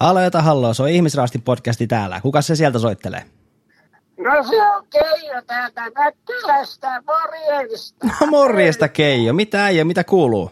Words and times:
Hallo 0.00 0.20
jota 0.20 0.42
hallo, 0.42 0.74
se 0.74 0.82
on 0.82 0.88
Ihmisraastin 0.88 1.42
podcasti 1.42 1.86
täällä. 1.86 2.20
Kuka 2.20 2.42
se 2.42 2.56
sieltä 2.56 2.78
soittelee? 2.78 3.24
No 4.18 4.44
se 4.50 4.62
on 4.62 4.86
Keijo 4.90 5.42
täältä 5.46 5.82
Näkkylästä, 5.94 7.02
morjesta. 7.06 8.06
No 8.06 8.26
morjesta 8.26 8.88
Keijo, 8.88 9.32
mitä 9.32 9.64
äijä, 9.64 9.84
mitä 9.84 10.04
kuuluu? 10.04 10.50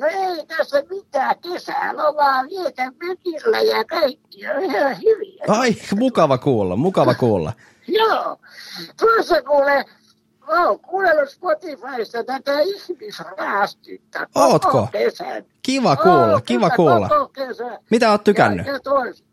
No 0.00 0.06
ei 0.06 0.46
tässä 0.46 0.82
mitään, 0.90 1.34
kesälomaa 1.38 2.44
vietän 2.50 2.92
mökillä 3.02 3.60
ja 3.60 3.84
kaikki 3.84 4.48
on 4.48 4.62
ihan 4.64 4.96
hyviä. 4.96 5.44
Ai, 5.48 5.76
mukava 5.96 6.38
kuulla, 6.38 6.76
mukava 6.76 7.14
kuulla. 7.14 7.52
Joo, 7.88 8.36
tuossa 9.00 9.42
kuule, 9.42 9.84
oon 10.48 10.80
kuunnellut 10.80 11.28
Spotifysta 11.30 12.24
tätä 12.24 12.60
ihmisraastetta 12.60 14.26
koko 14.26 14.46
Ootko? 14.46 14.88
kesän. 14.92 15.44
Kiva 15.62 15.96
kuulla, 15.96 16.32
Oon, 16.32 16.42
kiva 16.42 16.70
kuulla. 16.70 17.08
Mitä 17.90 18.10
oot 18.10 18.24
tykännyt? 18.24 18.66
Ja, 18.66 18.72
ja 18.72 18.80
tois. 18.80 19.24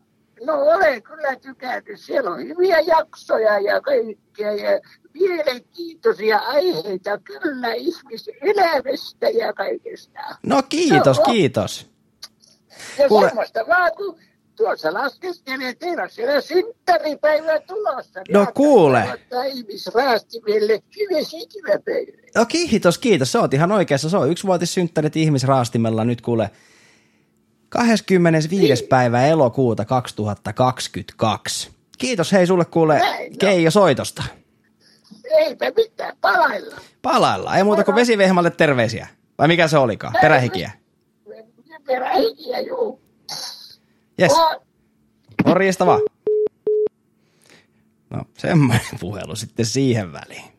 No 0.46 0.52
olen 0.54 1.02
kyllä 1.02 1.36
tykännyt. 1.36 2.00
Siellä 2.00 2.30
on 2.30 2.38
hyviä 2.48 2.80
jaksoja 2.80 3.58
ja 3.58 3.80
kaikkea 3.80 4.52
ja 4.52 4.80
mielenkiintoisia 5.14 6.38
aiheita 6.38 7.18
kyllä 7.18 7.72
ihmiselämästä 7.72 9.28
ja 9.28 9.52
kaikesta. 9.52 10.20
No 10.42 10.62
kiitos, 10.68 11.16
Joo. 11.16 11.24
kiitos. 11.24 11.90
Ja 12.98 13.08
Kuule- 13.08 13.28
semmoista 13.28 13.60
vaan, 13.68 13.90
kun 13.96 14.18
tuossa 14.60 14.94
laskeskelee, 14.94 15.74
teillä 15.74 16.02
on 16.02 16.10
siellä 16.10 16.40
synttäripäivä 16.40 17.60
tulossa. 17.60 18.20
niin 18.20 18.32
No 18.34 18.40
ajattelin 18.40 18.54
kuule. 18.54 19.04
hyvä 20.98 21.22
syntymäpäivä. 21.24 22.12
No 22.36 22.46
kiitos, 22.46 22.98
kiitos. 22.98 23.32
Se 23.32 23.38
on 23.38 23.48
ihan 23.52 23.72
oikeassa. 23.72 24.08
Se 24.10 24.16
on 24.16 24.30
yksivuotissynttärit 24.30 25.16
ihmisraastimella 25.16 26.04
nyt 26.04 26.20
kuule 26.20 26.50
25. 27.68 28.84
päivä 28.84 29.26
elokuuta 29.26 29.84
2022. 29.84 31.70
Kiitos 31.98 32.32
hei 32.32 32.46
sulle 32.46 32.64
kuule 32.64 32.98
Näin, 32.98 33.30
no. 33.32 33.36
Keijo 33.38 33.70
soitosta. 33.70 34.22
Eipä 35.30 35.72
mitään, 35.76 36.16
palailla. 36.20 36.76
Palaillaan. 37.02 37.56
Ei 37.58 37.64
muuta 37.64 37.84
kuin 37.84 37.94
vesivehmalle 37.94 38.50
terveisiä. 38.50 39.06
Vai 39.38 39.48
mikä 39.48 39.68
se 39.68 39.78
olikaan? 39.78 40.14
Perähikiä. 40.20 40.70
Perähikiä, 41.86 42.60
juu. 42.60 43.00
Yes. 44.20 44.32
Oh. 44.32 44.62
Morjesta 45.46 45.86
vaan. 45.86 46.00
No, 48.10 48.22
semmoinen 48.38 48.80
puhelu 49.00 49.36
sitten 49.36 49.66
siihen 49.66 50.12
väliin. 50.12 50.49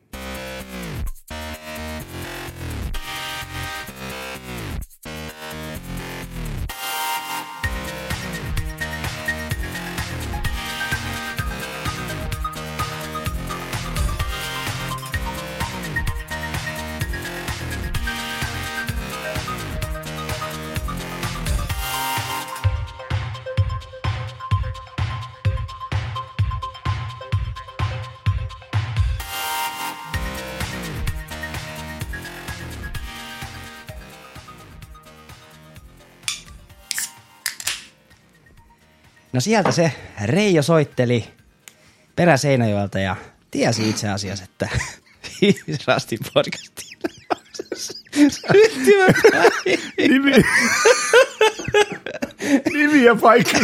No 39.33 39.41
sieltä 39.41 39.71
se 39.71 39.91
Reijo 40.25 40.61
soitteli 40.61 41.27
Peräseinäjoelta 42.15 42.99
ja 42.99 43.15
tiesi 43.51 43.89
itse 43.89 44.09
asiassa, 44.09 44.43
että 44.43 44.69
Ihmisrastin 45.41 46.19
podcastiin 46.33 46.99
Nimi, 49.97 50.31
nimi, 52.73 53.03
ja 53.03 53.15
paikka, 53.15 53.57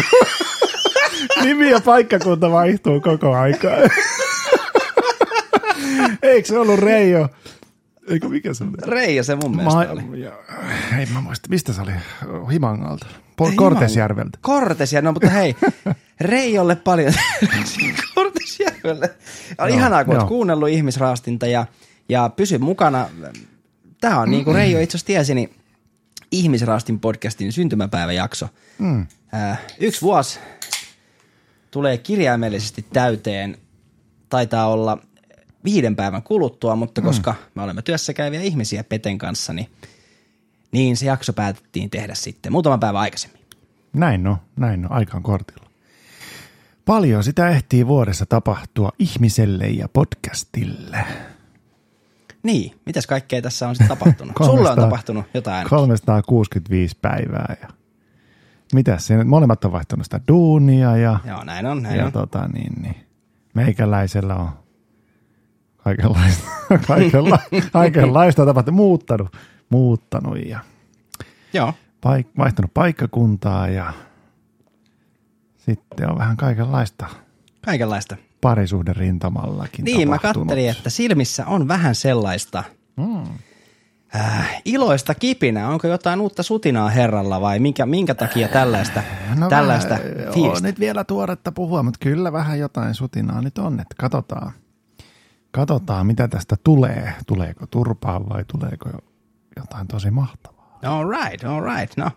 nimi 1.43 1.69
ja 1.71 1.81
paikkakunta 1.81 2.51
vaihtuu 2.51 3.01
koko 3.01 3.35
aikaa. 3.35 3.77
Eikö 6.21 6.47
se 6.47 6.59
ollut 6.59 6.79
Reijo? 6.79 7.29
Eikö 8.07 8.29
mikä 8.29 8.53
se 8.53 8.63
oli? 8.63 8.71
Reijo 8.85 9.23
se 9.23 9.35
mun 9.35 9.55
mielestä 9.55 9.79
Ma- 9.79 9.91
oli. 9.91 10.21
ja, 10.21 10.31
ei 10.99 11.05
mä 11.05 11.21
muista, 11.21 11.49
mistä 11.49 11.73
se 11.73 11.81
oli? 11.81 11.91
Himangalta. 12.51 13.05
Po- 13.41 13.49
Ei 13.49 13.55
Kortesjärveltä. 13.55 14.37
Kortesia, 14.41 15.01
no 15.01 15.11
mutta 15.11 15.29
hei, 15.29 15.55
Reijolle 16.21 16.75
paljon. 16.75 17.13
Kortesjärvelle. 18.15 19.15
On 19.57 19.69
Joo, 19.69 19.77
ihanaa, 19.77 20.05
kun 20.05 20.13
oot 20.13 20.21
joo. 20.21 20.27
kuunnellut 20.27 20.69
ihmisraastinta 20.69 21.47
ja, 21.47 21.65
ja 22.09 22.29
pysy 22.35 22.57
mukana. 22.57 23.09
Tämä 24.01 24.19
on 24.19 24.31
niin 24.31 24.43
kuin 24.43 24.55
Reijo 24.55 24.79
itse 24.79 24.97
asiassa 24.97 25.07
tiesi, 25.07 25.35
niin 25.35 25.49
ihmisraastin 26.31 26.99
podcastin 26.99 27.51
syntymäpäiväjakso. 27.51 28.49
Mm. 28.79 29.07
Äh, 29.33 29.59
yksi 29.79 30.01
vuosi 30.01 30.39
tulee 31.71 31.97
kirjaimellisesti 31.97 32.85
täyteen, 32.93 33.57
taitaa 34.29 34.67
olla 34.67 34.97
viiden 35.67 35.95
päivän 35.95 36.23
kuluttua, 36.23 36.75
mutta 36.75 37.01
koska 37.01 37.35
me 37.55 37.61
olemme 37.61 37.81
työssä 37.81 38.13
käyviä 38.13 38.41
ihmisiä 38.41 38.83
Peten 38.83 39.17
kanssa, 39.17 39.53
niin, 39.53 39.69
niin 40.71 40.97
se 40.97 41.05
jakso 41.05 41.33
päätettiin 41.33 41.89
tehdä 41.89 42.15
sitten 42.15 42.51
muutama 42.51 42.77
päivä 42.77 42.99
aikaisemmin. 42.99 43.41
Näin 43.93 44.23
no, 44.23 44.37
näin 44.55 44.91
aika 44.91 45.17
on 45.17 45.23
kortilla. 45.23 45.67
Paljon 46.85 47.23
sitä 47.23 47.49
ehtii 47.49 47.87
vuodessa 47.87 48.25
tapahtua 48.25 48.91
ihmiselle 48.99 49.67
ja 49.67 49.87
podcastille. 49.89 51.05
Niin, 52.43 52.79
mitäs 52.85 53.07
kaikkea 53.07 53.41
tässä 53.41 53.67
on 53.67 53.75
sitten 53.75 53.97
tapahtunut? 53.97 54.35
Sulle 54.45 54.51
on 54.51 54.57
300 54.57 54.85
tapahtunut 54.85 55.25
jotain. 55.33 55.69
365 55.69 56.97
päivää 57.01 57.55
ja 57.61 57.67
mitäs 58.73 59.07
siinä, 59.07 59.23
molemmat 59.23 59.65
on 59.65 59.71
vaihtanut 59.71 60.05
sitä 60.05 60.19
duunia 60.27 60.97
ja, 60.97 61.19
Joo, 61.25 61.43
näin 61.43 61.65
on, 61.65 61.83
näin 61.83 61.97
ja 61.97 62.05
on. 62.05 62.11
tota 62.11 62.47
niin, 62.47 62.81
niin, 62.81 62.95
meikäläisellä 63.53 64.35
on 64.35 64.49
kaikenlaista, 65.87 66.43
kaikenla, 66.87 67.39
kaikenlaista 67.71 68.45
tapahtunut, 68.45 68.75
muuttanut, 68.75 69.37
muuttanut 69.69 70.37
ja 70.45 70.59
Joo, 71.53 71.73
paik, 72.01 72.27
vaihtanut 72.37 72.73
paikkakuntaa 72.73 73.67
ja 73.67 73.93
sitten 75.57 76.09
on 76.11 76.17
vähän 76.17 76.37
kaikenlaista 76.37 77.05
kaikenlaista. 77.65 78.15
parisuhden 78.41 78.95
rintamallakin 78.95 79.85
Niin, 79.85 80.09
mä 80.09 80.15
tapahtunut. 80.15 80.47
kattelin, 80.47 80.69
että 80.69 80.89
silmissä 80.89 81.45
on 81.45 81.67
vähän 81.67 81.95
sellaista 81.95 82.63
Mm. 82.97 83.23
äh, 84.15 84.61
iloista 84.65 85.15
kipinää. 85.15 85.69
Onko 85.69 85.87
jotain 85.87 86.21
uutta 86.21 86.43
sutinaa 86.43 86.89
herralla 86.89 87.41
vai 87.41 87.59
minkä, 87.59 87.85
minkä 87.85 88.15
takia 88.15 88.47
tällaista, 88.47 89.03
tällaista 89.49 89.89
vähän, 89.93 90.19
joo, 90.23 90.33
fiilistä? 90.33 90.67
nyt 90.67 90.79
vielä 90.79 91.03
tuoretta 91.03 91.51
puhua, 91.51 91.83
mutta 91.83 91.97
kyllä 92.03 92.31
vähän 92.31 92.59
jotain 92.59 92.93
sutinaa 92.93 93.41
nyt 93.41 93.57
on, 93.57 93.79
että 93.79 93.95
katsotaan, 93.97 94.51
katsotaan 95.57 96.07
mitä 96.07 96.27
tästä 96.27 96.55
tulee. 96.63 97.13
Tuleeko 97.27 97.67
turpaa 97.67 98.29
vai 98.29 98.45
tuleeko 98.51 98.89
jotain 99.55 99.87
tosi 99.87 100.11
mahtavaa. 100.11 100.79
All 100.85 101.09
right, 101.09 101.43
all 101.43 101.61
right. 101.63 101.97
No, 101.97 102.11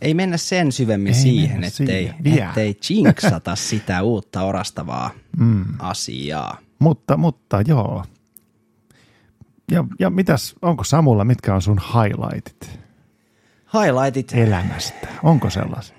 ei 0.00 0.14
mennä 0.14 0.36
sen 0.36 0.72
syvemmin 0.72 1.14
Ei 1.14 1.20
siihen, 1.20 1.64
ettei, 1.64 2.12
siihen 2.22 2.48
ettei 2.48 2.78
jinksata 2.90 3.56
sitä 3.56 4.02
uutta 4.02 4.42
orastavaa 4.42 5.10
Mm. 5.36 5.64
asiaa. 5.78 6.58
Mutta, 6.78 7.16
mutta 7.16 7.60
joo. 7.60 8.04
Ja, 9.70 9.84
ja 9.98 10.10
mitäs, 10.10 10.54
onko 10.62 10.84
Samulla, 10.84 11.24
mitkä 11.24 11.54
on 11.54 11.62
sun 11.62 11.80
highlightit 11.94 12.80
Highlightit. 13.74 14.32
elämästä? 14.34 15.08
Onko 15.22 15.50
sellaisia? 15.50 15.96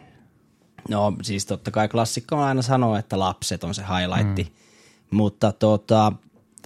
No 0.89 1.13
siis 1.21 1.45
totta 1.45 1.71
kai 1.71 1.87
klassikko 1.89 2.35
on 2.35 2.43
aina 2.43 2.61
sanoa, 2.61 2.99
että 2.99 3.19
lapset 3.19 3.63
on 3.63 3.73
se 3.75 3.81
highlightti, 3.81 4.43
mm. 4.43 5.17
mutta 5.17 5.51
tota, 5.51 6.13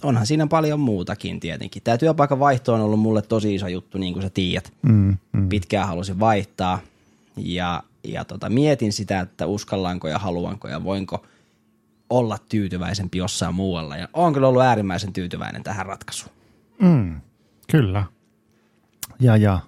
onhan 0.04 0.26
siinä 0.26 0.46
paljon 0.46 0.80
muutakin 0.80 1.40
tietenkin. 1.40 1.82
Tämä 1.82 1.98
työpaikan 1.98 2.38
vaihto 2.38 2.74
on 2.74 2.80
ollut 2.80 3.00
mulle 3.00 3.22
tosi 3.22 3.54
iso 3.54 3.68
juttu, 3.68 3.98
niin 3.98 4.12
kuin 4.12 4.22
sä 4.22 4.30
tiedät. 4.30 4.72
Mm, 4.82 5.16
mm. 5.32 5.48
Pitkään 5.48 5.88
halusin 5.88 6.20
vaihtaa 6.20 6.78
ja, 7.36 7.82
ja 8.04 8.24
tota, 8.24 8.48
mietin 8.48 8.92
sitä, 8.92 9.20
että 9.20 9.46
uskallanko 9.46 10.08
ja 10.08 10.18
haluanko 10.18 10.68
ja 10.68 10.84
voinko 10.84 11.26
olla 12.10 12.38
tyytyväisempi 12.48 13.18
jossain 13.18 13.54
muualla. 13.54 13.96
Ja 13.96 14.08
olen 14.12 14.32
kyllä 14.32 14.48
ollut 14.48 14.62
äärimmäisen 14.62 15.12
tyytyväinen 15.12 15.62
tähän 15.62 15.86
ratkaisuun. 15.86 16.32
Mm, 16.82 17.20
kyllä. 17.70 18.04
Ja, 19.20 19.36
ja 19.36 19.58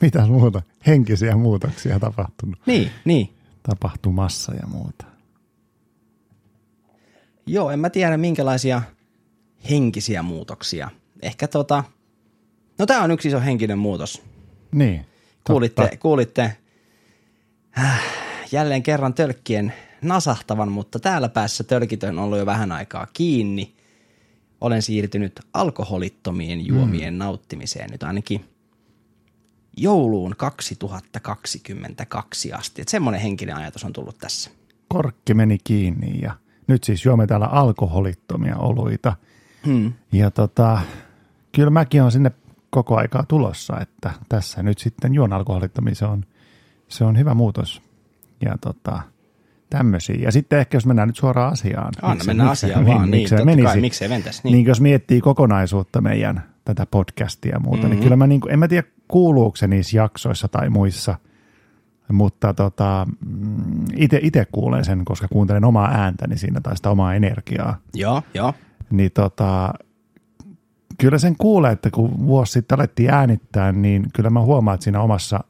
mitä 0.00 0.26
muuta? 0.26 0.62
Henkisiä 0.86 1.36
muutoksia 1.36 2.00
tapahtunut. 2.00 2.58
Niin, 2.66 2.90
niin. 3.04 3.34
Tapahtumassa 3.62 4.54
ja 4.54 4.66
muuta. 4.66 5.04
Joo, 7.46 7.70
en 7.70 7.80
mä 7.80 7.90
tiedä 7.90 8.16
minkälaisia 8.16 8.82
henkisiä 9.70 10.22
muutoksia. 10.22 10.90
Ehkä 11.22 11.48
tota, 11.48 11.84
no 12.78 12.86
tää 12.86 13.02
on 13.02 13.10
yksi 13.10 13.28
iso 13.28 13.40
henkinen 13.40 13.78
muutos. 13.78 14.22
Niin. 14.72 15.06
Kuulitte, 15.46 15.82
totta. 15.82 15.96
kuulitte 15.96 16.56
äh, 17.78 18.02
jälleen 18.52 18.82
kerran 18.82 19.14
tölkkien 19.14 19.72
nasahtavan, 20.02 20.72
mutta 20.72 20.98
täällä 20.98 21.28
päässä 21.28 21.64
tölkit 21.64 22.02
on 22.02 22.18
ollut 22.18 22.38
jo 22.38 22.46
vähän 22.46 22.72
aikaa 22.72 23.06
kiinni. 23.12 23.74
Olen 24.60 24.82
siirtynyt 24.82 25.40
alkoholittomien 25.54 26.66
juomien 26.66 27.14
mm. 27.14 27.18
nauttimiseen 27.18 27.90
nyt 27.90 28.02
ainakin 28.02 28.44
jouluun 29.76 30.34
2022 30.36 32.52
asti. 32.52 32.82
Että 32.82 32.90
semmoinen 32.90 33.20
henkinen 33.20 33.56
ajatus 33.56 33.84
on 33.84 33.92
tullut 33.92 34.18
tässä. 34.18 34.50
Korkki 34.88 35.34
meni 35.34 35.58
kiinni 35.64 36.20
ja 36.22 36.36
nyt 36.66 36.84
siis 36.84 37.04
juomme 37.04 37.26
täällä 37.26 37.46
alkoholittomia 37.46 38.56
oluita. 38.56 39.16
Hmm. 39.66 39.92
Ja 40.12 40.30
tota, 40.30 40.78
kyllä 41.52 41.70
mäkin 41.70 42.02
on 42.02 42.12
sinne 42.12 42.32
koko 42.70 42.96
aikaa 42.96 43.24
tulossa, 43.28 43.80
että 43.80 44.10
tässä 44.28 44.62
nyt 44.62 44.78
sitten 44.78 45.14
juon 45.14 45.32
alkoholittomia, 45.32 45.94
se 45.94 46.04
on, 46.04 46.24
se 46.88 47.04
on 47.04 47.18
hyvä 47.18 47.34
muutos. 47.34 47.82
Ja 48.44 48.58
tota, 48.60 49.02
tämmöisiä. 49.70 50.16
Ja 50.20 50.32
sitten 50.32 50.58
ehkä 50.58 50.76
jos 50.76 50.86
mennään 50.86 51.08
nyt 51.08 51.16
suoraan 51.16 51.52
asiaan. 51.52 51.92
Anna 52.02 52.24
mennä 52.24 52.50
asiaan 52.50 52.86
vaan, 52.86 53.10
niin, 53.10 53.28
menisi, 53.44 53.64
kai, 53.64 53.80
miksei 53.80 54.08
mentäisi. 54.08 54.40
Niin. 54.44 54.52
niin 54.52 54.66
jos 54.66 54.80
miettii 54.80 55.20
kokonaisuutta 55.20 56.00
meidän 56.00 56.42
tätä 56.64 56.86
podcastia 56.86 57.52
ja 57.52 57.60
muuta, 57.60 57.76
mm-hmm. 57.76 57.90
niin 57.90 58.02
kyllä 58.02 58.16
mä 58.16 58.26
niin 58.26 58.40
kuin, 58.40 58.52
en 58.52 58.58
mä 58.58 58.68
tiedä 58.68 58.88
kuuluuko 59.08 59.56
se 59.56 59.66
niissä 59.66 59.96
jaksoissa 59.96 60.48
tai 60.48 60.70
muissa, 60.70 61.14
mutta 62.12 62.54
tota, 62.54 63.06
itse 64.22 64.46
kuulen 64.52 64.84
sen, 64.84 65.04
koska 65.04 65.28
kuuntelen 65.28 65.64
omaa 65.64 65.90
ääntäni 65.90 66.38
siinä 66.38 66.60
tai 66.60 66.76
sitä 66.76 66.90
omaa 66.90 67.14
energiaa. 67.14 67.78
Joo, 67.94 68.22
joo. 68.34 68.54
Niin 68.90 69.10
tota, 69.14 69.74
kyllä 70.98 71.18
sen 71.18 71.36
kuulee, 71.36 71.72
että 71.72 71.90
kun 71.90 72.26
vuosi 72.26 72.52
sitten 72.52 72.78
alettiin 72.78 73.10
äänittää, 73.10 73.72
niin 73.72 74.06
kyllä 74.14 74.30
mä 74.30 74.40
huomaan, 74.40 74.74
että 74.74 74.84
siinä 74.84 75.00
omassa 75.00 75.44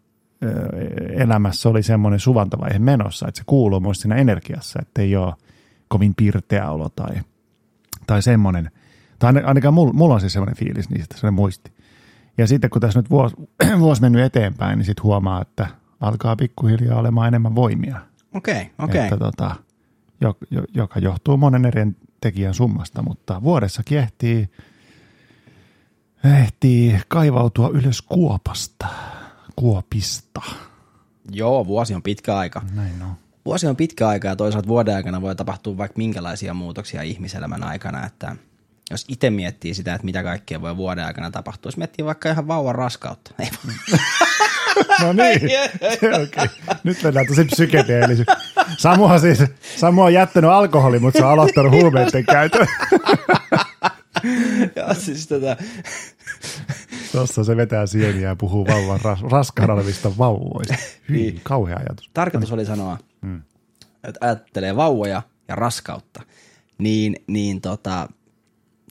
elämässä 1.16 1.68
oli 1.68 1.82
semmoinen 1.82 2.20
suvantovaihe 2.20 2.78
menossa, 2.78 3.28
että 3.28 3.38
se 3.38 3.44
kuuluu 3.46 3.80
myös 3.80 4.00
siinä 4.00 4.16
energiassa, 4.16 4.78
että 4.82 5.02
ei 5.02 5.16
ole 5.16 5.34
kovin 5.88 6.14
pirteä 6.14 6.70
olo 6.70 6.88
tai, 6.88 7.14
tai 8.06 8.22
semmoinen. 8.22 8.70
Tai 9.18 9.32
ain- 9.32 9.44
ainakaan 9.44 9.74
mulla, 9.74 9.92
mulla 9.92 10.14
on 10.14 10.20
siis 10.20 10.32
semmoinen 10.32 10.56
fiilis 10.56 10.90
niistä, 10.90 11.14
semmoinen 11.18 11.34
muisti. 11.34 11.72
Ja 12.38 12.46
sitten 12.46 12.70
kun 12.70 12.80
tässä 12.80 12.98
nyt 12.98 13.10
vuosi, 13.10 13.36
vuosi 13.78 14.00
mennyt 14.00 14.22
eteenpäin, 14.22 14.78
niin 14.78 14.86
sitten 14.86 15.02
huomaa, 15.02 15.42
että 15.42 15.66
alkaa 16.00 16.36
pikkuhiljaa 16.36 16.98
olemaan 16.98 17.28
enemmän 17.28 17.54
voimia. 17.54 18.00
Okei, 18.34 18.70
okei. 18.78 19.02
Että 19.02 19.16
tota, 19.16 19.54
jo, 20.20 20.36
jo, 20.50 20.62
joka 20.74 21.00
johtuu 21.00 21.36
monen 21.36 21.64
eri 21.64 21.86
tekijän 22.20 22.54
summasta, 22.54 23.02
mutta 23.02 23.42
vuodessa 23.42 23.82
ehtii, 23.90 24.48
ehtii 26.42 27.00
kaivautua 27.08 27.68
ylös 27.68 28.02
kuopasta, 28.02 28.86
kuopista. 29.56 30.40
Joo, 31.30 31.66
vuosi 31.66 31.94
on 31.94 32.02
pitkä 32.02 32.36
aika. 32.36 32.62
Näin 32.74 33.02
on. 33.02 33.12
Vuosi 33.44 33.66
on 33.66 33.76
pitkä 33.76 34.08
aika 34.08 34.28
ja 34.28 34.36
toisaalta 34.36 34.68
vuoden 34.68 34.96
aikana 34.96 35.22
voi 35.22 35.36
tapahtua 35.36 35.76
vaikka 35.76 35.98
minkälaisia 35.98 36.54
muutoksia 36.54 37.02
ihmiselämän 37.02 37.62
aikana, 37.64 38.06
että 38.06 38.36
jos 38.90 39.04
itse 39.08 39.30
miettii 39.30 39.74
sitä, 39.74 39.94
että 39.94 40.04
mitä 40.04 40.22
kaikkea 40.22 40.60
voi 40.60 40.76
vuoden 40.76 41.04
aikana 41.04 41.30
tapahtua, 41.30 41.68
jos 41.68 41.76
miettii 41.76 42.04
vaikka 42.04 42.30
ihan 42.30 42.48
vauvan 42.48 42.74
raskautta. 42.74 43.30
Ei, 43.38 43.50
No 45.02 45.12
niin, 45.12 45.40
okay. 46.22 46.48
nyt 46.84 47.02
mennään 47.02 47.26
tosi 47.26 47.44
psykedeellisy. 47.44 48.24
Samuhan 48.78 49.20
siis, 49.20 49.38
Samu 49.76 50.02
on 50.02 50.12
jättänyt 50.14 50.50
alkoholi, 50.50 50.98
mutta 50.98 51.18
se 51.18 51.24
on 51.24 51.30
aloittanut 51.32 51.72
huumeiden 51.72 52.24
käytön. 52.32 52.66
ja 54.76 54.94
siis 54.94 55.26
tätä, 55.26 55.56
Tuossa 57.12 57.44
se 57.44 57.56
vetää 57.56 57.86
sieniä 57.86 58.28
ja 58.28 58.36
puhuu 58.36 58.66
vauvan 58.66 59.00
ras, 59.02 59.22
raskaana 59.22 59.72
olevista 59.74 60.18
vauvoista. 60.18 60.74
Hyi, 61.08 61.16
Niin. 61.22 61.40
kauhea 61.42 61.76
ajatus. 61.76 62.10
tarkoitus 62.14 62.52
oli 62.52 62.64
sanoa, 62.66 62.98
että 64.04 64.18
ajattelee 64.20 64.76
vauvoja 64.76 65.22
ja 65.48 65.54
raskautta, 65.54 66.22
niin, 66.78 67.16
niin 67.26 67.60
tota, 67.60 68.08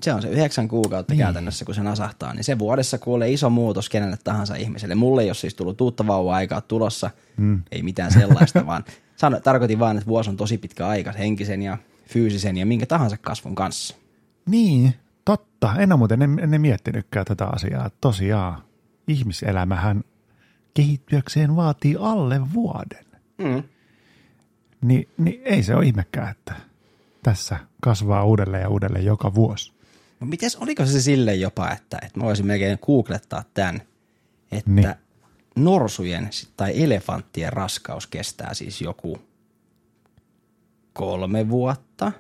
se 0.02 0.14
on 0.14 0.22
se 0.22 0.30
yhdeksän 0.30 0.68
kuukautta 0.68 1.14
niin. 1.14 1.20
käytännössä, 1.20 1.66
kun 1.66 1.76
se 1.76 1.84
nasahtaa, 1.84 2.34
niin 2.34 2.44
se 2.44 2.60
vuodessa 2.60 2.98
kuulee 2.98 3.32
iso 3.32 3.50
muutos 3.50 3.90
kenelle 3.90 4.18
tahansa 4.24 4.56
ihmiselle. 4.56 4.96
Mulle 4.96 5.22
ei 5.22 5.30
ole 5.30 5.36
siis 5.36 5.56
tullut 5.56 5.82
uutta 5.82 6.08
vauva-aikaa 6.08 6.62
tulossa, 6.62 7.10
mm. 7.38 7.62
ei 7.72 7.84
mitään 7.84 8.12
sellaista, 8.12 8.66
vaan 8.66 8.84
sano, 9.16 9.40
tarkoitin 9.40 9.80
vaan, 9.80 9.98
että 9.98 10.10
vuosi 10.10 10.30
on 10.30 10.38
tosi 10.38 10.58
pitkä 10.58 10.88
aika 10.88 11.12
henkisen 11.12 11.62
ja 11.62 11.78
fyysisen 12.08 12.58
ja 12.58 12.66
minkä 12.66 12.86
tahansa 12.86 13.18
kasvun 13.18 13.56
kanssa. 13.56 13.96
Niin, 14.46 14.96
totta. 15.26 15.76
En 15.80 15.92
ole 15.92 15.98
muuten 15.98 16.22
en, 16.22 16.54
en 16.54 16.62
miettinytkään 16.62 17.26
tätä 17.26 17.46
asiaa. 17.46 17.90
Tosiaan, 18.02 18.64
ihmiselämähän 19.08 20.04
kehittyäkseen 20.74 21.56
vaatii 21.56 21.96
alle 22.00 22.54
vuoden. 22.54 23.06
Mm. 23.38 23.64
Ni, 24.82 25.08
niin 25.18 25.42
ei 25.46 25.64
se 25.64 25.76
ole 25.76 25.86
ihmekään, 25.86 26.32
että 26.32 26.56
tässä 27.24 27.60
kasvaa 27.82 28.24
uudelleen 28.24 28.64
ja 28.64 28.70
uudelleen 28.70 29.06
joka 29.06 29.36
vuosi. 29.36 29.77
No 30.20 30.28
mites, 30.28 30.56
oliko 30.56 30.86
se 30.86 31.02
sille 31.02 31.36
jopa, 31.36 31.72
että, 31.72 31.98
että 32.06 32.20
mä 32.20 32.24
voisin 32.26 32.46
melkein 32.46 32.80
googlettaa 32.86 33.44
tämän, 33.54 33.82
että 34.52 34.72
Niin. 34.72 34.94
norsujen 35.56 36.30
tai 36.58 36.84
elefanttien 36.84 37.54
raskaus 37.54 38.08
kestää 38.08 38.54
siis 38.54 38.82
joku 38.82 39.18
kolme 40.94 41.50
vuotta. 41.50 42.12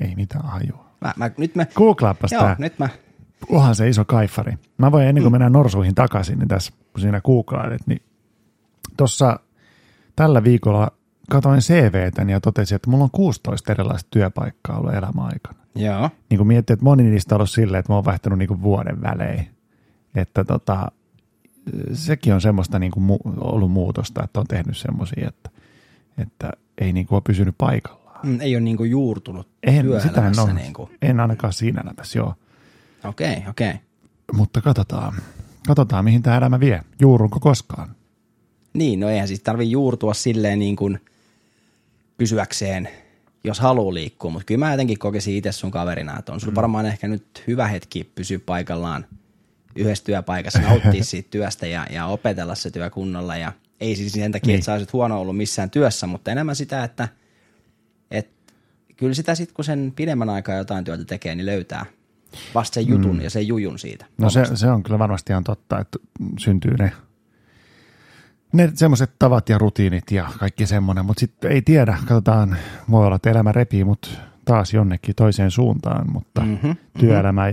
Ei 0.00 0.14
mitään 0.14 0.44
hajua. 0.44 0.86
Mä, 1.00 1.14
mä, 1.16 1.30
nyt 1.38 1.54
mä, 1.54 1.66
Googlaapas 1.74 2.32
joo, 2.32 2.42
tämä. 2.42 2.56
nyt 2.58 2.78
mä, 2.78 2.88
Onhan 3.48 3.74
se 3.74 3.88
iso 3.88 4.04
kaifari. 4.04 4.52
Mä 4.78 4.92
voin 4.92 5.06
ennen 5.06 5.22
kuin 5.24 5.32
mennään 5.32 5.52
norsuihin 5.52 5.94
takaisin, 5.94 6.38
niin 6.38 6.48
tässä 6.48 6.72
kun 6.92 7.00
siinä 7.00 7.20
googlailet, 7.20 7.86
niin 7.86 8.02
tuossa 8.96 9.40
tällä 10.16 10.44
viikolla 10.44 10.90
katoin 11.30 11.60
CVtäni 11.60 12.32
ja 12.32 12.40
totesin, 12.40 12.76
että 12.76 12.90
mulla 12.90 13.04
on 13.04 13.10
16 13.10 13.72
erilaista 13.72 14.08
työpaikkaa 14.10 14.78
ollut 14.78 14.94
elämäaikana. 14.94 15.65
Joo, 15.76 16.10
Niin 16.30 16.38
kuin 16.38 16.46
miettii, 16.46 16.74
että 16.74 16.84
moni 16.84 17.02
niistä 17.02 17.34
on 17.34 17.38
ollut 17.38 17.50
silleen, 17.50 17.78
että 17.78 17.92
mä 17.92 17.96
oon 17.96 18.04
vaihtanut 18.04 18.38
niin 18.38 18.48
kuin 18.48 18.62
vuoden 18.62 19.02
välein. 19.02 19.48
Että 20.14 20.44
tota, 20.44 20.92
sekin 21.92 22.34
on 22.34 22.40
semmoista 22.40 22.78
niin 22.78 22.92
kuin 22.92 23.06
mu- 23.06 23.38
ollut 23.40 23.70
muutosta, 23.70 24.24
että 24.24 24.40
on 24.40 24.46
tehnyt 24.46 24.76
semmoisia, 24.76 25.28
että, 25.28 25.50
että 26.18 26.50
ei 26.78 26.92
niin 26.92 27.06
kuin 27.06 27.16
ole 27.16 27.22
pysynyt 27.26 27.54
paikallaan. 27.58 28.20
Mm, 28.22 28.40
ei 28.40 28.56
ole 28.56 28.60
niinku 28.60 28.84
juurtunut 28.84 29.48
En, 29.62 29.86
sitä 30.02 30.26
en, 30.26 30.40
ole. 30.40 30.52
Niinku. 30.52 30.90
en 31.02 31.20
ainakaan 31.20 31.52
siinä 31.52 31.80
elämässä, 31.80 32.18
joo. 32.18 32.34
Okei, 33.04 33.36
okei. 33.48 33.74
Mutta 34.32 34.60
katsotaan, 34.60 35.14
katsotaan 35.66 36.04
mihin 36.04 36.22
tämä 36.22 36.36
elämä 36.36 36.60
vie. 36.60 36.82
Juurunko 37.00 37.40
koskaan? 37.40 37.88
Niin, 38.72 39.00
no 39.00 39.08
eihän 39.08 39.28
siis 39.28 39.42
tarvi 39.42 39.70
juurtua 39.70 40.14
silleen 40.14 40.58
niin 40.58 40.76
kuin 40.76 41.00
pysyäkseen, 42.18 42.88
jos 43.46 43.60
haluaa 43.60 43.94
liikkua, 43.94 44.30
mutta 44.30 44.46
kyllä 44.46 44.58
mä 44.58 44.70
jotenkin 44.70 44.98
kokisin 44.98 45.36
itse 45.36 45.52
sun 45.52 45.70
kaverina, 45.70 46.18
että 46.18 46.32
on 46.32 46.40
sulla 46.40 46.52
mm. 46.52 46.56
varmaan 46.56 46.86
ehkä 46.86 47.08
nyt 47.08 47.44
hyvä 47.46 47.66
hetki 47.66 48.10
pysyä 48.14 48.38
paikallaan 48.46 49.06
yhdessä 49.76 50.04
työpaikassa, 50.04 50.58
nauttia 50.58 51.04
siitä 51.14 51.28
työstä 51.30 51.66
ja, 51.66 51.86
ja 51.90 52.06
opetella 52.06 52.54
se 52.54 52.70
työ 52.70 52.90
kunnolla 52.90 53.36
ja 53.36 53.52
ei 53.80 53.96
siis 53.96 54.12
sen 54.12 54.32
takia, 54.32 54.46
Niin. 54.46 54.54
että 54.54 54.64
sä 54.64 54.72
olisit 54.72 54.92
huono 54.92 55.20
ollut 55.20 55.36
missään 55.36 55.70
työssä, 55.70 56.06
mutta 56.06 56.30
enemmän 56.30 56.56
sitä, 56.56 56.84
että, 56.84 57.08
että 58.10 58.52
kyllä 58.96 59.14
sitä 59.14 59.34
sitten 59.34 59.54
kun 59.54 59.64
sen 59.64 59.92
pidemmän 59.96 60.30
aikaa 60.30 60.54
jotain 60.54 60.84
työtä 60.84 61.04
tekee, 61.04 61.34
niin 61.34 61.46
löytää 61.46 61.86
vasta 62.54 62.74
sen 62.74 62.88
jutun 62.88 63.16
mm. 63.16 63.22
ja 63.22 63.30
sen 63.30 63.46
jujun 63.48 63.78
siitä. 63.78 64.06
No 64.18 64.30
se, 64.30 64.44
se 64.54 64.70
on 64.70 64.82
kyllä 64.82 64.98
varmasti 64.98 65.32
ihan 65.32 65.44
totta, 65.44 65.80
että 65.80 65.98
syntyy 66.38 66.74
ne, 66.76 66.92
ne 68.52 68.70
semmoiset 68.74 69.10
tavat 69.18 69.48
ja 69.48 69.58
rutiinit 69.58 70.10
ja 70.10 70.28
kaikki 70.38 70.66
semmoinen, 70.66 71.04
mutta 71.04 71.20
sitten 71.20 71.52
ei 71.52 71.62
tiedä, 71.62 71.98
katsotaan, 72.00 72.56
voi 72.90 73.06
olla, 73.06 73.16
että 73.16 73.30
elämä 73.30 73.52
repii 73.52 73.84
mut 73.84 74.20
taas 74.44 74.74
jonnekin 74.74 75.14
toiseen 75.14 75.50
suuntaan, 75.50 76.12
mutta 76.12 76.40
Mhm, 76.40 76.50
mm-hmm, 76.50 76.76
työelämä, 77.00 77.44
äh, 77.46 77.52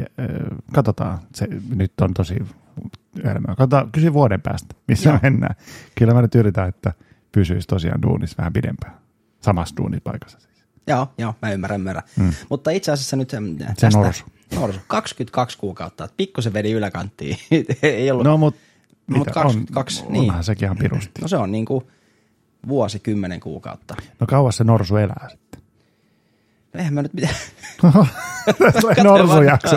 katsotaan, 0.74 1.20
se 1.36 1.48
nyt 1.76 1.94
on 2.02 2.14
tosi 2.14 2.36
elämä. 3.24 3.48
Katsotaan, 3.48 3.92
kysy 3.92 4.14
vuoden 4.14 4.42
päästä, 4.42 4.76
missä 4.88 5.10
Joo. 5.10 5.20
mennään. 5.24 5.56
Kyllä 5.96 6.14
mä 6.14 6.22
nyt 6.22 6.36
yritän, 6.36 6.70
että 6.70 6.94
pysyisi 7.32 7.68
tosiaan 7.68 8.02
duunissa 8.02 8.38
vähän 8.38 8.54
pidempään, 8.54 8.94
samassa 9.42 9.76
duunipaikassa 9.78 10.40
siis. 10.40 10.66
Joo, 10.88 11.08
joo, 11.18 11.36
mä 11.42 11.52
ymmärrän, 11.52 11.80
ymmärrän. 11.80 12.04
Mm. 12.20 12.34
Mutta 12.50 12.72
itse 12.72 12.92
asiassa 12.92 13.16
nyt 13.16 13.34
äm, 13.34 13.58
Se 13.58 13.66
tästä, 13.80 14.00
norsu. 14.00 14.26
norsu. 14.56 14.80
22 14.88 15.58
kuukautta, 15.58 16.04
että 16.04 16.14
pikkusen 16.18 16.54
vedi 16.54 16.72
yläkanttiin. 16.72 17.38
Ei 17.84 18.12
ollut, 18.12 18.24
No 18.26 18.38
mutta 18.38 18.60
Mitä, 19.08 19.32
22, 19.32 20.04
on, 20.06 20.14
niin. 20.14 20.30
onhan 20.30 20.44
sekin 20.44 20.66
ihan 20.66 20.78
pirusti. 20.78 21.22
no 21.22 21.28
se 21.28 21.38
on 21.38 21.52
niin 21.52 21.66
kuin 21.66 21.86
vuosi 22.68 23.00
kymmenen 23.00 23.40
kuukautta. 23.40 23.96
No 24.20 24.28
kauas 24.28 24.58
se 24.58 24.64
norsu 24.64 24.98
elää 24.98 25.28
sitten. 25.32 25.62
No 26.74 26.78
eihän 26.80 26.94
mä 26.94 27.02
nyt 27.02 27.14
mitään. 27.14 27.36
Tulee 28.82 29.04
norsujakso. 29.04 29.76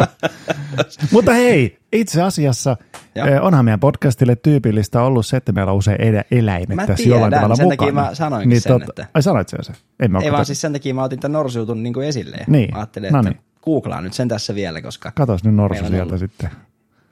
Mutta 1.13 1.33
hei, 1.33 1.79
itse 1.93 2.23
asiassa 2.23 2.77
Joo. 3.15 3.27
eh, 3.27 3.43
onhan 3.43 3.65
meidän 3.65 3.81
podcastille 3.81 4.37
tyypillistä 4.37 5.03
ollut 5.03 5.27
se, 5.27 5.37
että 5.37 5.53
meillä 5.53 5.73
on 5.73 5.79
usein 5.79 6.01
elä, 6.03 6.25
eläimet 6.31 6.77
Mä 6.77 6.87
tässä 6.87 6.97
tiedän, 7.05 7.11
jollain 7.15 7.33
tavalla 7.33 7.57
sen 7.57 7.65
mukana. 7.67 7.77
takia 7.79 7.93
mä 7.93 8.15
sanoinkin 8.15 8.61
sen, 8.61 8.83
että- 8.83 9.07
Ai 9.15 9.23
sanoit 9.23 9.49
sen 9.49 9.65
se? 9.65 9.73
En 10.01 10.11
mä 10.13 10.19
Ei 10.19 10.33
vaan 10.33 10.47
siis 10.47 10.61
sen 10.61 10.73
takia 10.73 10.95
mä 10.95 11.03
otin 11.03 11.21
tämän 11.21 11.33
norsuutun 11.33 11.83
niin 11.83 11.93
kuin 11.95 12.09
esille. 12.09 12.37
Niin, 12.47 12.71
Mä 12.71 12.79
ajattelin, 12.79 13.13
no 13.13 13.19
että 13.19 13.31
niin. 13.31 13.41
googlaan 13.63 14.05
nyt 14.05 14.13
sen 14.13 14.29
tässä 14.29 14.55
vielä, 14.55 14.83
koska 14.83 15.13
Katos 15.15 15.45
nyt 15.45 15.55
norsu 15.55 15.87
sieltä 15.87 16.03
ollut. 16.03 16.19
sitten. 16.21 16.51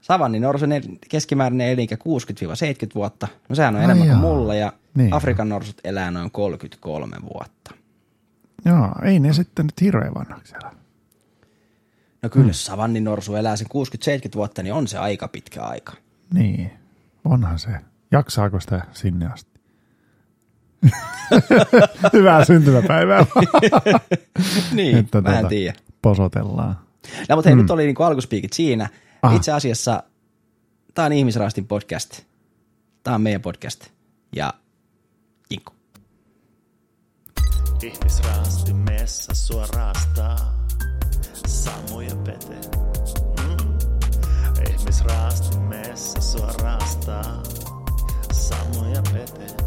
Savanni 0.04 0.40
norsun 0.40 0.72
el- 0.72 0.82
keskimääräinen 1.08 1.68
elinkä 1.68 1.94
60-70 1.96 1.98
vuotta. 2.94 3.28
No 3.48 3.54
sehän 3.54 3.74
on 3.74 3.78
Ai 3.78 3.84
enemmän 3.84 4.06
jaa. 4.08 4.16
kuin 4.20 4.28
mulla 4.30 4.54
ja 4.54 4.72
Niin. 4.94 5.12
Afrikan 5.14 5.48
norsut 5.48 5.80
elää 5.84 6.10
noin 6.10 6.30
33 6.30 7.16
vuotta. 7.34 7.74
Joo, 8.64 8.88
ei 9.04 9.20
ne 9.20 9.32
sitten 9.32 9.66
nyt 9.66 9.80
hirveän 9.80 10.14
vanhaksi 10.14 10.54
elä. 10.62 10.72
No 12.22 12.28
kyllä, 12.28 12.44
mm. 12.44 12.48
jos 12.50 12.64
savannin 12.64 13.04
norsu 13.04 13.34
elää 13.34 13.56
sen 13.56 13.66
60-70 13.66 13.70
vuotta, 14.34 14.62
niin 14.62 14.72
on 14.74 14.88
se 14.88 14.98
aika 14.98 15.28
pitkä 15.28 15.62
aika. 15.62 15.92
Niin, 16.34 16.70
onhan 17.24 17.58
se. 17.58 17.70
Jaksaako 18.10 18.60
sitä 18.60 18.80
sinne 18.92 19.26
asti? 19.26 19.50
Hyvää 22.12 22.44
syntymäpäivää. 22.44 23.26
niin, 24.72 24.96
Että 24.98 25.20
mä 25.20 25.28
en 25.28 25.34
tuota, 25.34 25.48
tiedä. 25.48 25.74
Posotellaan. 26.02 26.78
No 27.28 27.36
mutta 27.36 27.48
hei, 27.50 27.54
mm. 27.56 27.62
nyt 27.62 27.70
oli 27.70 27.84
niinku 27.86 28.02
alkuspiikit 28.02 28.52
siinä. 28.52 28.88
Aha. 29.24 29.36
Itse 29.36 29.52
asiassa 29.52 30.02
tämä 30.94 31.06
on 31.06 31.12
Ihmisraastin 31.12 31.66
podcast. 31.66 32.20
Tämä 33.02 33.14
on 33.14 33.20
meidän 33.22 33.42
podcast. 33.42 33.86
Ja 34.36 34.54
Inkku. 35.50 35.72
Ihmisraasti 37.82 38.72
messa 38.74 39.34
sua 39.34 39.66
raastaa. 39.66 40.66
Samu 41.46 42.00
ja 42.00 42.16
Pete. 42.16 42.60
Mm. 43.40 43.78
Ihmisraasti 44.70 45.58
messa 45.58 46.20
sua 46.20 46.52
raastaa. 46.62 47.42
Samu 48.32 48.94
ja 48.94 49.02
Pete. 49.12 49.63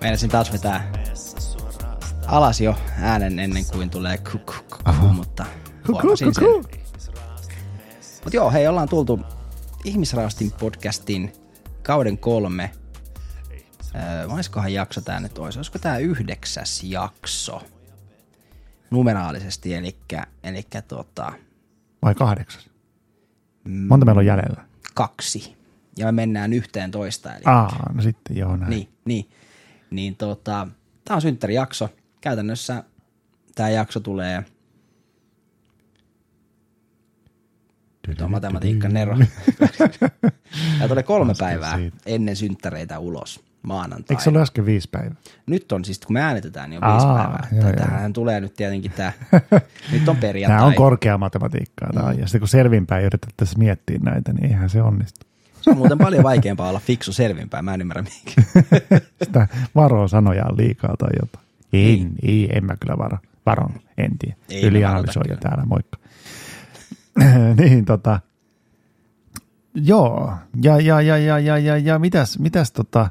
Meinasin 0.00 0.30
taas 0.30 0.52
vetää 0.52 0.92
alas 2.26 2.60
jo 2.60 2.74
äänen 3.00 3.38
ennen 3.38 3.64
kuin 3.72 3.90
tulee 3.90 4.18
kuku 4.18 4.52
mutta 5.12 5.46
huomasin 5.88 6.34
sen. 6.34 6.44
Mutta 8.24 8.36
joo, 8.36 8.50
hei, 8.50 8.68
ollaan 8.68 8.88
tultu 8.88 9.20
Ihmisraastin 9.84 10.52
podcastin 10.60 11.32
kauden 11.82 12.18
kolme. 12.18 12.70
Öö, 13.94 14.28
olisikohan 14.28 14.72
jakso 14.72 15.00
tää 15.00 15.20
nyt 15.20 15.38
olisi? 15.38 15.58
Olisiko 15.58 15.78
tää 15.78 15.98
yhdeksäs 15.98 16.82
jakso? 16.82 17.62
Numeraalisesti, 18.90 19.74
eli, 19.74 19.96
eli 20.42 20.66
tota, 20.88 21.32
Vai 22.02 22.14
kahdeksas? 22.14 22.70
Monta 23.68 24.06
meillä 24.06 24.18
on 24.18 24.26
jäljellä? 24.26 24.64
kaksi. 24.94 25.56
Ja 25.96 26.06
me 26.06 26.12
mennään 26.12 26.52
yhteen 26.52 26.90
toista. 26.90 27.34
Eli, 27.34 27.42
Aa, 27.44 27.92
no 27.94 28.02
sitten 28.02 28.36
joo 28.36 28.56
näin. 28.56 28.70
Niin, 28.70 28.88
niin. 29.04 29.30
Niin 29.90 30.16
tota, 30.16 30.68
tää 31.04 31.16
on 31.16 31.22
synttärijakso. 31.22 31.88
Käytännössä 32.20 32.84
tämä 33.54 33.68
jakso 33.68 34.00
tulee 34.00 34.44
Tuo 38.16 38.24
on 38.24 38.30
matematiikka 38.30 38.88
nero. 38.88 39.16
Tämä 40.78 40.88
tulee 40.88 41.02
kolme 41.02 41.32
päivää 41.38 41.76
siitä. 41.76 41.96
ennen 42.06 42.36
synttäreitä 42.36 42.98
ulos 42.98 43.44
maanantai. 43.62 44.06
Eikö 44.14 44.22
se 44.22 44.30
ole 44.30 44.42
äsken 44.42 44.66
viisi 44.66 44.88
päivää? 44.90 45.16
Nyt 45.46 45.72
on 45.72 45.84
siis, 45.84 45.98
kun 45.98 46.14
me 46.14 46.20
äänitetään, 46.20 46.70
niin 46.70 46.84
on 46.84 46.92
viisi 46.92 47.06
Aa, 47.06 47.16
päivää. 47.16 47.48
joo, 47.52 47.64
joo. 47.64 47.72
Tähän 47.76 48.12
tulee 48.12 48.40
nyt 48.40 48.54
tietenkin 48.54 48.90
tämä, 48.90 49.12
nyt 49.92 50.08
on 50.08 50.16
perjantai. 50.16 50.58
Tämä 50.58 50.66
on 50.66 50.74
korkea 50.74 51.18
matematiikkaa. 51.18 51.90
Tämä. 51.94 52.12
Mm. 52.12 52.18
Ja 52.18 52.26
sitten 52.26 52.40
kun 52.40 52.48
selvinpäin 52.48 53.04
yritettäisiin 53.04 53.58
miettiä 53.58 53.98
näitä, 54.02 54.32
niin 54.32 54.44
eihän 54.44 54.70
se 54.70 54.82
onnistu. 54.82 55.26
Se 55.68 55.72
on 55.72 55.78
muuten 55.78 55.98
paljon 55.98 56.22
vaikeampaa 56.22 56.68
olla 56.68 56.78
fiksu 56.80 57.12
selvinpäin, 57.12 57.64
mä 57.64 57.74
en 57.74 57.80
ymmärrä 57.80 58.02
mikä. 58.02 58.42
Sitä 59.24 59.48
varoo 59.74 60.08
sanojaan 60.08 60.56
liikaa 60.56 60.94
tai 60.98 61.10
jotain. 61.20 61.44
Ei, 61.72 61.96
Niin. 61.96 62.14
ei 62.22 62.48
en 62.52 62.64
mä 62.64 62.76
kyllä 62.76 62.98
varo. 62.98 63.18
Varon, 63.46 63.70
en 63.98 64.18
tiedä. 64.18 64.66
Ylianalysoija 64.66 65.36
täällä, 65.36 65.64
moikka. 65.66 65.98
niin 67.60 67.84
tota, 67.84 68.20
joo, 69.74 70.32
ja, 70.62 70.80
ja, 70.80 71.00
ja, 71.00 71.18
ja, 71.18 71.38
ja, 71.38 71.58
ja, 71.58 71.76
ja 71.78 71.98
mitäs, 71.98 72.38
mitäs 72.38 72.72
tota, 72.72 73.10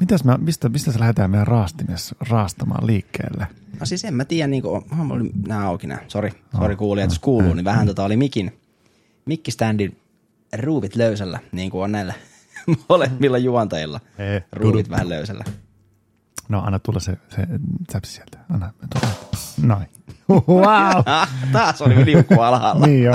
mitäs 0.00 0.24
mä, 0.24 0.38
mistä, 0.40 0.68
mistä 0.68 0.92
se 0.92 1.00
lähdetään 1.00 1.30
meidän 1.30 1.46
raastimessa 1.46 2.16
raastamaan 2.30 2.86
liikkeelle? 2.86 3.46
No 3.80 3.86
siis 3.86 4.04
en 4.04 4.14
mä 4.14 4.24
tiedä, 4.24 4.46
niin 4.46 4.62
kuin, 4.62 4.84
oli 5.10 5.30
nämä 5.46 5.66
auki 5.68 5.86
nämä, 5.86 6.00
sori, 6.08 6.30
sori 6.56 6.76
kuulijat, 6.76 7.10
jos 7.10 7.18
kuuluu, 7.18 7.54
niin 7.54 7.64
vähän 7.64 7.86
tota 7.86 8.04
oli 8.04 8.16
mikin, 8.16 8.58
mikkiständin 9.24 9.96
ruuvit 10.56 10.96
löysällä, 10.96 11.38
niin 11.52 11.70
kuin 11.70 11.84
on 11.84 11.92
näillä 11.92 12.14
molemmilla 12.88 13.38
juontajilla. 13.38 14.00
Ei, 14.18 14.40
Ruuvit 14.52 14.90
vähän 14.90 15.08
löysällä. 15.08 15.44
No 16.48 16.62
anna 16.66 16.78
tulla 16.78 17.00
se, 17.00 17.16
se 17.28 17.46
säpsi 17.92 18.12
sieltä. 18.12 18.38
Anna, 18.50 18.72
tulla. 18.94 19.14
Noin. 19.62 19.86
Wow. 20.48 21.02
Taas 21.52 21.82
oli 21.82 22.04
liukku 22.04 22.40
alhaalla. 22.40 22.86
niin 22.86 23.04
jo. 23.04 23.12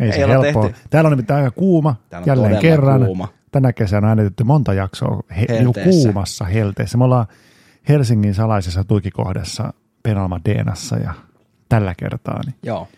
Ei, 0.00 0.06
Ei 0.06 0.12
se 0.12 0.18
helppoa. 0.28 0.62
tehty. 0.68 0.80
Täällä 0.90 1.08
on 1.08 1.12
nimittäin 1.12 1.44
aika 1.44 1.56
kuuma. 1.58 1.96
Täällä 2.10 2.22
on 2.22 2.26
Jälleen 2.28 2.60
kerran. 2.62 3.04
kuuma. 3.04 3.28
Tänä 3.50 3.72
kesänä 3.72 3.98
on 4.06 4.08
äänitetty 4.08 4.44
monta 4.44 4.74
jaksoa 4.74 5.22
he, 5.36 5.46
Helteessä. 5.48 5.90
kuumassa 5.90 6.44
helteessä. 6.44 6.98
Me 6.98 7.04
ollaan 7.04 7.26
Helsingin 7.88 8.34
salaisessa 8.34 8.84
tukikohdassa 8.84 9.72
Penalma 10.02 10.40
Deenassa 10.44 10.96
ja 10.96 11.14
tällä 11.68 11.94
kertaa 11.94 12.40
niin 12.46 12.54
Joo. 12.62 12.88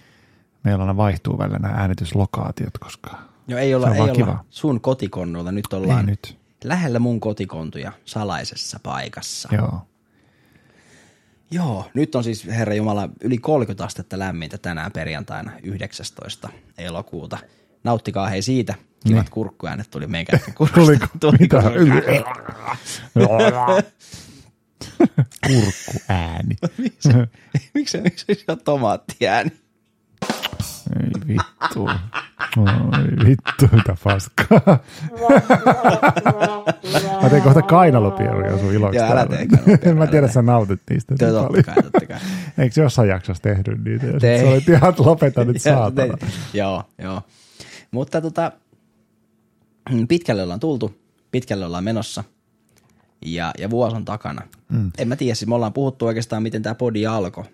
Meillä 0.64 0.82
aina 0.82 0.96
vaihtuu 0.96 1.38
välillä 1.38 1.58
nämä 1.58 1.74
äänityslokaatiot, 1.74 2.78
koska 2.78 3.18
Joo, 3.48 3.60
ei 3.60 3.68
Se 3.70 3.76
olla, 3.76 3.86
on 3.86 3.94
ei 3.94 4.00
olla 4.00 4.12
kiva. 4.12 4.44
sun 4.50 4.80
kotikonnulta, 4.80 5.52
nyt 5.52 5.64
ei 5.72 5.78
ollaan 5.78 6.06
nyt. 6.06 6.38
lähellä 6.64 6.98
mun 6.98 7.20
kotikontuja 7.20 7.92
salaisessa 8.04 8.80
paikassa. 8.82 9.48
Joo. 9.52 9.80
Joo, 11.50 11.90
nyt 11.94 12.14
on 12.14 12.24
siis 12.24 12.46
Herra 12.46 12.74
Jumala 12.74 13.08
yli 13.20 13.38
30 13.38 13.84
astetta 13.84 14.18
lämmintä 14.18 14.58
tänään 14.58 14.92
perjantaina 14.92 15.50
19. 15.62 16.48
elokuuta. 16.78 17.38
Nauttikaa 17.84 18.28
hei 18.28 18.42
siitä. 18.42 18.74
Kivat 19.06 19.24
Niin. 19.24 19.30
kurkkuäänet 19.30 19.90
tuli 19.90 20.06
kurkusta. 20.54 20.74
Tuliko? 20.80 21.06
Tuliko? 21.20 21.60
Mitä? 21.94 22.24
Kurkkuääni. 25.46 26.56
Miksi 26.78 27.08
miksi 27.74 28.00
miksi 28.00 28.26
se 28.34 28.44
on 28.48 28.58
tomaattiääni? 28.64 29.50
Ei 31.02 31.10
vittu. 31.28 31.88
Oi 32.56 33.26
vittu, 33.26 33.76
mitä 33.76 33.96
paskaa. 34.04 34.78
Mä 37.22 37.30
teen 37.30 37.42
kohta 37.42 37.62
kainalopieruja 37.62 38.58
sun 38.58 38.72
iloksi. 38.72 38.98
Joo, 38.98 39.10
älä 39.10 39.26
tee 39.26 39.46
En 39.90 39.96
mä 39.96 40.06
tiedä, 40.06 40.28
sä 40.28 40.42
nautit 40.42 40.80
niistä. 40.90 41.14
Joo, 41.20 41.30
niin 41.30 41.64
totta 41.64 41.72
kai, 41.72 41.82
totta 41.82 42.06
kai. 42.06 42.18
Eikö 42.58 42.74
se 42.74 42.82
jossain 42.82 43.08
jaksossa 43.08 43.42
tehnyt 43.42 43.84
niitä? 43.84 44.06
Ja 44.06 44.20
Tein. 44.20 44.40
sä 44.40 44.48
olit 44.48 44.68
ihan, 44.68 44.90
että 44.90 45.02
lopeta 45.02 45.44
nyt 45.44 45.62
saatana. 45.72 46.18
Joo, 46.54 46.82
joo. 46.98 47.22
Mutta 47.90 48.20
tota, 48.20 48.52
pitkälle 50.08 50.42
ollaan 50.42 50.60
tultu, 50.60 50.94
pitkälle 51.30 51.66
ollaan 51.66 51.84
menossa 51.84 52.24
ja, 53.24 53.52
ja 53.58 53.70
vuosi 53.70 53.96
on 53.96 54.04
takana. 54.04 54.42
Mm. 54.68 54.90
En 54.98 55.08
mä 55.08 55.16
tiedä, 55.16 55.34
siis 55.34 55.48
me 55.48 55.54
ollaan 55.54 55.72
puhuttu 55.72 56.06
oikeastaan, 56.06 56.42
miten 56.42 56.62
tämä 56.62 56.74
podi 56.74 57.06
alkoi. 57.06 57.44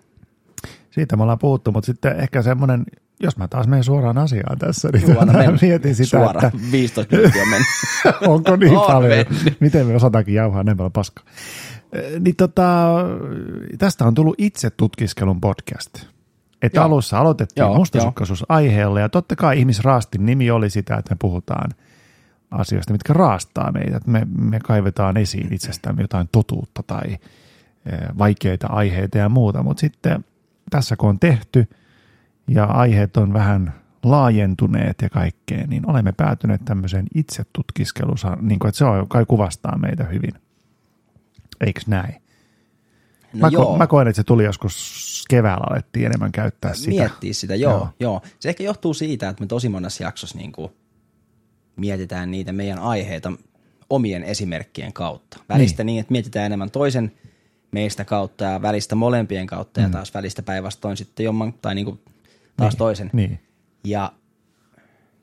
Siitä 0.91 1.15
me 1.15 1.23
ollaan 1.23 1.39
puhuttu, 1.39 1.71
mutta 1.71 1.85
sitten 1.85 2.19
ehkä 2.19 2.41
semmoinen, 2.41 2.83
jos 3.21 3.37
mä 3.37 3.47
taas 3.47 3.67
menen 3.67 3.83
suoraan 3.83 4.17
asiaan 4.17 4.57
tässä, 4.57 4.89
niin 4.93 5.07
Juu, 5.09 5.19
anna 5.19 5.33
mä 5.33 5.39
mennä. 5.39 5.57
mietin 5.61 5.95
sitä, 5.95 6.09
Suoraan, 6.09 6.45
että 6.45 6.71
15 6.71 7.15
minuuttia 7.15 7.45
mennyt. 7.45 7.67
onko 8.33 8.55
niin 8.55 8.77
On 8.77 8.85
paljon, 8.87 9.09
mennyt. 9.27 9.59
miten 9.59 9.87
me 9.87 9.95
osataankin 9.95 10.33
jauhaa 10.35 10.63
näin 10.63 10.77
paljon 10.77 10.91
paskaa. 10.91 11.25
Niin 12.19 12.35
tota, 12.35 12.87
tästä 13.77 14.05
on 14.05 14.13
tullut 14.13 14.35
itse 14.37 14.69
tutkiskelun 14.69 15.41
podcast. 15.41 16.05
Että 16.61 16.79
Joo. 16.79 16.85
alussa 16.85 17.17
aloitettiin 17.19 17.61
Joo, 17.61 17.75
mustasukkaisuus 17.75 18.45
aiheella 18.49 18.99
ja 18.99 19.09
totta 19.09 19.35
kai 19.35 19.59
ihmisraastin 19.59 20.25
nimi 20.25 20.51
oli 20.51 20.69
sitä, 20.69 20.95
että 20.95 21.13
me 21.13 21.17
puhutaan 21.21 21.71
asioista, 22.51 22.91
mitkä 22.93 23.13
raastaa 23.13 23.71
meitä. 23.71 23.97
Että 23.97 24.11
me, 24.11 24.27
me 24.37 24.59
kaivetaan 24.59 25.17
esiin 25.17 25.53
itsestämme 25.53 26.01
jotain 26.01 26.29
totuutta 26.31 26.83
tai 26.87 27.17
vaikeita 28.17 28.67
aiheita 28.67 29.17
ja 29.17 29.29
muuta, 29.29 29.63
mutta 29.63 29.81
sitten 29.81 30.25
tässä 30.69 30.95
kun 30.95 31.09
on 31.09 31.19
tehty 31.19 31.67
ja 32.53 32.63
aiheet 32.65 33.17
on 33.17 33.33
vähän 33.33 33.73
laajentuneet 34.03 34.95
ja 35.01 35.09
kaikkea, 35.09 35.67
niin 35.67 35.89
olemme 35.89 36.11
päätyneet 36.11 36.65
tämmöiseen 36.65 37.05
itsetutkiskelussa, 37.15 38.37
niin 38.41 38.59
kuin, 38.59 38.69
että 38.69 38.77
se 38.77 38.85
on, 38.85 39.07
kai 39.07 39.25
kuvastaa 39.27 39.77
meitä 39.77 40.03
hyvin. 40.03 40.33
Eikö 41.61 41.81
näin? 41.87 42.13
No 43.33 43.39
mä, 43.39 43.47
joo, 43.51 43.73
ko- 43.73 43.77
mä 43.77 43.87
koen, 43.87 44.07
että 44.07 44.15
se 44.15 44.23
tuli 44.23 44.43
joskus 44.43 45.25
keväällä 45.29 45.67
alettiin 45.69 46.05
enemmän 46.05 46.31
käyttää 46.31 46.73
sitä. 46.73 46.89
miettiä 46.89 47.33
sitä, 47.33 47.55
joo, 47.55 47.71
Joo. 47.71 47.79
joo. 47.79 47.91
joo. 47.99 48.21
Se 48.39 48.49
ehkä 48.49 48.63
johtuu 48.63 48.93
siitä, 48.93 49.29
että 49.29 49.43
me 49.43 49.47
tosi 49.47 49.69
monessa 49.69 50.03
jaksossa 50.03 50.37
niin 50.37 50.51
kuin 50.51 50.71
mietitään 51.75 52.31
niitä 52.31 52.51
meidän 52.51 52.79
aiheita 52.79 53.31
omien 53.89 54.23
esimerkkien 54.23 54.93
kautta. 54.93 55.39
Välistä 55.49 55.83
niin. 55.83 55.85
niin, 55.93 56.01
että 56.01 56.11
mietitään 56.11 56.45
enemmän 56.45 56.71
toisen 56.71 57.11
meistä 57.71 58.05
kautta 58.05 58.43
ja 58.43 58.61
välistä 58.61 58.95
molempien 58.95 59.47
kautta 59.47 59.79
mm. 59.79 59.85
ja 59.85 59.89
taas 59.89 60.13
välistä 60.13 60.41
päinvastoin 60.41 60.97
sitten 60.97 61.23
jomman, 61.23 61.53
tai 61.53 61.75
niin 61.75 61.85
kuin 61.85 61.99
taas 62.57 62.73
Niin, 62.73 62.77
toisen. 62.77 63.09
Niin. 63.13 63.39
Ja 63.83 64.13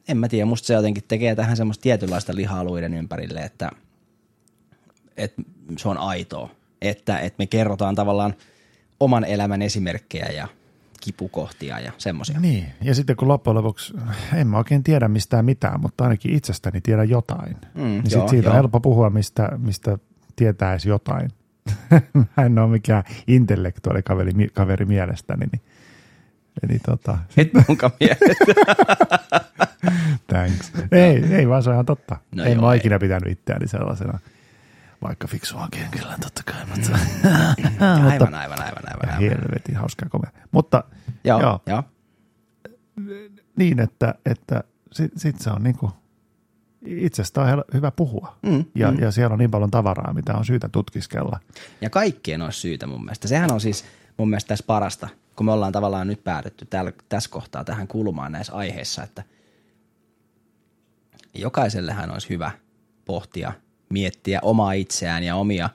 en 0.08 0.16
mä 0.16 0.28
tiedä, 0.28 0.47
musta 0.47 0.66
se 0.66 0.75
jotenkin 0.75 1.04
tekee 1.08 1.35
tähän 1.35 1.56
semmoista 1.56 1.82
tietynlaista 1.82 2.35
lihaluiden 2.35 2.94
ympärille, 2.94 3.40
että 3.40 3.70
että 5.16 5.42
se 5.78 5.88
on 5.88 5.99
aitoa. 5.99 6.50
Että, 6.82 7.18
että 7.18 7.37
me 7.38 7.47
kerrotaan 7.47 7.94
tavallaan 7.94 8.35
oman 9.00 9.25
elämän 9.25 9.62
esimerkkejä 9.62 10.26
ja 10.26 10.49
kipukohtia 11.00 11.80
ja 11.80 11.92
semmoisia. 11.99 12.40
Niin, 12.40 12.66
ja 12.82 12.94
sitten 12.94 13.16
kun 13.16 13.28
loppujen 13.28 13.54
lopuksi, 13.54 13.94
en 14.35 14.47
mä 14.47 14.58
oikein 14.58 14.82
tiedä 14.82 15.08
mistään 15.08 15.44
mitään, 15.44 15.80
mutta 15.80 16.04
ainakin 16.04 16.35
itsestäni 16.35 16.80
tiedän 16.80 17.08
jotain. 17.08 17.56
Mm, 17.75 17.82
niin 17.82 18.02
joo, 18.11 18.20
sit 18.20 18.28
siitä 18.28 18.47
joo. 18.47 18.50
on 18.50 18.56
helppo 18.56 18.80
puhua, 18.80 19.11
mistä, 19.11 19.49
mistä 19.56 19.99
tietää 20.37 20.73
edes 20.73 20.87
jotain. 20.87 21.30
mä 22.37 22.44
en 22.44 22.58
ole 22.58 22.70
mikään 22.70 23.04
intellektuaali 23.26 24.02
kaveri, 24.02 24.32
kaveri 24.52 24.85
mielestäni. 24.85 25.47
Niin, 25.52 25.62
eli 26.62 26.79
tota, 26.79 27.19
Et 27.37 27.50
mielestä. 27.55 27.91
thanks. 30.33 30.73
ei, 30.93 31.35
ei 31.35 31.49
vaan 31.49 31.62
se 31.62 31.71
on 31.71 31.75
ihan 31.75 31.87
totta. 31.87 32.17
No 32.35 32.45
en 32.45 32.53
joo, 32.53 32.62
mä 32.62 32.73
ei. 32.73 32.79
ikinä 32.79 32.99
pitänyt 32.99 33.33
itseäni 33.33 33.69
sellaisena. 33.69 34.19
Vaikka 35.03 35.27
fiksuakin 35.29 35.87
kyllä, 35.91 36.17
totta 36.21 36.43
kai. 36.45 36.67
Mutta, 36.75 36.99
aivan, 38.11 38.35
aivan, 38.35 38.61
aivan, 38.62 38.83
aivan. 38.88 39.09
aivan. 39.09 39.21
helvetin 39.21 39.77
hauskaa 39.77 40.09
komea. 40.09 40.31
Mutta 40.53 40.85
Joo, 41.25 41.41
Joo. 41.41 41.61
joo. 41.67 41.83
niin, 43.57 43.81
että, 43.81 44.15
että 44.27 44.65
sit, 44.93 45.12
sit 45.17 45.41
se 45.41 45.50
on 45.50 45.62
niinku, 45.62 45.91
itsestä 46.87 47.41
on 47.43 47.65
hyvä 47.75 47.91
puhua. 47.91 48.37
Mm, 48.43 48.65
ja, 48.75 48.91
mm. 48.91 48.99
ja 49.00 49.11
siellä 49.11 49.33
on 49.33 49.38
niin 49.38 49.50
paljon 49.50 49.71
tavaraa, 49.71 50.12
mitä 50.15 50.35
on 50.35 50.45
syytä 50.45 50.69
tutkiskella. 50.69 51.41
Ja 51.81 51.91
kaikkien 51.91 52.43
olisi 52.43 52.61
syytä 52.61 52.87
mun 52.87 53.05
mielestä. 53.05 53.29
Sehän 53.29 53.53
on 53.53 53.61
siis 53.61 53.85
mun 54.17 54.31
mielestä 54.31 54.49
tässä 54.49 54.65
parasta, 54.67 55.09
kun 55.38 55.47
me 55.47 55.52
ollaan 55.52 55.73
tavallaan 55.73 56.07
nyt 56.07 56.25
päädytty 56.25 56.66
täällä, 56.66 56.92
tässä 57.09 57.30
kohtaa 57.30 57.64
tähän 57.64 57.88
kulmaan 57.88 58.33
näissä 58.33 58.52
aiheissa, 58.52 59.02
että 59.02 59.23
jokaisellehän 61.35 62.11
olisi 62.11 62.28
hyvä 62.28 62.50
pohtia, 63.04 63.52
miettiä 63.88 64.38
omaa 64.42 64.73
itseään 64.73 65.23
ja 65.23 65.37
omia, 65.37 65.71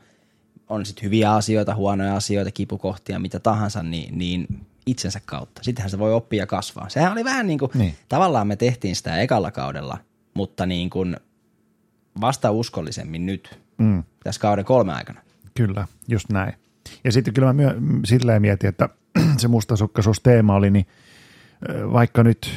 on 0.69 0.85
sitten 0.85 1.03
hyviä 1.03 1.33
asioita, 1.33 1.75
huonoja 1.75 2.15
asioita, 2.15 2.51
kipukohtia, 2.51 3.19
mitä 3.19 3.39
tahansa, 3.39 3.83
niin, 3.83 4.17
niin 4.17 4.47
itsensä 4.85 5.21
kautta. 5.25 5.63
Sittenhän 5.63 5.89
se 5.89 5.99
voi 5.99 6.13
oppia 6.13 6.43
ja 6.43 6.47
kasvaa. 6.47 6.89
Sehän 6.89 7.11
oli 7.11 7.23
vähän 7.23 7.47
niin 7.47 7.59
kuin, 7.59 7.71
Niin. 7.73 7.79
niin. 7.79 7.95
tavallaan 8.09 8.47
me 8.47 8.55
tehtiin 8.55 8.95
sitä 8.95 9.17
ekalla 9.21 9.51
kaudella, 9.51 9.97
mutta 10.33 10.65
niin 10.65 10.89
kuin 10.89 11.17
vasta 12.21 12.51
uskollisemmin 12.51 13.25
nyt, 13.25 13.59
Mm. 13.77 14.03
tässä 14.23 14.41
kauden 14.41 14.65
kolme 14.65 14.93
aikana. 14.93 15.21
Kyllä, 15.57 15.87
just 16.07 16.29
näin. 16.29 16.53
Ja 17.03 17.11
sitten 17.11 17.33
kyllä 17.33 17.45
mä 17.45 17.53
myö, 17.53 17.75
silleen 18.05 18.41
mietin, 18.41 18.69
että 18.69 18.89
se 19.39 19.47
mustasukkaisuusteema 19.47 20.55
oli, 20.55 20.71
niin 20.71 20.85
vaikka 21.93 22.23
nyt 22.23 22.51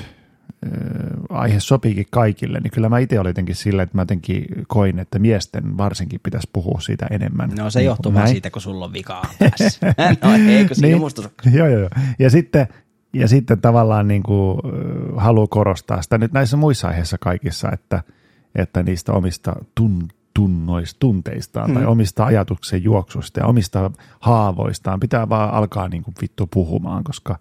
aihe 1.28 1.60
sopiikin 1.60 2.06
kaikille, 2.10 2.60
niin 2.60 2.70
kyllä 2.70 2.88
mä 2.88 2.98
itse 2.98 3.20
olin 3.20 3.30
jotenkin 3.30 3.54
silleen, 3.54 3.84
että 3.84 3.96
mä 3.96 4.02
jotenkin 4.02 4.46
koin, 4.66 4.98
että 4.98 5.18
miesten 5.18 5.78
varsinkin 5.78 6.20
pitäisi 6.22 6.50
puhua 6.52 6.80
siitä 6.80 7.06
enemmän. 7.10 7.50
No 7.50 7.70
se 7.70 7.78
Niin 7.78 7.86
johtuu 7.86 8.14
vaan 8.14 8.28
siitä, 8.28 8.50
kun 8.50 8.62
sulla 8.62 8.84
on 8.84 8.92
vikaa 8.92 9.22
päässä. 9.38 9.94
no 10.22 10.34
eikö 10.48 10.74
siinä 10.74 10.98
niin. 10.98 11.54
Joo, 11.54 11.66
joo, 11.66 11.80
joo. 11.80 11.90
Ja 12.18 12.30
sitten, 12.30 12.68
ja 13.12 13.28
sitten 13.28 13.60
tavallaan 13.60 14.08
niin 14.08 14.22
kuin, 14.22 14.60
haluaa 15.16 15.46
korostaa 15.46 16.02
sitä 16.02 16.18
nyt 16.18 16.32
näissä 16.32 16.56
muissa 16.56 16.88
aiheissa 16.88 17.18
kaikissa, 17.18 17.72
että, 17.72 18.02
että 18.54 18.82
niistä 18.82 19.12
omista 19.12 19.56
tun, 19.74 20.08
tunnoista, 20.36 20.98
tunteistaan 20.98 21.74
tai 21.74 21.84
omista 21.86 22.24
ajatuksen 22.24 22.84
juoksusta 22.84 23.40
ja 23.40 23.46
omista 23.46 23.90
haavoistaan 24.20 25.00
pitää 25.00 25.28
vaan 25.28 25.54
alkaa 25.54 25.88
niin 25.88 26.02
kuin 26.02 26.14
vittu 26.22 26.46
puhumaan, 26.46 27.04
koska 27.04 27.38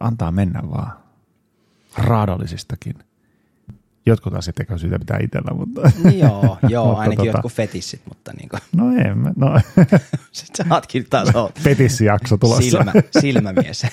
antaa 0.00 0.30
mennä 0.30 0.60
vaan 0.70 0.92
raadollisistakin. 1.98 2.94
Jotkut 4.06 4.34
asiat 4.34 4.60
eikä 4.60 4.78
syytä 4.78 4.98
pitää 4.98 5.18
itsellä, 5.22 5.54
mutta... 5.54 5.92
Niin 6.04 6.18
joo, 6.18 6.58
joo 6.68 6.86
Mutta 6.86 7.00
ainakin 7.00 7.24
tota- 7.24 7.26
jotkut 7.26 7.52
fetissit, 7.52 8.00
mutta 8.08 8.32
niin 8.36 8.48
kuin, 8.48 8.60
No 8.76 8.84
en 8.96 9.18
mä, 9.18 9.32
no 9.36 9.60
sit 10.32 10.56
sä 10.56 10.64
ootkin 10.70 11.06
taas 11.10 11.34
oot 11.36 11.60
fetissijakso 11.60 12.36
tulossa. 12.36 12.62
silmä, 12.62 12.92
silmämies. 13.20 13.86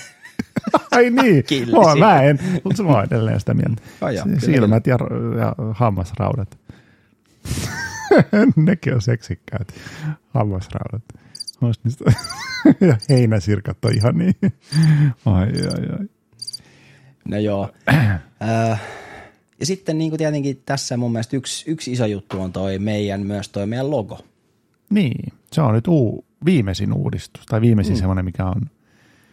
Ai 0.91 1.09
niin, 1.09 1.43
Killi 1.43 1.71
mä, 1.71 2.05
mä 2.05 2.21
en, 2.21 2.39
mutta 2.63 2.83
mä 2.83 2.89
oon 2.89 3.03
edelleen 3.03 3.39
sitä 3.39 3.53
mieltä. 3.53 3.81
Joo, 4.01 4.09
joo, 4.09 4.25
Silmät 4.39 4.87
ja, 4.87 4.97
ja 5.39 5.55
hammasraudat. 5.73 6.57
Nekin 8.55 8.93
on 8.93 9.01
seksikkäät, 9.01 9.73
hammasraudat. 10.29 11.03
Niistä- 11.83 12.13
ja 12.87 12.97
heinäsirkat 13.09 13.85
on 13.85 13.93
ihan 13.95 14.17
niin. 14.17 14.35
Ai, 15.25 15.47
ai, 15.47 15.97
ai. 15.99 16.07
No 17.25 17.37
joo. 17.37 17.71
Äh, 18.41 18.81
ja 19.59 19.65
sitten 19.65 19.97
niin 19.97 20.11
kuin 20.11 20.17
tietenkin 20.17 20.61
tässä 20.65 20.97
mun 20.97 21.11
mielestä 21.11 21.37
yksi, 21.37 21.71
yksi 21.71 21.91
iso 21.91 22.05
juttu 22.05 22.41
on 22.41 22.53
toi 22.53 22.79
meidän, 22.79 23.25
myös 23.25 23.49
toi 23.49 23.67
meidän 23.67 23.91
logo. 23.91 24.19
Niin, 24.89 25.33
se 25.51 25.61
on 25.61 25.73
nyt 25.73 25.87
uu, 25.87 26.25
viimeisin 26.45 26.93
uudistus, 26.93 27.45
tai 27.45 27.61
viimeisin 27.61 27.93
mm. 27.95 27.99
semmoinen, 27.99 28.25
mikä 28.25 28.45
on 28.45 28.61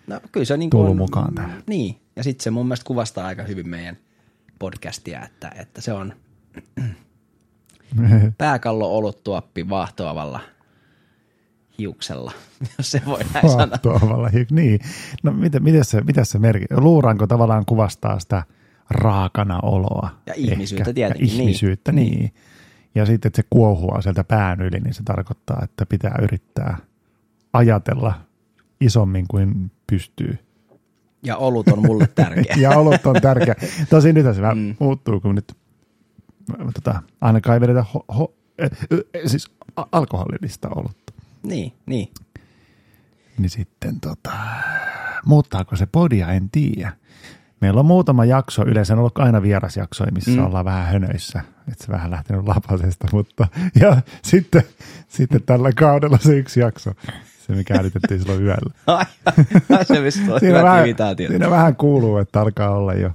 No 0.06 0.20
kyllä 0.32 0.44
se 0.46 0.56
niin 0.56 0.70
kuin 0.70 0.78
tullut 0.78 0.90
on, 0.90 0.96
mukaan 0.96 1.34
tähän. 1.34 1.62
Niin, 1.66 1.96
ja 2.16 2.24
sitten 2.24 2.44
se 2.44 2.50
mun 2.50 2.66
mielestä 2.66 2.84
kuvastaa 2.87 3.26
aika 3.26 3.42
hyvin 3.42 3.68
meidän 3.68 3.96
podcastia, 4.58 5.24
että, 5.24 5.52
että 5.60 5.80
se 5.80 5.92
on 5.92 6.14
pääkallo 8.38 8.96
oluttuoppi 8.96 9.68
vaahtoavalla 9.68 10.40
hiuksella, 11.78 12.33
jos 12.78 12.90
se 12.90 13.02
voi 13.07 13.20
näin 13.35 13.50
sanoa. 13.50 14.30
Niin, 14.50 14.80
no 15.22 15.33
miten, 15.33 15.62
miten 15.62 15.85
se, 15.85 16.00
mitä 16.00 16.24
se 16.24 16.38
merkki? 16.38 16.66
Luuranko 16.70 17.26
tavallaan 17.26 17.64
kuvastaa 17.66 18.18
sitä 18.18 18.42
raakana 18.90 19.61
oloa? 19.61 20.11
Ja 20.26 20.35
ihmisyyttä 20.37 20.83
ehkä. 20.90 20.94
tietenkin, 20.94 21.26
Ja 21.28 21.33
niin. 21.33 21.40
ihmisyyttä, 21.40 21.92
niin. 21.92 22.18
niin. 22.18 22.35
Ja 22.94 23.07
sitten, 23.07 23.28
että 23.28 23.42
se 23.42 23.46
kuohua 23.50 24.00
sieltä 24.02 24.24
pään 24.24 24.61
yli, 24.61 24.80
niin 24.80 24.94
se 24.94 25.02
tarkoittaa, 25.02 25.61
että 25.62 25.87
pitää 25.87 26.18
yrittää 26.22 26.76
ajatella 27.52 28.14
isommin 28.80 29.24
kuin 29.28 29.70
pystyy. 29.87 30.38
Ja 31.22 31.37
olut 31.37 31.68
on 31.68 31.83
mulle 31.87 32.09
tärkeä. 32.14 32.57
Ja 32.62 32.70
olut 32.70 33.07
on 33.07 33.16
tärkeä. 33.22 33.54
Tosin 33.90 34.14
nyt 34.14 34.35
se 34.35 34.42
vähän 34.42 34.59
Mm. 34.59 34.76
muuttuu, 34.78 35.20
kun 35.20 35.35
nyt 35.35 35.57
tota, 36.74 37.02
ainakaan 37.20 37.54
ei 37.54 37.61
vedetä 37.61 37.85
ho, 37.94 38.04
ho, 38.18 38.35
äh, 38.62 38.70
äh, 38.92 38.98
siis 39.26 39.50
a- 39.76 39.87
alkoholillista 39.92 40.68
olutta. 40.68 41.12
niin, 41.42 41.72
niin. 41.87 42.09
Niin 43.38 43.50
sitten 43.50 44.00
tota, 44.00 44.30
muuttaako 45.24 45.76
se 45.76 45.87
podia, 45.87 46.28
en 46.33 46.50
tiedä. 46.50 46.92
Meillä 47.61 47.80
on 47.80 47.87
muutama 47.87 48.24
jakso, 48.24 48.62
yleensä 48.66 48.92
on 48.92 48.98
ollut 48.98 49.18
aina 49.18 49.42
vierasjaksoja, 49.42 50.12
missä 50.12 50.30
Mm. 50.30 50.44
ollaan 50.46 50.64
vähän 50.64 50.87
hönöissä. 50.87 51.40
Että 51.72 51.85
se 51.85 51.92
vähän 51.92 52.11
lähtenyt 52.11 52.48
lapasesta, 52.48 53.07
mutta 53.12 53.48
ja 53.80 53.96
sitten, 54.22 54.62
sitten 55.09 55.42
tällä 55.42 55.72
kaudella 55.72 56.18
se 56.18 56.38
yksi 56.38 56.61
jakso, 56.61 56.90
se 57.46 57.52
mikä 57.54 57.74
äänitettiin 57.74 58.20
silloin 58.20 58.42
yöllä. 58.42 58.74
Ai, 59.76 59.85
se 59.85 60.00
mistä 60.00 60.35
on 60.35 60.40
Siinä 60.40 60.62
vähän, 60.62 60.85
siinä 61.16 61.50
vähän 61.50 61.76
kuuluu, 61.76 62.16
että 62.18 62.40
alkaa 62.40 62.70
olla 62.70 62.94
jo. 62.94 63.11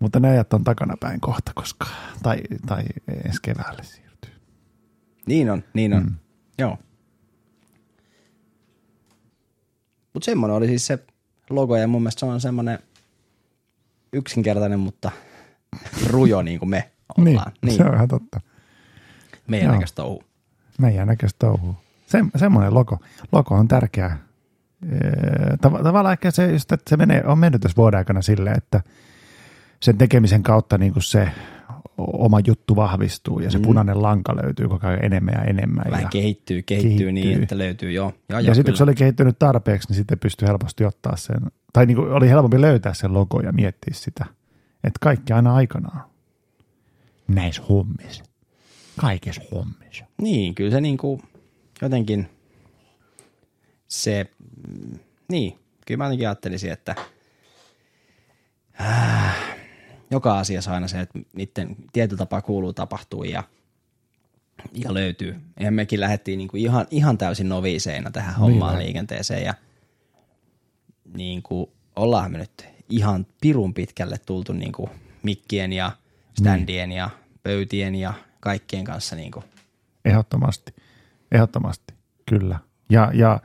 Mutta 0.00 0.20
ne 0.20 0.28
ajat 0.28 0.52
on 0.52 0.64
takana 0.64 0.94
päin 1.00 1.20
kohta, 1.20 1.52
koska, 1.54 1.86
tai, 2.22 2.38
tai 2.66 2.82
ensi 3.24 3.38
keväälle 3.42 3.82
siirtyy. 3.82 4.32
Niin 5.26 5.50
on, 5.50 5.64
niin 5.74 5.94
on. 5.94 6.02
Mm. 6.02 6.14
Joo. 6.58 6.78
Mutta 10.14 10.24
semmoinen 10.24 10.56
oli 10.56 10.66
siis 10.66 10.86
se 10.86 10.98
logo 11.50 11.76
ja 11.76 11.88
mun 11.88 12.02
mielestä 12.02 12.20
se 12.20 12.26
on 12.26 12.40
semmoinen 12.40 12.78
yksinkertainen, 14.12 14.80
mutta 14.80 15.10
rujo 16.06 16.42
niin 16.42 16.58
kuin 16.58 16.68
me 16.68 16.90
ollaan. 17.18 17.52
Niin, 17.62 17.76
se 17.76 17.84
on 17.84 17.94
ihan 17.94 18.08
totta. 18.08 18.40
Meidän 19.48 19.66
Joo. 19.66 19.74
näköistä 19.74 19.96
touhu. 19.96 20.22
meidän 20.78 21.06
näköistä 21.06 21.38
touhua. 21.38 21.74
Se, 22.06 22.24
semmoinen 22.36 22.74
logo. 22.74 22.98
Logo 23.32 23.54
on 23.54 23.68
tärkeä. 23.68 24.18
Tav- 25.66 25.82
tavallaan 25.82 26.12
ehkä 26.12 26.30
se, 26.30 26.52
just, 26.52 26.72
että 26.72 26.90
se 26.90 26.96
menee, 26.96 27.24
on 27.24 27.38
mennyt 27.38 27.60
tässä 27.60 27.76
vuoden 27.76 27.98
aikana 27.98 28.22
silleen, 28.22 28.56
että 28.56 28.80
sen 29.82 29.98
tekemisen 29.98 30.42
kautta 30.42 30.78
niin 30.78 30.92
kuin 30.92 31.02
se 31.02 31.28
oma 31.98 32.40
juttu 32.46 32.76
vahvistuu 32.76 33.40
ja 33.40 33.50
se 33.50 33.58
Mm. 33.58 33.62
punainen 33.64 34.02
lanka 34.02 34.36
löytyy 34.36 34.68
koko 34.68 34.86
ajan 34.86 35.04
enemmän 35.04 35.34
ja 35.34 35.42
enemmän. 35.44 35.84
Vähän 35.90 36.02
ja, 36.02 36.08
kehittyy, 36.08 36.62
kehittyy, 36.62 36.90
kehittyy. 36.90 37.12
niin, 37.12 37.42
että 37.42 37.58
löytyy 37.58 37.92
joo. 37.92 38.12
joo, 38.28 38.38
ja 38.38 38.46
joo, 38.46 38.54
sitten 38.54 38.72
kun 38.72 38.76
se 38.76 38.82
oli 38.82 38.94
kehittynyt 38.94 39.38
tarpeeksi, 39.38 39.88
niin 39.88 39.96
sitten 39.96 40.18
pystyi 40.18 40.48
helposti 40.48 40.84
ottaa 40.84 41.16
sen, 41.16 41.40
tai 41.72 41.86
niin 41.86 41.96
kuin 41.96 42.12
oli 42.12 42.28
helpompi 42.28 42.60
löytää 42.60 42.94
sen 42.94 43.14
logo 43.14 43.40
ja 43.40 43.52
miettiä 43.52 43.94
sitä, 43.94 44.24
että 44.84 44.98
kaikki 45.00 45.32
aina 45.32 45.54
aikanaan. 45.54 46.10
Näissä 47.28 47.62
hommissa. 47.68 48.24
Kaikissa 49.00 49.42
hommissa. 49.52 50.04
Niin, 50.22 50.54
kyllä 50.54 50.70
se 50.70 50.80
niinku 50.80 51.20
jotenkin 51.82 52.28
se, 53.88 54.30
mm, 54.68 54.98
niin, 55.28 55.58
kyllä 55.86 55.98
mä 55.98 56.04
jotenkin 56.04 56.28
ajattelisin, 56.28 56.72
että 56.72 56.94
äh, 58.80 59.19
joka 60.10 60.38
asiassa 60.38 60.72
aina 60.74 60.88
se, 60.88 61.00
että 61.00 61.18
niiden 61.32 61.76
tietyllä 61.92 62.18
tapaa 62.18 62.42
kuuluu 62.42 62.72
tapahtuu 62.72 63.24
ja, 63.24 63.42
ja 64.74 64.94
löytyy. 64.94 65.36
Eihän 65.56 65.74
mekin 65.74 66.00
lähdettiin 66.00 66.38
niinku 66.38 66.56
ihan, 66.56 66.86
ihan 66.90 67.18
täysin 67.18 67.48
noviiseina 67.48 68.10
tähän 68.10 68.34
hommaan 68.34 68.74
Niin. 68.74 68.84
liikenteeseen 68.84 69.44
ja 69.44 69.54
niinku, 71.16 71.72
ollaan 71.96 72.32
me 72.32 72.38
nyt 72.38 72.66
ihan 72.88 73.26
pirun 73.40 73.74
pitkälle 73.74 74.16
tultu 74.26 74.52
niinku 74.52 74.90
mikkien 75.22 75.72
ja 75.72 75.92
standien 76.38 76.92
ja 76.92 77.10
pöytien 77.42 77.94
ja 77.94 78.14
kaikkien 78.40 78.84
kanssa 78.84 79.16
niinku 79.16 79.44
Ehdottomasti. 80.04 80.74
ehdottomasti, 81.32 81.94
kyllä. 82.28 82.58
Ja, 82.90 83.10
ja 83.14 83.40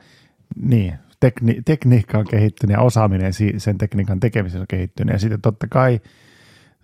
niin, 0.62 0.94
tekni, 1.20 1.62
tekniikka 1.64 2.18
on 2.18 2.26
kehittynyt 2.30 2.74
ja 2.74 2.80
osaaminen 2.80 3.32
sen 3.58 3.78
tekniikan 3.78 4.20
tekemisessä 4.20 4.60
on 4.60 4.66
kehittynyt. 4.68 5.12
Ja 5.12 5.18
sitten 5.18 5.40
totta 5.40 5.66
kai 5.70 6.00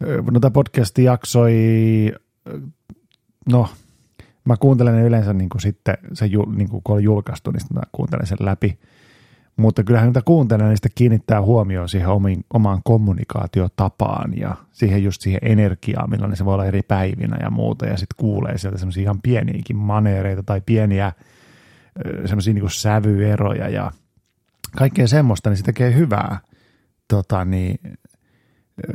ö, 0.02 0.22
noita 0.30 0.50
podcasti 0.50 1.04
jaksoi, 1.04 1.54
no 3.50 3.68
mä 4.44 4.56
kuuntelen 4.56 4.94
ne 4.94 5.02
yleensä 5.02 5.32
niin 5.32 5.48
kuin 5.48 5.60
sitten, 5.60 5.98
se, 6.12 6.28
niin 6.56 6.68
kuin 6.68 6.82
kun 6.84 6.96
on 6.96 7.02
julkaistu, 7.02 7.50
niin 7.50 7.60
sitten 7.60 7.76
mä 7.76 7.82
kuuntelen 7.92 8.26
sen 8.26 8.38
läpi. 8.40 8.78
Mutta 9.56 9.84
kyllähän 9.84 10.08
niitä 10.08 10.22
kuuntelen, 10.24 10.68
niin 10.68 10.76
sitten 10.76 10.92
kiinnittää 10.94 11.42
huomioon 11.42 11.88
siihen 11.88 12.08
omiin, 12.08 12.44
omaan 12.54 12.80
kommunikaatiotapaan 12.84 14.38
ja 14.38 14.54
siihen 14.72 15.04
just 15.04 15.22
siihen 15.22 15.40
energiaan, 15.42 16.10
millainen 16.10 16.36
se 16.36 16.44
voi 16.44 16.54
olla 16.54 16.66
eri 16.66 16.82
päivinä 16.82 17.36
ja 17.40 17.50
muuta. 17.50 17.86
Ja 17.86 17.96
sitten 17.96 18.16
kuulee 18.16 18.58
sieltä 18.58 18.78
semmoisia 18.78 19.02
ihan 19.02 19.22
pieniäkin 19.22 19.76
maneereita 19.76 20.42
tai 20.42 20.60
pieniä 20.66 21.12
semmoisia 22.24 22.54
niin 22.54 22.70
sävyeroja 22.70 23.68
ja 23.68 23.92
kaikkea 24.76 25.08
semmoista, 25.08 25.50
niin 25.50 25.56
se 25.56 25.64
tekee 25.64 25.94
hyvää 25.94 26.38
tota, 27.08 27.44
niin, 27.44 27.80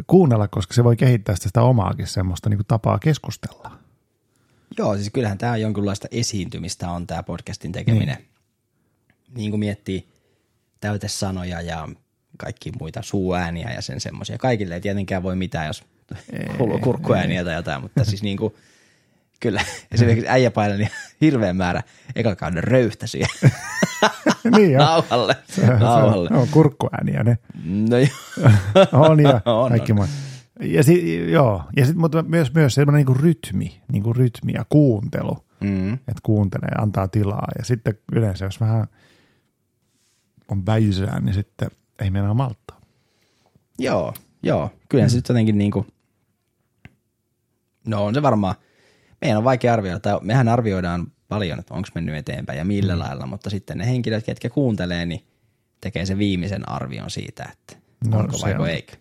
kuunnella, 0.07 0.47
koska 0.47 0.73
se 0.73 0.83
voi 0.83 0.95
kehittää 0.95 1.35
sitä, 1.35 1.47
sitä 1.49 1.61
omaakin 1.61 2.07
semmoista 2.07 2.49
niin 2.49 2.57
kuin 2.57 2.67
tapaa 2.67 2.99
keskustella. 2.99 3.71
Joo, 4.77 4.95
siis 4.95 5.09
kyllähän 5.13 5.37
tämä 5.37 5.57
jonkinlaista 5.57 6.07
esiintymistä 6.11 6.89
on 6.91 7.07
tämä 7.07 7.23
podcastin 7.23 7.71
tekeminen. 7.71 8.17
Niin. 8.17 8.27
niin 9.33 9.51
kuin 9.51 9.59
miettii 9.59 10.07
täytesanoja 10.79 11.61
ja 11.61 11.89
kaikki 12.37 12.71
muita 12.79 13.01
suuääniä 13.01 13.73
ja 13.73 13.81
sen 13.81 14.01
semmoisia. 14.01 14.37
Kaikille 14.37 14.73
ei 14.73 14.81
tietenkään 14.81 15.23
voi 15.23 15.35
mitään, 15.35 15.67
jos 15.67 15.83
kuuluu 16.57 16.79
kurkkuääniä 16.79 17.43
tai 17.43 17.55
jotain, 17.55 17.81
mutta 17.81 18.05
siis 18.05 18.23
niin 18.23 18.37
kuin, 18.37 18.53
kyllä 19.39 19.62
esimerkiksi 19.91 20.30
äijä 20.30 20.52
painaa 20.52 20.78
niin 20.82 20.89
hirveän 21.21 21.58
määrä 21.58 21.84
ekalla 22.15 22.36
kauden 22.36 22.63
röyhtäisiä 22.63 23.28
niin 24.56 24.71
jo. 24.71 24.80
nauhalle. 24.80 25.36
Se, 25.50 25.65
nauhalle. 25.65 26.30
se 26.30 26.36
on 26.36 26.47
kurkkuääniä 26.52 27.23
ne. 27.23 27.38
No 27.65 27.97
joo. 27.97 28.50
On 28.91 29.19
ja 29.23 29.41
On, 29.45 29.69
kaikki 29.69 29.91
on. 29.91 30.08
Ja, 30.60 30.84
si, 30.84 31.32
joo. 31.32 31.63
ja 31.76 31.86
sit, 31.86 31.95
mutta 31.95 32.23
myös, 32.23 32.54
myös 32.54 32.73
semmoinen 32.76 33.06
niin 33.06 33.19
rytmi, 33.19 33.82
niin 33.91 34.04
kuin 34.04 34.15
rytmi 34.15 34.52
ja 34.54 34.65
kuuntelu, 34.69 35.47
Mm. 35.62 35.93
että 35.93 36.21
kuuntelee 36.23 36.71
antaa 36.78 37.08
tilaa. 37.08 37.47
Ja 37.58 37.65
sitten 37.65 37.97
yleensä, 38.12 38.45
jos 38.45 38.60
vähän 38.60 38.88
on 40.52 40.65
väisää, 40.65 41.19
niin 41.19 41.34
sitten 41.34 41.69
ei 42.00 42.10
mennä 42.10 42.34
malttaa. 42.34 42.82
Joo, 43.80 44.13
joo. 44.43 44.69
Kyllähän 44.89 45.08
mm. 45.08 45.12
se 45.12 45.17
nyt 45.17 45.30
jotenkin 45.30 45.58
niin 45.58 45.71
kuin, 45.71 45.88
no 47.88 48.06
on 48.06 48.13
se 48.13 48.21
varmaan, 48.21 48.56
meidän 49.21 49.38
on 49.38 49.43
vaikea 49.43 49.73
arvioida, 49.73 49.99
tai 49.99 50.19
mehän 50.21 50.47
arvioidaan 50.47 51.08
paljon, 51.27 51.60
että 51.60 51.73
onko 51.73 51.88
mennyt 51.95 52.15
eteenpäin 52.15 52.58
ja 52.58 52.65
millä 52.65 52.93
mm. 52.93 52.99
lailla, 52.99 53.25
mutta 53.25 53.49
sitten 53.49 53.77
ne 53.77 53.86
henkilöt, 53.86 54.25
ketkä 54.25 54.49
kuuntelee, 54.49 55.06
niin 55.06 55.23
tekee 55.82 56.06
sen 56.06 56.17
viimeisen 56.17 56.69
arvion 56.69 57.10
siitä, 57.10 57.49
että 57.53 57.88
No, 58.10 58.19
onko 58.19 58.38
vai 58.43 58.56
on. 58.56 58.69
eikö. 58.69 58.93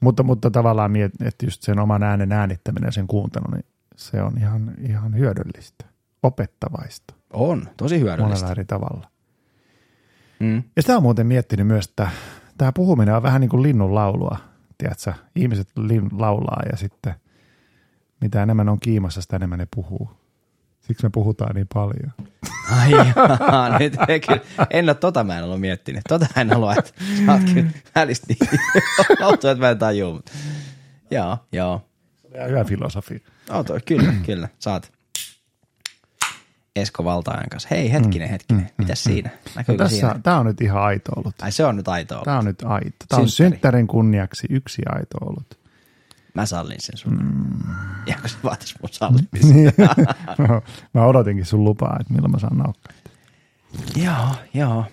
Mutta, 0.00 0.22
mutta 0.22 0.50
tavallaan, 0.50 0.90
miet, 0.90 1.12
että 1.24 1.46
just 1.46 1.62
sen 1.62 1.78
oman 1.78 2.02
äänen 2.02 2.32
äänittäminen 2.32 2.88
ja 2.88 2.92
sen 2.92 3.06
kuuntelu, 3.06 3.44
niin 3.54 3.64
se 3.96 4.22
on 4.22 4.38
ihan, 4.38 4.74
ihan 4.88 5.16
hyödyllistä, 5.18 5.84
opettavaista 6.22 7.14
On, 7.32 7.68
tosi 7.76 7.94
monella 7.98 8.16
hyödyllistä. 8.16 8.50
eri 8.50 8.64
tavalla. 8.64 9.10
Mm. 10.40 10.62
Ja 10.76 10.82
sitä 10.82 10.96
on 10.96 11.02
muuten 11.02 11.26
miettinyt 11.26 11.66
myös, 11.66 11.86
että 11.86 12.08
tämä 12.58 12.72
puhuminen 12.72 13.14
on 13.14 13.22
vähän 13.22 13.40
niin 13.40 13.48
kuin 13.48 13.62
linnun 13.62 13.94
laulua, 13.94 14.36
tiedätkö? 14.78 15.12
Ihmiset 15.36 15.68
lin, 15.76 16.08
laulaa 16.12 16.62
ja 16.72 16.76
sitten 16.76 17.14
mitä 18.20 18.42
enemmän 18.42 18.68
on 18.68 18.80
kiimassa, 18.80 19.22
sitä 19.22 19.36
enemmän 19.36 19.58
ne 19.58 19.66
puhuu. 19.74 20.10
Siksi 20.80 21.06
me 21.06 21.10
puhutaan 21.10 21.54
niin 21.54 21.68
paljon. 21.74 22.12
Ai 22.76 22.90
jaa, 22.90 23.78
nyt 23.78 23.92
kyllä, 24.26 24.40
en 24.70 24.84
ole 24.84 24.94
tota 24.94 25.24
mä 25.24 25.38
en 25.38 25.44
ollut 25.44 25.60
miettinyt. 25.60 26.02
Tota 26.08 26.26
en 26.36 26.48
halua, 26.50 26.74
että 26.74 26.90
sä 27.26 27.32
oot 27.32 27.42
kyllä 27.54 27.70
välistä 27.94 28.26
niin 28.28 28.60
lautua, 29.20 29.50
että 29.50 29.64
mä 29.64 29.70
en 29.70 29.78
tajuu. 29.78 30.12
mutta- 30.14 30.32
Joo, 31.10 31.38
joo. 31.52 31.84
Ja 32.34 32.46
hyvä 32.46 32.64
filosofia. 32.64 33.18
Toi, 33.66 33.80
kyllä, 33.86 34.12
kyllä, 34.26 34.48
saat. 34.58 34.92
Esko 36.76 37.04
Valtaajan 37.04 37.48
kanssa. 37.50 37.68
Hei, 37.70 37.92
hetkinen, 37.92 38.28
hetkinen. 38.28 38.70
Mitäs 38.78 39.04
siinä? 39.04 39.30
No 39.30 39.50
Näkyykö 39.56 39.82
tässä, 39.84 39.96
siinä? 39.98 40.20
tämä 40.22 40.38
on 40.38 40.46
nyt 40.46 40.60
ihan 40.60 40.82
aito 40.82 41.12
ollut. 41.16 41.34
Ai 41.42 41.52
se 41.52 41.64
on 41.64 41.76
nyt 41.76 41.88
aito 41.88 42.14
ollut. 42.14 42.24
Tämä 42.24 42.38
on 42.38 42.44
nyt 42.44 42.62
aito. 42.62 42.90
Tämä 43.08 43.22
on 43.22 43.28
Synttäri. 43.28 43.50
synttärin 43.50 43.86
kunniaksi 43.86 44.46
yksi 44.50 44.82
aito 44.88 45.18
ollut. 45.20 45.57
Mä 46.38 46.46
sallin 46.46 46.80
sen 46.80 46.96
sulle. 46.96 47.22
Mm. 47.22 47.74
Ja 48.06 48.16
kun 48.20 48.28
se 48.28 48.36
vaatis 48.44 48.74
mun 48.82 48.88
sallimista. 48.92 49.54
Niin. 49.54 49.72
Mä 50.94 51.04
odotinkin 51.04 51.44
sun 51.46 51.64
lupaa, 51.64 51.96
että 52.00 52.14
milloin 52.14 52.32
mä 52.32 52.38
saan 52.38 52.58
naukkaa. 52.58 52.92
joo, 53.96 54.28
joo. 54.54 54.84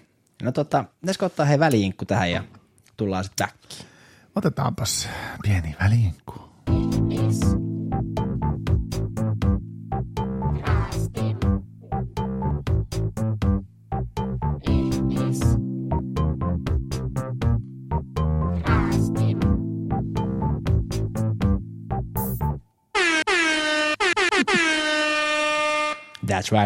No 0.44 0.52
tota, 0.52 0.86
pitäisikö 1.02 1.26
ottaa 1.26 1.46
hei 1.46 1.60
väliinkku 1.60 2.06
tähän 2.06 2.32
ja 2.32 2.44
tullaan 2.98 3.24
sitten 3.24 3.48
back. 3.48 3.88
Otetaanpas 4.36 5.10
pieni 5.44 5.76
väliinkku. 5.82 6.34
Right, 6.70 7.65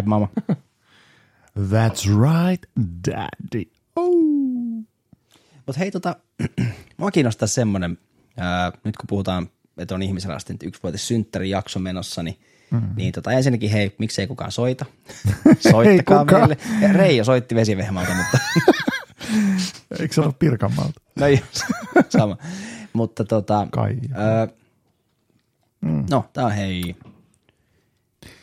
mama. 0.06 0.28
That's 1.72 2.06
right, 2.08 2.66
daddy. 3.08 3.66
Oh. 3.96 4.84
Mutta 5.66 5.80
hei, 5.80 5.92
tota, 5.92 6.16
mua 6.98 7.12
kiinnostaa 7.12 7.48
semmoinen, 7.48 7.98
ää, 8.38 8.72
nyt 8.84 8.98
kun 8.98 9.08
puhutaan, 9.08 9.50
että 9.78 9.96
on 9.96 10.02
ihmisrastin 10.04 10.58
yksivuotis 10.64 11.08
synttärijakso 11.08 11.80
menossa, 11.80 12.24
niin, 12.24 12.40
mm. 12.72 12.82
niin 12.96 13.12
tota, 13.12 13.32
ensinnäkin 13.32 13.70
hei, 13.72 13.96
miksei 13.98 14.28
kukaan 14.28 14.52
soita? 14.52 14.86
Soittakaa 15.72 16.20
kukaan. 16.26 16.42
meille. 16.42 16.58
Ja 16.82 16.94
Reijo 16.94 17.24
soitti 17.24 17.56
vesivehmältä, 17.56 18.14
mutta 18.14 18.40
Eikö 20.00 20.14
se 20.14 20.22
ollut 20.22 20.40
Pirkanmaalta? 20.40 21.02
no 21.20 21.26
ei, 21.26 21.42
sama. 22.10 22.38
mutta 22.94 23.26
tota, 23.26 23.68
Kai. 23.72 23.98
ää, 24.14 24.48
no, 26.10 26.30
tää 26.34 26.46
on 26.46 26.52
hei, 26.52 26.96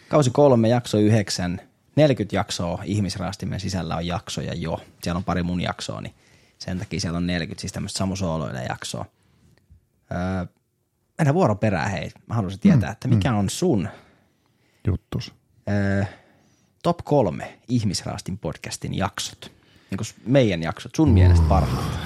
kausi 0.09 0.31
kolme, 0.31 0.69
jakso 0.69 0.99
yhdeksän, 0.99 1.61
40 1.97 2.37
jaksoa 2.37 2.83
ihmisrastimen 2.85 3.61
sisällä 3.61 3.97
on 3.97 4.07
jaksoja 4.07 4.55
jo. 4.55 4.81
Siellä 5.03 5.19
on 5.19 5.25
pari 5.25 5.43
mun 5.43 5.61
jaksoa, 5.61 6.01
niin 6.01 6.15
sen 6.59 6.79
takia 6.79 7.01
siellä 7.01 7.17
on 7.17 7.27
40, 7.27 7.61
siis 7.61 7.73
tämmöistä 7.73 7.99
Samu 7.99 8.17
Sooloille 8.17 8.65
jaksoa. 8.65 9.05
Öö, 10.13 10.47
mennään 11.19 11.35
vuoro 11.35 11.55
perään, 11.55 11.91
hei. 11.91 12.11
Mä 12.27 12.35
haluaisin 12.35 12.61
tietää, 12.61 12.91
että 12.91 13.09
mikä 13.09 13.35
on 13.35 13.51
sun 13.51 13.89
Juttus. 14.87 15.35
öö, 15.69 16.05
top 16.83 16.99
kolme 17.05 17.59
ihmisraastin 17.69 18.39
podcastin 18.39 18.95
jaksot? 18.95 19.53
Niin 19.91 19.99
kuin 19.99 20.07
meidän 20.27 20.63
jaksot, 20.63 20.95
sun 20.95 21.09
mielestä 21.09 21.47
parhaat. 21.49 21.99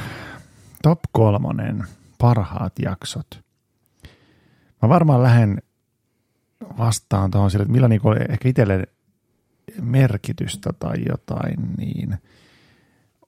Top 0.83 1.01
kolmonen, 1.13 1.85
parhaat 2.19 2.73
jaksot. 2.79 3.41
Mä 4.83 4.89
varmaan 4.89 5.23
lähden 5.23 5.63
vastaan 6.79 7.31
tuohon 7.31 7.51
sille, 7.51 7.63
että 7.63 7.73
millä 7.73 7.89
oli 8.05 8.17
ehkä 8.29 8.49
itselle 8.49 8.87
merkitystä 9.81 10.73
tai 10.73 10.97
jotain, 11.09 11.57
niin 11.77 12.19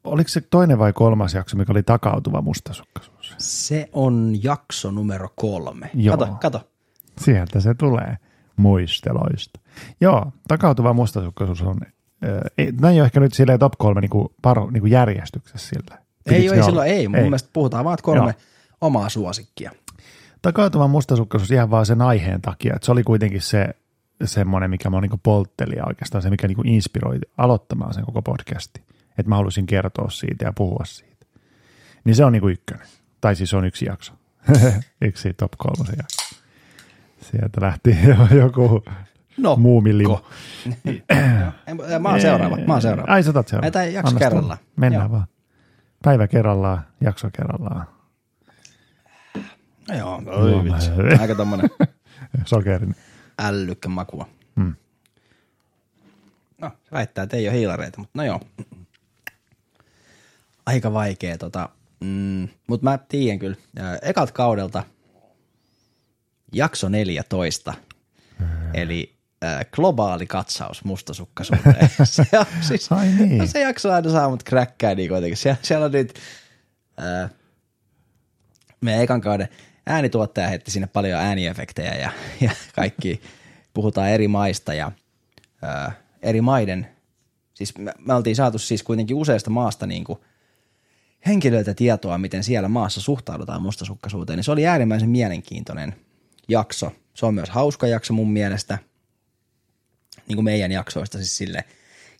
oliko 0.05 0.29
se 0.29 0.41
toinen 0.41 0.79
vai 0.79 0.93
kolmas 0.93 1.35
jakso, 1.35 1.57
mikä 1.57 1.73
oli 1.73 1.83
takautuva 1.83 2.43
mustasukkaisuus? 2.43 3.35
Se 3.39 3.89
on 3.93 4.35
jakso 4.43 4.91
numero 4.91 5.29
kolme. 5.37 5.91
Joo. 5.95 6.17
Kato, 6.17 6.37
kato. 6.41 6.69
Sieltä 7.19 7.61
se 7.61 7.75
tulee 7.75 8.17
muisteloista. 8.57 9.61
Joo, 10.01 10.33
takautuva 10.49 10.93
mustasukkaisuus 10.93 11.63
on, 11.63 11.81
äh, 12.25 12.31
ei, 12.59 12.73
näin 12.81 12.95
ei 12.95 13.01
ole 13.01 13.07
ehkä 13.07 13.21
nyt 13.21 13.35
silleen 13.35 13.59
top 13.59 13.73
kolme 13.79 14.01
niin 14.01 14.11
kuin, 14.11 14.29
paro, 14.43 14.71
niin 14.71 14.81
kuin 14.81 14.93
järjestyksessä 14.93 15.69
sillä. 15.69 15.99
Ei, 16.27 16.35
Pitikö 16.35 16.55
ei, 16.55 16.63
silloin 16.63 16.91
ei. 16.91 17.09
Mun 17.09 17.21
mielestä 17.21 17.51
puhutaan 17.53 17.85
vaan 17.85 17.99
kolme 18.03 18.21
Joo. 18.21 18.33
omaa 18.81 19.09
suosikkia. 19.09 19.71
Takautuva 20.43 20.89
mustasukkaisuus 20.89 21.51
ihan 21.51 21.71
vaan 21.71 21.87
sen 21.87 22.03
aiheen 22.03 22.43
takia, 22.43 22.75
että 22.75 22.87
se 22.87 22.93
oli 22.93 23.03
kuitenkin 23.03 23.41
se 23.43 23.69
semmoinen, 24.25 24.71
mikä 24.71 24.91
mä 24.91 25.01
niin 25.01 25.21
poltteli 25.23 25.75
oikeastaan 25.87 26.23
se, 26.23 26.31
mikä 26.31 26.49
niin 26.49 26.67
inspiroi 26.69 27.19
aloittamaan 27.39 27.95
sen 27.95 28.05
koko 28.05 28.23
podcasti. 28.23 28.83
Että 29.19 29.29
mä 29.29 29.37
halusin 29.37 29.67
kertoa 29.67 30.11
siitä 30.11 30.45
ja 30.45 30.53
puhua 30.53 30.85
siitä. 30.85 31.27
Niin 32.05 32.15
se 32.15 32.25
on 32.25 32.33
niin 32.33 32.49
ykkönen. 32.49 32.87
Tai 33.21 33.37
siis 33.37 33.51
se 33.51 33.57
on 33.57 33.65
yksi 33.65 33.85
jakso. 33.85 34.13
yksi 35.01 35.35
top 35.35 35.53
kolmosen 35.59 35.95
jakso. 35.99 36.37
Sieltä 37.21 37.61
lähti 37.61 37.97
jo 38.09 38.17
joku 38.43 38.85
No, 39.39 39.57
muumilimu. 39.57 40.17
ko. 40.17 40.25
Mä 42.01 42.09
oon 42.09 42.21
seuraava, 42.21 42.57
mä 42.67 42.73
oon 42.73 42.83
seuraava. 42.83 43.13
Ai 43.13 43.23
sä 43.23 43.31
otat 43.31 43.49
seuraava. 43.49 43.65
Näitä 43.65 43.85
jakso 43.85 44.09
Annas 44.09 44.19
kerrallaan. 44.19 44.59
Mennään 44.77 45.05
Joo. 45.05 45.13
vaan. 45.13 45.27
Päivä 46.05 46.29
kerrallaan, 46.29 46.81
jakso 47.01 47.29
kerrallaan. 47.33 47.87
No 49.89 49.99
joo, 49.99 50.23
oi 50.27 50.65
vitsi. 50.65 50.91
Aika 51.21 51.35
tommonen 51.35 51.71
Sokerin. 52.45 52.97
ällykkä 53.41 53.89
makua. 53.89 54.29
Hmm. 54.57 54.75
No, 56.61 56.71
väittää, 56.93 57.23
että 57.25 57.37
ei 57.37 57.49
ole 57.49 57.57
hiilareita, 57.57 58.01
mutta 58.01 58.13
no 58.15 58.25
joo. 58.25 58.41
Aika 60.67 60.93
vaikea 60.93 61.39
tota. 61.39 61.69
Mm, 62.01 62.49
mutta 62.67 62.85
mä 62.85 62.99
tiedän 63.09 63.39
kyllä. 63.39 63.57
Ää, 63.79 63.99
Ekat 64.03 64.31
kaudelta 64.33 64.85
jakso 66.53 66.89
14, 66.89 67.75
eli 68.75 69.15
globaali 69.73 70.27
katsaus 70.27 70.85
mustasukkaisuuteen. 70.85 71.91
se, 72.05 72.27
on 72.39 72.47
siis, 72.61 72.93
Ai 72.93 73.09
niin. 73.09 73.39
no 73.39 73.47
se 73.47 73.61
jakso 73.61 73.93
aina 73.93 74.11
saa 74.11 74.29
mut 74.29 74.43
kräkkää 74.43 74.95
niin 74.95 75.09
kuitenkin. 75.09 75.37
Siellä, 75.37 75.59
siellä 75.63 75.87
on 75.87 75.93
nyt, 75.93 76.15
ää, 76.97 77.29
meidän 78.81 79.03
ekan 79.03 79.21
kauden 79.21 79.49
äänituottaja 79.87 80.49
heitti 80.49 80.71
sinne 80.71 80.87
paljon 80.87 81.21
ääniefektejä 81.21 81.95
ja, 81.95 82.13
ja 82.41 82.51
kaikki 82.75 83.21
puhutaan 83.75 84.09
eri 84.09 84.29
maista 84.29 84.75
ja 84.75 84.93
ää, 85.63 85.93
eri 86.23 86.41
maiden, 86.41 86.89
siis 87.55 87.79
me, 87.79 87.93
me 87.99 88.15
oltiin 88.15 88.37
saatu 88.37 88.59
siis 88.59 88.83
kuitenkin 88.83 89.17
useasta 89.17 89.51
maasta 89.51 89.87
niin 89.87 90.05
kuin 90.05 90.19
henkilöiltä 91.27 91.75
tietoa, 91.75 92.19
miten 92.19 92.45
siellä 92.45 92.69
maassa 92.69 93.01
suhtaudutaan 93.01 93.63
mustasukkaisuuteen, 93.63 94.37
niin 94.37 94.45
se 94.45 94.53
oli 94.53 94.67
äärimmäisen 94.67 95.11
mielenkiintoinen 95.11 95.95
jakso. 96.49 96.93
Se 97.15 97.27
on 97.27 97.35
myös 97.35 97.51
hauska 97.51 97.87
jakso 97.87 98.13
mun 98.13 98.33
mielestä, 98.33 98.79
niin 100.29 100.37
kuin 100.37 100.45
meidän 100.45 100.73
jaksoista 100.73 101.19
siis 101.19 101.37
sille. 101.37 101.65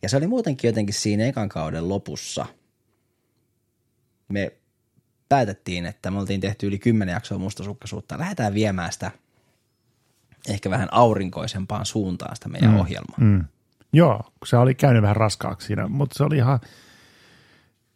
Ja 0.03 0.09
se 0.09 0.17
oli 0.17 0.27
muutenkin 0.27 0.69
jotenkin 0.69 0.95
siinä 0.95 1.25
ekan 1.25 1.49
kauden 1.49 1.89
lopussa. 1.89 2.47
Me 4.29 4.53
päätettiin, 5.33 5.87
että 5.87 6.11
me 6.11 6.19
oltiin 6.19 6.41
tehty 6.41 6.67
yli 6.67 6.79
kymmenen 6.79 7.13
jaksoa 7.13 7.39
mustasukkaisuutta. 7.39 8.19
Lähdetään 8.19 8.55
viemään 8.55 8.93
sitä 8.93 9.11
ehkä 10.49 10.71
vähän 10.71 10.89
aurinkoisempaan 10.91 11.87
suuntaan 11.87 12.37
sitä 12.37 12.49
meidän 12.49 12.71
mm. 12.71 12.81
ohjelmaa. 12.81 13.17
Mm. 13.21 13.45
Joo, 13.93 14.21
se 14.45 14.57
oli 14.57 14.75
käynyt 14.75 15.03
vähän 15.03 15.17
raskaaksi 15.17 15.67
siinä, 15.67 15.89
mutta 15.89 16.17
se 16.17 16.25
oli 16.25 16.37
ihan, 16.37 16.61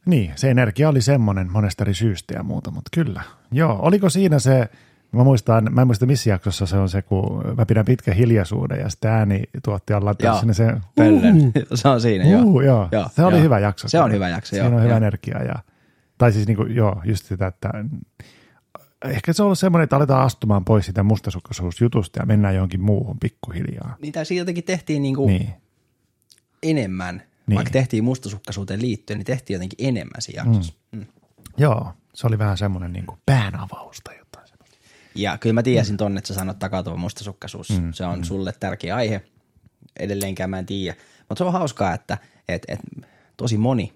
niin, 0.06 0.32
se 0.36 0.50
energia 0.50 0.88
oli 0.88 1.00
semmoinen 1.00 1.52
monesta 1.52 1.84
eri 1.84 1.94
syystä 1.94 2.34
ja 2.34 2.42
muuta, 2.42 2.70
mutta 2.70 2.88
kyllä. 2.94 3.22
Joo, 3.52 3.78
oliko 3.82 4.10
siinä 4.10 4.38
se, 4.38 4.68
mä 5.12 5.24
muistan, 5.24 5.68
mä 5.70 5.80
en 5.80 5.88
muista 5.88 6.06
missä 6.06 6.30
jaksossa 6.30 6.66
se 6.66 6.76
on 6.76 6.88
se, 6.88 7.02
kun 7.02 7.44
mä 7.56 7.66
pidän 7.66 7.84
pitkän 7.84 8.14
hiljaisuuden 8.14 8.80
ja 8.80 8.88
sitten 8.88 9.10
ääni 9.10 9.42
tuottaja 9.64 10.04
laittaa 10.04 10.30
Joo, 10.30 10.38
sinne 10.38 10.54
se, 10.54 10.74
Pöllön. 10.94 11.52
se 11.74 11.88
on 11.88 12.00
siinä, 12.00 12.24
joo. 12.24 12.42
uh, 12.42 12.60
joo. 12.60 12.88
Joo, 12.92 13.08
se 13.16 13.24
oli 13.24 13.34
joo. 13.34 13.42
hyvä 13.42 13.58
jakso. 13.58 13.88
Se 13.88 14.00
on 14.00 14.12
hyvä 14.12 14.28
jakso, 14.28 14.50
Siinä 14.50 14.66
joo, 14.66 14.76
on 14.76 14.82
hyvä 14.82 14.92
joo. 14.92 14.96
energia 14.96 15.42
ja, 15.42 15.54
tai 16.18 16.32
siis 16.32 16.46
niinku, 16.46 16.62
joo, 16.62 17.02
just 17.04 17.24
sitä, 17.26 17.46
että 17.46 17.70
ehkä 19.04 19.32
se 19.32 19.42
on 19.42 19.44
ollut 19.46 19.58
semmoinen, 19.58 19.84
että 19.84 19.96
aletaan 19.96 20.22
astumaan 20.22 20.64
pois 20.64 20.86
sitä 20.86 21.02
mustasukkaisuusjutusta 21.02 22.18
ja 22.20 22.26
mennään 22.26 22.54
johonkin 22.54 22.80
muuhun 22.80 23.18
pikkuhiljaa. 23.18 23.96
Niitä 24.02 24.24
siitä 24.24 24.40
jotenkin 24.40 24.64
tehtiin 24.64 25.02
niinku 25.02 25.26
Niin. 25.26 25.50
enemmän, 26.62 27.16
Niin. 27.16 27.26
niin. 27.46 27.56
vaikka 27.56 27.70
tehtiin 27.72 28.04
mustasukkaisuuteen 28.04 28.82
liittyen, 28.82 29.18
niin 29.18 29.26
tehtiin 29.26 29.54
jotenkin 29.54 29.88
enemmän 29.88 30.22
siinä 30.22 30.42
jaksossa. 30.42 30.74
Mm. 30.92 30.98
Mm. 30.98 31.06
Joo, 31.58 31.92
se 32.14 32.26
oli 32.26 32.38
vähän 32.38 32.58
semmoinen 32.58 32.92
niin 32.92 33.06
kuin 33.06 33.18
päänavaus 33.26 34.00
tai 34.04 34.18
jotain. 34.18 34.48
semmoista. 34.48 34.76
Ja 35.14 35.38
kyllä 35.38 35.52
mä 35.52 35.62
tiesin 35.62 35.96
tonne, 35.96 36.18
että 36.18 36.28
sä 36.28 36.34
sanot 36.34 36.58
takautuva 36.58 36.96
mustasukkaisuus. 36.96 37.80
Mm. 37.82 37.92
Se 37.92 38.04
on 38.06 38.18
mm. 38.18 38.24
sulle 38.24 38.52
tärkeä 38.60 38.96
aihe. 38.96 39.22
Edelleenkään 40.00 40.50
mä 40.50 40.58
en 40.58 40.66
tiedä. 40.66 40.96
Mutta 41.28 41.38
se 41.38 41.44
on 41.44 41.52
hauskaa, 41.52 41.94
että 41.94 42.18
et, 42.48 42.62
et, 42.68 42.80
tosi 43.36 43.58
moni 43.58 43.92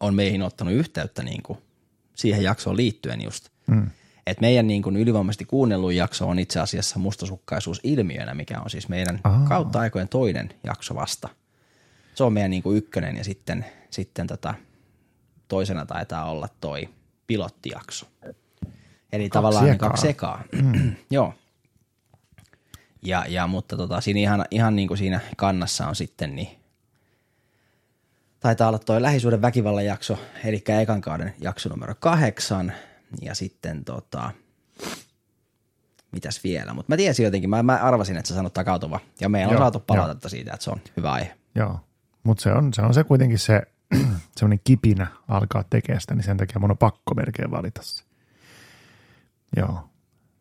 on 0.00 0.14
meihin 0.14 0.42
ottanut 0.42 0.74
yhteyttä 0.74 1.22
niin 1.22 1.42
kuin 1.42 1.58
siihen 2.14 2.42
jaksoon 2.42 2.76
liittyen 2.76 3.22
just. 3.22 3.48
Mm. 3.66 3.90
Et 4.26 4.40
meidän 4.40 4.66
niin 4.66 4.82
kuin 4.82 4.96
ylivoimaisesti 4.96 5.44
kuunnelluin 5.44 5.96
jakso 5.96 6.28
on 6.28 6.38
itse 6.38 6.60
asiassa 6.60 6.98
mustasukkaisuus 6.98 7.80
ilmiönä, 7.82 8.34
mikä 8.34 8.60
on 8.60 8.70
siis 8.70 8.88
meidän 8.88 9.20
Aa. 9.24 9.44
kautta 9.48 9.80
aikojen 9.80 10.08
toinen 10.08 10.54
jakso 10.64 10.94
vasta. 10.94 11.28
Se 12.14 12.24
on 12.24 12.32
meidän 12.32 12.50
niin 12.50 12.62
kuin 12.62 12.76
ykkönen 12.76 13.16
ja 13.16 13.24
sitten, 13.24 13.66
sitten 13.90 14.26
tota, 14.26 14.54
toisena 15.48 15.86
taitaa 15.86 16.30
olla 16.30 16.48
toi 16.60 16.88
pilottijakso. 17.26 18.06
Eli 19.12 19.22
kaksi 19.22 19.30
tavallaan 19.30 19.68
ekaa. 19.68 19.88
kaksi 19.88 20.08
ekaa. 20.08 20.44
Joo. 21.10 21.34
Ja, 23.02 23.24
ja, 23.28 23.46
mutta 23.46 23.76
tota, 23.76 24.00
siinä 24.00 24.20
ihan, 24.20 24.44
ihan 24.50 24.76
niin 24.76 24.88
kuin 24.88 24.98
siinä 24.98 25.20
kannassa 25.36 25.86
on 25.86 25.96
sitten 25.96 26.36
niin 26.36 26.48
taitaa 28.44 28.68
olla 28.68 28.78
toi 28.78 29.02
lähisuuden 29.02 29.42
väkivallan 29.42 29.84
jakso, 29.84 30.18
eli 30.44 30.64
ekan 30.82 31.00
kauden 31.00 31.34
jakso 31.40 31.68
numero 31.68 31.94
kahdeksan, 31.94 32.72
ja 33.22 33.34
sitten 33.34 33.84
tota, 33.84 34.30
mitäs 36.12 36.44
vielä, 36.44 36.74
mutta 36.74 36.92
mä 36.92 36.96
tiesin 36.96 37.24
jotenkin, 37.24 37.50
mä, 37.50 37.62
mä 37.62 37.76
arvasin, 37.76 38.16
että 38.16 38.28
sä 38.28 38.34
sanot 38.34 38.52
takautuva, 38.52 39.00
ja 39.20 39.28
meillä 39.28 39.48
on 39.48 39.52
Joo, 39.52 39.60
saatu 39.60 39.80
palautetta 39.80 40.28
siitä, 40.28 40.52
että 40.52 40.64
se 40.64 40.70
on 40.70 40.80
hyvä 40.96 41.12
aihe. 41.12 41.36
Joo, 41.54 41.80
mutta 42.22 42.42
se 42.42 42.52
on, 42.52 42.74
se 42.74 42.82
on 42.82 42.94
se 42.94 43.04
kuitenkin 43.04 43.38
se 43.38 43.62
semmoinen 44.36 44.60
kipinä 44.64 45.06
alkaa 45.28 45.64
tekemään 45.70 46.00
sitä, 46.00 46.14
niin 46.14 46.24
sen 46.24 46.36
takia 46.36 46.58
mun 46.60 46.70
on 46.70 46.78
pakko 46.78 47.14
melkein 47.14 47.50
valita 47.50 47.82
se. 47.82 48.04
Joo, 49.56 49.88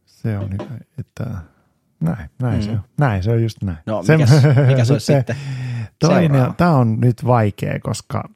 se 0.06 0.38
on 0.38 0.54
hyvä, 0.54 0.78
että 1.00 1.26
näin, 2.04 2.30
näin, 2.42 2.60
mm. 2.60 2.62
se, 2.62 2.72
on, 2.72 2.82
näin 2.98 3.24
se 3.24 3.32
on 3.32 3.44
just 3.44 3.64
näin. 3.64 3.78
No, 3.86 4.04
mikäs, 4.08 4.30
mikä 4.68 4.86
se 4.86 4.94
olisi 4.94 5.06
sitten 5.06 5.36
Toinen, 6.00 6.32
seuraava? 6.32 6.54
tämä 6.54 6.72
on 6.72 7.00
nyt 7.00 7.26
vaikea, 7.26 7.80
koska 7.80 8.30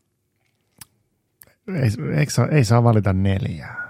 ei, 1.67 1.89
ei, 2.17 2.29
saa, 2.29 2.47
ei 2.47 2.63
saa 2.63 2.83
valita 2.83 3.13
neljää. 3.13 3.87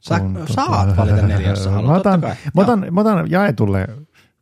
Sä 0.00 0.20
Kun 0.20 0.44
saat 0.48 0.96
valita 0.96 1.26
neljä, 1.26 1.50
jos 1.50 1.64
sä 1.64 1.70
haluat, 1.70 1.90
Mä 1.92 1.96
otan, 1.96 2.20
mä 2.54 2.62
otan, 2.62 2.86
mä 2.90 3.00
otan 3.00 3.30
jaetulle 3.30 3.88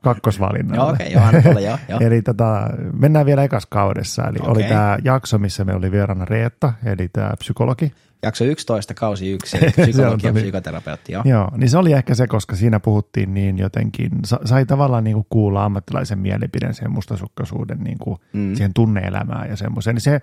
kakkosvalinnalle. 0.02 0.82
Joo, 0.82 0.90
okei, 0.90 1.12
joo, 1.12 1.22
anna 1.22 1.42
tulla, 1.42 1.60
joo, 1.60 1.78
joo. 1.88 2.00
Eli 2.00 2.22
tota, 2.22 2.70
mennään 2.92 3.26
vielä 3.26 3.44
ekas 3.44 3.66
kaudessa. 3.66 4.22
Eli 4.22 4.38
Okei. 4.40 4.50
oli 4.50 4.64
tämä 4.64 4.98
jakso, 5.04 5.38
missä 5.38 5.64
me 5.64 5.74
oli 5.74 5.90
vieraana 5.90 6.24
Reetta, 6.24 6.72
eli 6.84 7.08
tämä 7.08 7.32
psykologi. 7.38 7.92
Jakso 8.22 8.44
11, 8.44 8.94
kausi 8.94 9.30
1, 9.32 9.56
eli 9.62 9.70
psykologi 9.70 10.26
ja 10.26 10.32
psykoterapeutti, 10.32 11.12
joo. 11.12 11.22
Joo, 11.26 11.50
niin 11.56 11.70
se 11.70 11.78
oli 11.78 11.92
ehkä 11.92 12.14
se, 12.14 12.26
koska 12.26 12.56
siinä 12.56 12.80
puhuttiin 12.80 13.34
niin 13.34 13.58
jotenkin, 13.58 14.10
sa- 14.24 14.40
sai 14.44 14.66
tavallaan 14.66 15.04
niin 15.04 15.14
kuin 15.14 15.26
kuulla 15.30 15.64
ammattilaisen 15.64 16.18
mielipiden 16.18 16.74
siihen 16.74 16.92
mustasukkaisuuden 16.92 17.78
niin 17.78 17.98
kuin 17.98 18.18
mm. 18.32 18.54
siihen 18.54 18.74
tunneelämään 18.74 19.48
ja 19.48 19.56
semmoiseen. 19.56 19.94
Niin 19.94 20.02
se 20.02 20.20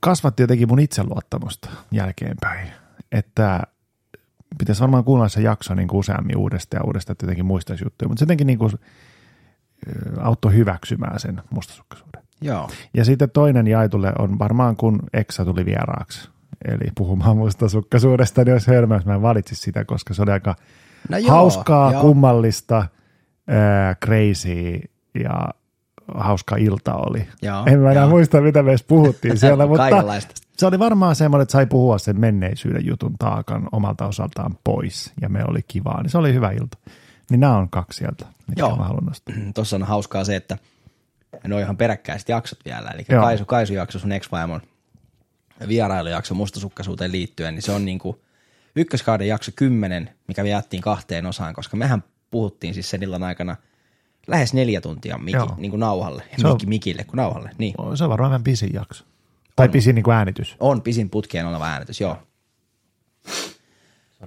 kasvatti 0.00 0.42
jotenkin 0.42 0.68
mun 0.68 0.80
itseluottamusta 0.80 1.70
jälkeenpäin, 1.90 2.68
että 3.12 3.62
pitäisi 4.58 4.80
varmaan 4.80 5.04
kuunnella 5.04 5.28
se 5.28 5.40
jakso 5.40 5.74
niin 5.74 5.88
kuin 5.88 5.98
useammin 5.98 6.36
uudestaan 6.36 6.80
ja 6.80 6.84
uudestaan, 6.84 7.12
että 7.12 7.24
jotenkin 7.24 7.46
muistaisi 7.46 7.84
juttuja, 7.84 8.08
mutta 8.08 8.18
se 8.18 8.22
jotenkin 8.22 8.46
niin 8.46 8.58
kuin, 8.58 8.72
auttoi 10.20 10.54
hyväksymään 10.54 11.20
sen 11.20 11.42
mustasukkaisuuden. 11.50 12.22
Joo. 12.40 12.70
Ja 12.94 13.04
sitten 13.04 13.30
toinen 13.30 13.66
jaetulle 13.66 14.12
on 14.18 14.38
varmaan 14.38 14.76
kun 14.76 15.00
Eksa 15.12 15.44
tuli 15.44 15.64
vieraaksi. 15.64 16.28
Eli 16.64 16.90
puhumaan 16.94 17.36
mustasukkaisuudesta, 17.36 18.44
niin 18.44 18.52
olisi 18.52 18.70
hölmö, 18.70 18.94
jos 18.94 19.06
mä 19.06 19.14
en 19.14 19.22
valitsisi 19.22 19.60
sitä, 19.62 19.84
koska 19.84 20.14
se 20.14 20.22
oli 20.22 20.30
aika 20.30 20.54
No 21.08 21.18
joo, 21.18 21.30
hauskaa, 21.30 21.92
joo. 21.92 22.00
kummallista, 22.00 22.78
äh, 22.78 23.96
crazy 24.04 24.80
ja 25.24 25.48
hauska 26.14 26.56
ilta 26.56 26.94
oli. 26.94 27.28
Joo, 27.42 27.64
en 27.66 27.80
mä 27.80 27.90
enää 27.90 28.02
joo. 28.02 28.10
muista, 28.10 28.40
mitä 28.40 28.62
me 28.62 28.70
edes 28.70 28.82
puhuttiin 28.82 29.38
siellä, 29.40 29.66
mutta 29.66 29.82
Kaikenlaista. 29.82 30.34
se 30.56 30.66
oli 30.66 30.78
varmaan 30.78 31.16
semmoinen, 31.16 31.42
että 31.42 31.52
sai 31.52 31.66
puhua 31.66 31.98
sen 31.98 32.20
menneisyyden 32.20 32.86
jutun 32.86 33.14
taakan 33.18 33.68
omalta 33.72 34.06
osaltaan 34.06 34.58
pois 34.64 35.12
ja 35.20 35.28
me 35.28 35.44
oli 35.48 35.60
kivaa, 35.68 36.02
niin 36.02 36.10
se 36.10 36.18
oli 36.18 36.34
hyvä 36.34 36.50
ilta. 36.50 36.78
Niin 37.30 37.40
nämä 37.40 37.56
on 37.56 37.70
kaksi 37.70 37.98
sieltä, 37.98 38.26
mitkä 38.46 38.62
Joo. 38.62 38.76
mä 38.76 38.84
haluan 38.84 39.04
nostaa. 39.04 39.34
Tuossa 39.54 39.76
on 39.76 39.82
hauskaa 39.82 40.24
se, 40.24 40.36
että 40.36 40.58
ne 41.46 41.54
on 41.54 41.60
ihan 41.60 41.76
peräkkäiset 41.76 42.28
jaksot 42.28 42.58
vielä. 42.64 42.90
Eli 42.90 43.04
Joo. 43.08 43.22
Kaisu, 43.22 43.44
Kaisu 43.44 43.72
jakso, 43.74 43.98
sun 43.98 44.12
ex-vaimon 44.12 44.60
vierailujakso 45.68 46.34
mustasukkaisuuteen 46.34 47.12
liittyen, 47.12 47.54
niin 47.54 47.62
se 47.62 47.72
on 47.72 47.84
niin 47.84 47.98
kuin 47.98 48.16
ykköskauden 48.76 49.28
jakso 49.28 49.52
10, 49.56 50.10
mikä 50.28 50.42
me 50.42 50.48
jaettiin 50.48 50.82
kahteen 50.82 51.26
osaan, 51.26 51.54
koska 51.54 51.76
mehän 51.76 52.04
puhuttiin 52.30 52.74
siis 52.74 52.90
sen 52.90 53.02
illan 53.02 53.22
aikana 53.22 53.56
lähes 54.28 54.54
neljä 54.54 54.80
tuntia 54.80 55.18
miki, 55.18 55.36
Joo. 55.36 55.54
niin 55.56 55.70
kuin 55.70 55.80
nauhalle, 55.80 56.22
Se 56.40 56.46
on- 56.46 56.52
Miki, 56.54 56.66
mikille 56.66 57.04
kuin 57.04 57.16
nauhalle. 57.16 57.50
Niin. 57.58 57.74
Se 57.94 58.04
on 58.04 58.10
varmaan 58.10 58.30
vähän 58.30 58.44
pisin 58.44 58.70
jakso. 58.72 59.04
Tai 59.56 59.66
On. 59.66 59.72
pisin 59.72 59.94
niin 59.94 60.02
kuin 60.02 60.14
äänitys. 60.14 60.56
On 60.60 60.82
pisin 60.82 61.10
putkeen 61.10 61.46
oleva 61.46 61.66
äänitys, 61.66 62.00
joo. 62.00 62.16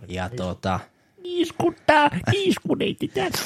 Ja 0.07 0.29
tota, 0.29 0.79
Iskuttaa, 1.23 2.09
iskuneiti 2.33 3.07
täällä. 3.07 3.37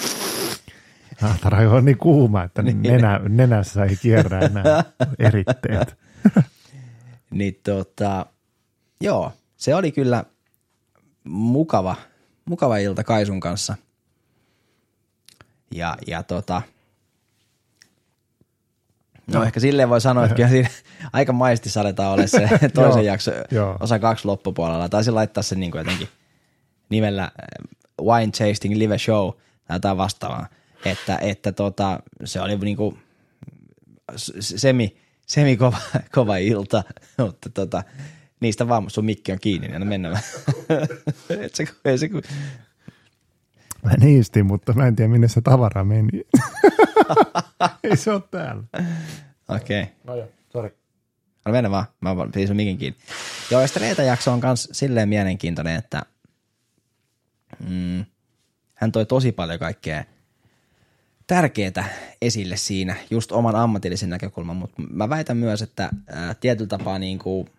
Ahtara 1.22 1.72
on 1.72 1.86
niin 1.86 1.98
kuuma, 1.98 2.44
että 2.44 2.62
nenä, 2.62 3.20
nenässä 3.30 3.84
ei 3.86 3.96
kierrä 3.96 4.40
enää 4.40 4.84
eritteet. 5.20 5.98
niin 7.32 7.60
tota, 7.64 8.26
joo, 9.02 9.32
se 9.58 9.76
oli 9.76 9.92
kyllä 9.92 10.24
mukava, 11.24 11.96
mukava 12.46 12.78
ilta 12.78 13.04
Kaisun 13.04 13.40
kanssa. 13.40 13.76
Ja, 15.72 15.98
ja 16.08 16.24
tota, 16.24 16.62
no, 19.34 19.44
ehkä 19.44 19.60
silleen 19.60 19.90
voi 19.90 20.02
sanoa, 20.02 20.24
että 20.24 20.36
kyllä 20.36 20.50
siinä 20.50 20.70
aika 21.14 21.34
maisti 21.34 21.70
saletaan 21.70 22.14
ole 22.14 22.28
se 22.28 22.50
toisen 22.74 23.06
jakso 23.06 23.32
osa 23.80 24.00
kaksi 24.00 24.26
loppupuolella. 24.26 24.90
Taisin 24.90 25.16
laittaa 25.16 25.44
sen 25.44 25.60
niin 25.60 25.72
kuin 25.72 25.80
jotenkin 25.80 26.10
nimellä 26.90 27.24
äh, 27.24 27.32
Wine 28.02 28.32
Tasting 28.32 28.76
Live 28.76 28.98
Show 28.98 29.30
tai 29.68 29.76
jotain 29.76 29.98
vastaavaa. 29.98 30.48
Että, 30.86 31.18
että 31.22 31.52
tota, 31.52 32.00
se 32.24 32.42
oli 32.42 32.58
niin 32.58 32.78
kuin 32.78 33.00
semi, 34.40 34.98
semi 35.28 35.58
kova, 35.58 35.78
kova 36.16 36.38
ilta, 36.38 36.84
mutta 37.18 37.50
tota, 37.50 37.84
niistä 38.40 38.68
vaan 38.68 38.90
sun 38.90 39.06
mikki 39.06 39.32
on 39.32 39.40
kiinni, 39.40 39.68
niin 39.68 39.76
anna 39.76 39.86
mennä. 39.86 40.20
Et 41.30 41.56
se, 41.56 41.68
ei 41.86 41.98
se, 41.98 42.10
Mä 43.86 43.92
niistin, 44.00 44.46
mutta 44.46 44.74
mä 44.74 44.88
en 44.88 44.96
tiedä 44.96 45.12
minne 45.12 45.28
se 45.28 45.42
tavara 45.42 45.84
meni. 45.84 46.22
Ei 47.84 47.98
se 47.98 48.12
ole 48.12 48.22
täällä. 48.32 48.64
Okei. 49.50 49.82
Okay. 49.82 49.94
No 50.04 50.16
joo, 50.16 50.28
sori. 50.50 50.78
Anna 51.46 51.58
mennä 51.58 51.72
vaan, 51.72 51.86
mä 52.02 52.16
sun 52.48 52.56
mikin 52.56 52.78
kiinni. 52.78 53.00
Joo, 53.52 53.62
ja 53.62 53.68
sitten 53.68 53.82
Reeta-jakso 53.82 54.32
on 54.34 54.40
myös 54.44 54.70
silleen 54.72 55.10
mielenkiintoinen, 55.10 55.76
että 55.76 56.02
mm, 57.70 58.06
hän 58.76 58.92
toi 58.92 59.06
tosi 59.06 59.32
paljon 59.32 59.60
kaikkea 59.60 60.04
tärkeää 61.28 61.90
esille 62.22 62.58
siinä, 62.58 62.96
just 63.10 63.32
oman 63.32 63.56
ammatillisen 63.56 64.10
näkökulman, 64.10 64.56
mutta 64.56 64.82
mä 64.90 65.10
väitän 65.10 65.38
myös, 65.38 65.62
että 65.62 65.90
ää, 66.08 66.34
tietyllä 66.34 66.68
tapaa 66.68 67.00
niin 67.00 67.20
kuin 67.20 67.50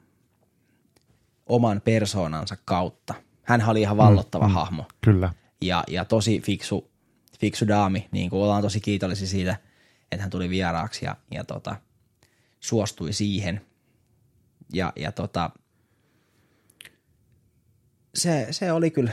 oman 1.47 1.81
persoonansa 1.85 2.57
kautta. 2.65 3.15
Hän 3.43 3.69
oli 3.69 3.81
ihan 3.81 3.97
vallottava 3.97 4.49
mm, 4.49 4.55
hahmo 4.55 4.85
Kyllä. 5.01 5.33
Ja, 5.61 5.85
ja 5.89 6.05
tosi 6.05 6.41
fiksu, 6.41 6.91
fiksu 7.41 7.69
daami, 7.69 8.09
niin 8.11 8.31
kuin 8.31 8.43
ollaan 8.43 8.63
tosi 8.63 8.81
kiitollisia 8.81 9.27
siitä, 9.27 9.57
että 10.13 10.23
hän 10.23 10.31
tuli 10.31 10.51
vieraaksi 10.51 11.05
ja, 11.05 11.17
ja 11.31 11.45
tota, 11.45 11.77
suostui 12.61 13.13
siihen. 13.13 13.61
Ja, 14.73 14.93
ja 14.97 15.13
tota, 15.13 15.51
se, 18.15 18.47
se 18.51 18.73
oli 18.73 18.91
kyllä 18.91 19.11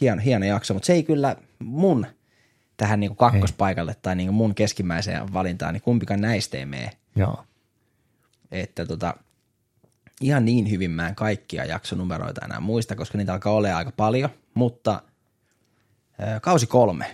hieno, 0.00 0.22
hieno 0.24 0.46
jakso, 0.46 0.74
mutta 0.74 0.86
se 0.86 0.92
ei 0.92 1.02
kyllä 1.02 1.36
mun 1.58 2.06
tähän 2.76 3.00
niin 3.00 3.10
kuin 3.10 3.16
kakkospaikalle 3.16 3.96
tai 4.02 4.16
niin 4.16 4.26
kuin 4.26 4.34
mun 4.34 4.54
keskimmäiseen 4.54 5.32
valintaan, 5.32 5.74
niin 5.74 5.82
kumpikaan 5.82 6.20
näistä 6.20 6.58
ei 6.58 6.66
mene. 6.66 6.90
Joo. 7.16 7.44
Että 8.50 8.86
tota, 8.86 9.14
ihan 10.20 10.44
niin 10.44 10.70
hyvin 10.70 10.90
mä 10.90 11.08
en 11.08 11.14
kaikkia 11.14 11.64
jaksonumeroita 11.64 12.44
enää 12.44 12.60
muista, 12.60 12.96
koska 12.96 13.18
niitä 13.18 13.32
alkaa 13.32 13.52
olla 13.52 13.76
aika 13.76 13.92
paljon, 13.96 14.30
mutta 14.54 15.02
kausi 16.42 16.66
kolme, 16.66 17.06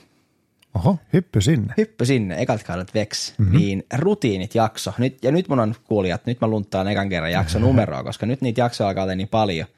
Oho, 0.74 0.98
hyppy 1.12 1.40
sinne. 1.40 1.74
hyppy 1.76 2.06
sinne, 2.06 2.42
ekat 2.42 2.62
kaudet 2.62 2.94
Vex, 2.94 3.38
mm-hmm. 3.38 3.56
niin 3.58 3.84
rutiinit 3.98 4.54
jakso. 4.54 4.92
Nyt, 4.98 5.24
ja 5.24 5.32
nyt 5.32 5.48
mun 5.48 5.60
on 5.60 5.74
kuulijat, 5.84 6.26
nyt 6.26 6.40
mä 6.40 6.46
lunttaan 6.48 6.88
ekan 6.88 7.08
kerran 7.08 7.32
jakso 7.32 7.58
numeroa, 7.68 8.04
koska 8.04 8.26
nyt 8.26 8.40
niitä 8.40 8.60
jaksoja 8.60 8.88
alkaa 8.88 9.04
olla 9.04 9.14
niin 9.14 9.28
paljon, 9.28 9.68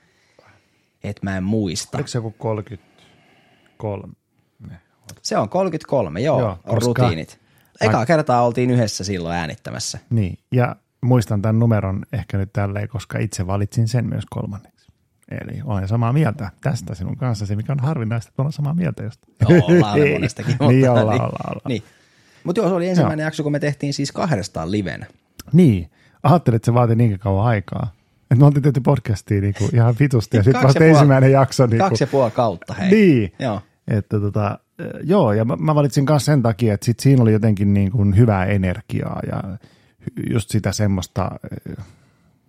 että 1.05 1.21
mä 1.23 1.37
en 1.37 1.45
muista. 1.45 1.99
Oliko 1.99 2.09
se 2.09 2.19
joku 2.19 2.35
33? 2.39 4.13
Se 5.23 5.37
on 5.39 5.49
33, 5.49 6.21
joo, 6.21 6.41
Joo, 6.41 6.51
on 6.51 6.57
koska- 6.79 7.03
rutiinit. 7.03 7.41
Eka 7.81 8.07
kertaa 8.07 8.43
oltiin 8.47 8.71
yhdessä 8.71 9.05
silloin 9.05 9.37
äänittämässä. 9.37 9.99
Niin, 10.11 10.39
ja 10.53 10.77
muistan 11.01 11.43
tämän 11.43 11.59
numeron 11.59 12.07
ehkä 12.13 12.39
nyt 12.39 12.53
tälleen, 12.53 12.89
koska 12.89 13.19
itse 13.19 13.47
valitsin 13.47 13.89
sen 13.89 14.07
myös 14.07 14.25
kolmanneksi. 14.31 14.80
Eli 15.31 15.63
olen 15.65 15.89
samaa 15.89 16.13
mieltä 16.13 16.51
tästä 16.61 16.95
sinun 16.95 17.17
kanssa, 17.17 17.47
se 17.47 17.57
mikä 17.57 17.73
on 17.73 17.81
harvinaista, 17.81 18.29
että 18.29 18.43
ollaan 18.43 18.53
samaa 18.53 18.75
mieltä 18.75 19.03
jostain. 19.03 19.35
Joo, 19.49 19.67
ollaan 19.67 19.99
monestakin. 20.13 20.57
niin, 20.61 20.91
ollaan, 20.91 21.07
niin, 21.07 21.23
ollaan, 21.23 21.51
ollaan. 21.51 21.61
Niin. 21.69 21.83
Mutta 22.45 22.61
joo, 22.61 22.69
se 22.69 22.75
oli 22.75 22.89
ensimmäinen 22.89 23.25
jakso, 23.25 23.43
kun 23.43 23.53
me 23.53 23.59
tehtiin 23.59 23.95
siis 23.95 24.13
kahdestaan 24.13 24.71
livenä. 24.71 25.07
Niin, 25.53 25.91
ajattelin, 26.23 26.57
että 26.57 26.67
se 26.67 26.75
vaatii 26.75 26.97
niin 26.97 27.19
kauan 27.19 27.47
aikaa. 27.47 27.93
Että 28.23 28.37
me 28.37 28.47
oltiin 28.47 28.63
tehty 28.63 28.81
podcastia 28.81 29.41
niin 29.41 29.55
kuin 29.59 29.75
ihan 29.75 29.95
vitusti 30.01 30.37
ja 30.37 30.43
sitten 30.43 30.63
Kaksi 30.63 30.67
vasta 30.67 30.85
ensimmäinen 30.85 31.33
jakso. 31.33 31.67
Niin 31.67 31.79
Kaksi 31.79 32.05
ja 32.05 32.07
puoli 32.07 32.31
kautta, 32.31 32.75
hei. 32.75 32.91
niin, 32.91 33.33
Joo. 33.39 33.61
että 33.89 34.21
tota, 34.21 34.59
joo, 35.03 35.33
ja 35.33 35.45
mä, 35.45 35.57
mä 35.57 35.75
valitsin 35.75 36.05
myös 36.09 36.25
sen 36.25 36.43
takia, 36.43 36.75
että 36.75 36.85
sit 36.85 37.01
siinä 37.01 37.23
oli 37.23 37.33
jotenkin 37.33 37.75
niin 37.75 37.91
kuin 37.91 38.17
hyvää 38.17 38.47
energiaa 38.47 39.21
ja 39.33 39.59
just 40.31 40.51
sitä 40.51 40.73
semmoista, 40.73 41.31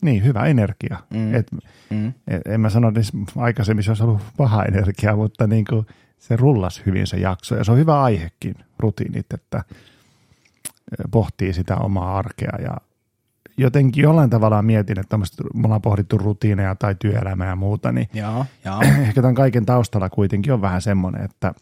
niin 0.02 0.24
hyvä 0.24 0.46
energia. 0.46 0.98
Mm. 1.14 1.36
Et, 1.36 1.48
Mm. 1.90 2.14
et, 2.28 2.42
en 2.46 2.62
mä 2.62 2.70
sano, 2.70 2.88
että 2.88 3.02
aikaisemmin 3.38 3.84
se 3.84 3.92
olisi 3.92 4.04
ollut 4.04 4.22
paha 4.38 4.64
energia, 4.64 5.16
mutta 5.16 5.48
niin 5.48 5.66
kuin 5.70 5.86
se 6.20 6.36
rullas 6.36 6.82
hyvin 6.86 7.08
se 7.08 7.18
jakso 7.18 7.56
ja 7.56 7.64
se 7.64 7.72
on 7.72 7.78
hyvä 7.78 8.02
aihekin, 8.02 8.56
rutiinit, 8.80 9.34
että 9.34 9.58
eh, 9.58 11.06
pohtii 11.12 11.54
sitä 11.54 11.76
omaa 11.76 12.18
arkea 12.18 12.58
ja 12.62 12.78
jotenkin 13.58 14.02
jollain 14.04 14.30
tavalla 14.30 14.62
mietin, 14.62 15.00
että 15.00 15.18
me 15.18 15.24
ollaan 15.64 15.82
pohdittu 15.82 16.18
rutiineja 16.18 16.76
tai 16.76 16.96
työelämää 17.00 17.48
ja 17.48 17.56
muuta, 17.56 17.92
niin 17.92 18.10
Joo, 18.14 18.46
joo. 18.66 18.82
ehkä 19.08 19.22
tämän 19.22 19.36
kaiken 19.36 19.66
taustalla 19.66 20.10
kuitenkin 20.10 20.54
on 20.54 20.62
vähän 20.62 20.82
semmoinen, 20.82 21.26
että 21.26 21.54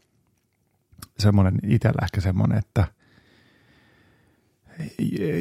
semmoinen 1.19 1.53
itsellä 1.63 1.99
ehkä 2.03 2.21
semmoinen, 2.21 2.57
että 2.57 2.87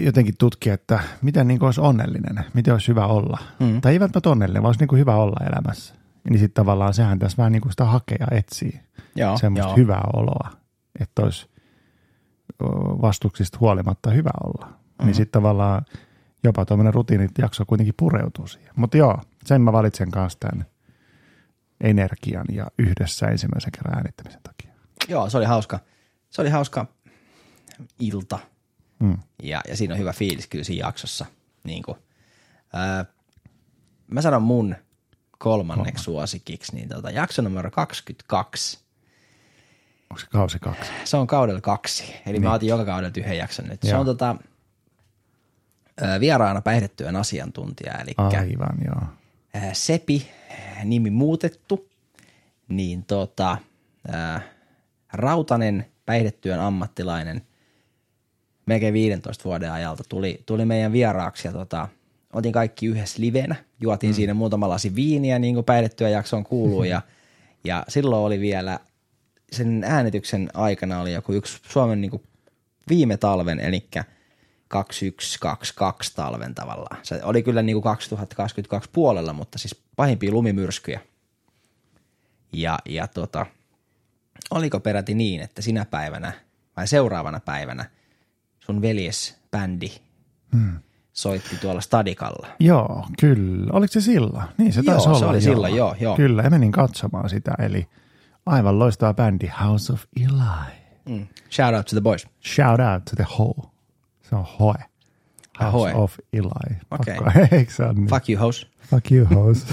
jotenkin 0.05 0.35
tutkia, 0.39 0.75
että 0.75 1.01
miten 1.23 1.49
niin 1.49 1.65
olisi 1.65 1.81
onnellinen, 1.81 2.45
miten 2.55 2.75
olisi 2.75 2.89
hyvä 2.89 3.07
olla. 3.07 3.39
Mm. 3.61 3.81
Tai 3.81 3.93
ei 3.93 4.01
välttämättä 4.01 4.31
onnellinen, 4.31 4.63
vaan 4.63 4.69
olisi 4.69 4.87
niin 4.87 4.99
hyvä 4.99 5.17
olla 5.17 5.47
elämässä. 5.47 5.95
Niin 6.31 6.39
sitten 6.39 6.65
tavallaan 6.65 6.95
sehän 6.95 7.19
tässä 7.19 7.37
vähän 7.37 7.53
niin 7.53 7.63
kuin 7.63 7.73
sitä 7.73 7.85
hakea 7.85 8.27
etsii, 8.31 8.81
joo, 9.17 9.39
semmoista 9.39 9.69
joo. 9.69 9.77
hyvää 9.77 10.05
oloa, 10.13 10.51
että 11.01 11.23
olisi 11.23 11.49
vastuksista 13.03 13.59
huolimatta 13.61 14.11
hyvä 14.11 14.31
olla. 14.45 14.67
Mm-hmm. 14.67 15.07
Niin 15.07 15.15
sitten 15.15 15.43
tavallaan 15.43 15.83
jopa 16.45 16.65
tuommoinen 16.65 16.95
rutiinit 16.95 17.39
jakso 17.39 17.65
kuitenkin 17.67 17.95
pureutuu 17.97 18.47
siihen. 18.47 18.73
Mutta 18.77 18.97
joo, 18.97 19.21
sen 19.45 19.63
mä 19.63 19.73
valitsen 19.73 20.11
kanssa 20.11 20.39
tämän 20.39 20.67
energian 21.81 22.47
ja 22.53 22.67
yhdessä 22.79 23.27
ensimmäisen 23.27 23.73
kerran 23.73 23.95
äänittämisen 23.95 24.43
takia. 24.43 24.75
Joo, 25.09 25.31
se 25.31 25.37
oli 25.37 25.45
hauska. 25.45 25.81
Se 26.31 26.43
oli 26.43 26.51
hauska 26.51 26.87
ilta. 28.01 28.39
Mm. 28.99 29.19
Ja, 29.43 29.61
ja 29.69 29.77
siinä 29.77 29.95
on 29.95 30.01
hyvä 30.01 30.13
fiilis 30.13 30.47
kyllä 30.47 30.65
siinä 30.65 30.87
jaksossa. 30.87 31.27
Niin 31.65 31.83
kuin, 31.83 31.99
ää, 32.73 33.05
mä 34.07 34.23
sanon 34.23 34.43
mun 34.43 34.77
kolmanneksi 35.39 36.05
suosikiksi, 36.05 36.75
niin 36.75 36.89
tota, 36.89 37.11
jakso 37.11 37.43
numero 37.43 37.71
22. 37.71 38.79
Onko 40.11 40.21
se 40.21 40.27
kausi 40.27 40.59
kaksi? 40.59 40.91
Se 41.05 41.17
on 41.17 41.27
kaudella 41.27 41.61
kaksi. 41.61 42.15
Eli 42.27 42.33
niin. 42.33 42.43
mä 42.43 42.53
otin 42.53 42.69
joka 42.69 42.85
kaudella 42.85 43.13
yhden 43.19 43.39
jakson 43.39 43.67
nyt. 43.67 43.83
Se 43.83 43.91
Joo. 43.91 44.01
on 44.01 44.07
tota, 44.07 44.37
vieraana 46.21 46.61
päihdetyön 46.61 47.17
asiantuntija, 47.17 47.95
eli 47.95 48.15
Aivan, 48.17 48.79
joo. 48.85 49.03
Sepi, 49.73 50.31
nimi 50.85 51.11
muutettu, 51.11 51.89
niin 52.69 53.05
tota, 53.05 53.59
ää, 54.09 54.41
Rautanen, 55.13 55.87
päihdetyön 56.07 56.61
ammattilainen, 56.61 57.43
melkein 58.69 58.95
15 58.95 59.45
vuoden 59.45 59.73
ajalta 59.73 60.05
tuli, 60.09 60.43
tuli 60.47 60.65
meidän 60.65 60.93
vieraaksi 60.93 61.49
ja 61.49 61.53
tota, 61.53 61.89
otin 62.33 62.53
kaikki 62.53 62.87
yhdessä 62.87 63.23
livenä, 63.23 63.57
juotiin 63.81 64.13
mm. 64.13 64.15
siinä 64.15 64.35
muutama 64.35 64.69
lasi 64.69 64.95
viiniä, 64.95 65.39
niin 65.39 65.55
kuin 65.55 65.65
päihdetyön 65.65 66.13
jaksoon 66.13 66.45
kuuluu 66.45 66.85
ja, 66.85 67.03
ja 67.65 67.85
silloin 67.89 68.23
oli 68.23 68.41
vielä, 68.41 68.81
sen 69.53 69.85
äänityksen 69.85 70.49
aikana 70.55 71.01
oli 71.01 71.13
joku 71.13 71.33
yksi 71.33 71.59
Suomen 71.69 72.01
niin 72.01 72.11
kuin 72.11 72.23
viime 72.89 73.17
talven, 73.17 73.61
eli 73.61 73.89
2122 74.69 76.13
talven 76.17 76.55
tavallaan. 76.55 76.99
Se 77.03 77.21
oli 77.23 77.43
kyllä 77.43 77.63
niin 77.63 77.75
kuin 77.75 77.83
2022 77.83 78.91
puolella, 78.93 79.33
mutta 79.33 79.59
siis 79.59 79.83
pahimpia 79.97 80.33
lumimyrskyjä. 80.33 81.01
Ja, 82.53 82.79
ja 82.89 83.07
tota, 83.07 83.47
oliko 84.51 84.81
peräti 84.81 85.15
niin, 85.15 85.41
että 85.41 85.63
sinä 85.63 85.85
päivänä 85.85 86.33
vai 86.77 86.89
seuraavana 86.89 87.41
päivänä 87.41 87.98
sun 88.73 88.83
veljesbändi 88.83 89.93
hmm. 90.53 90.79
soitti 91.13 91.57
tuolla 91.57 91.81
stadikalla. 91.81 92.47
Joo, 92.61 93.07
kyllä. 93.21 93.73
Oliko 93.73 93.93
se 93.93 94.01
silloin? 94.01 94.45
Niin 94.59 94.73
se 94.73 94.81
Joo, 94.81 94.95
taisi 94.95 95.05
se 95.05 95.11
olla. 95.11 95.31
oli 95.31 95.41
silloin, 95.41 95.77
joo, 95.77 95.97
joo. 96.01 96.17
Kyllä, 96.17 96.43
ja 96.43 96.51
menin 96.51 96.73
katsomaan 96.73 97.31
sitä. 97.31 97.55
Eli 97.59 97.89
aivan 98.47 98.79
loistava 98.79 99.15
bändi 99.15 99.51
House 99.65 99.93
of 99.93 100.05
Eli. 100.17 100.73
Mm. 101.09 101.27
Shout 101.51 101.75
out 101.75 101.87
to 101.87 101.91
the 101.97 102.01
boys. 102.01 102.27
Shout 102.45 102.81
out 102.81 103.05
to 103.05 103.17
the 103.17 103.27
Ho. 103.39 103.71
Se 104.23 104.37
on 104.37 104.47
Hoe. 104.59 104.75
House 105.61 105.91
Ahoy. 105.91 105.93
of 105.95 106.15
Eli. 106.33 106.77
Okei. 106.91 107.17
Eikö 107.59 107.73
se 107.73 107.85
ole 107.85 107.93
niin? 107.93 108.09
Fuck 108.09 108.31
you, 108.31 108.41
host. 108.41 108.65
Fuck 108.91 109.13
you, 109.13 109.27
house. 109.35 109.67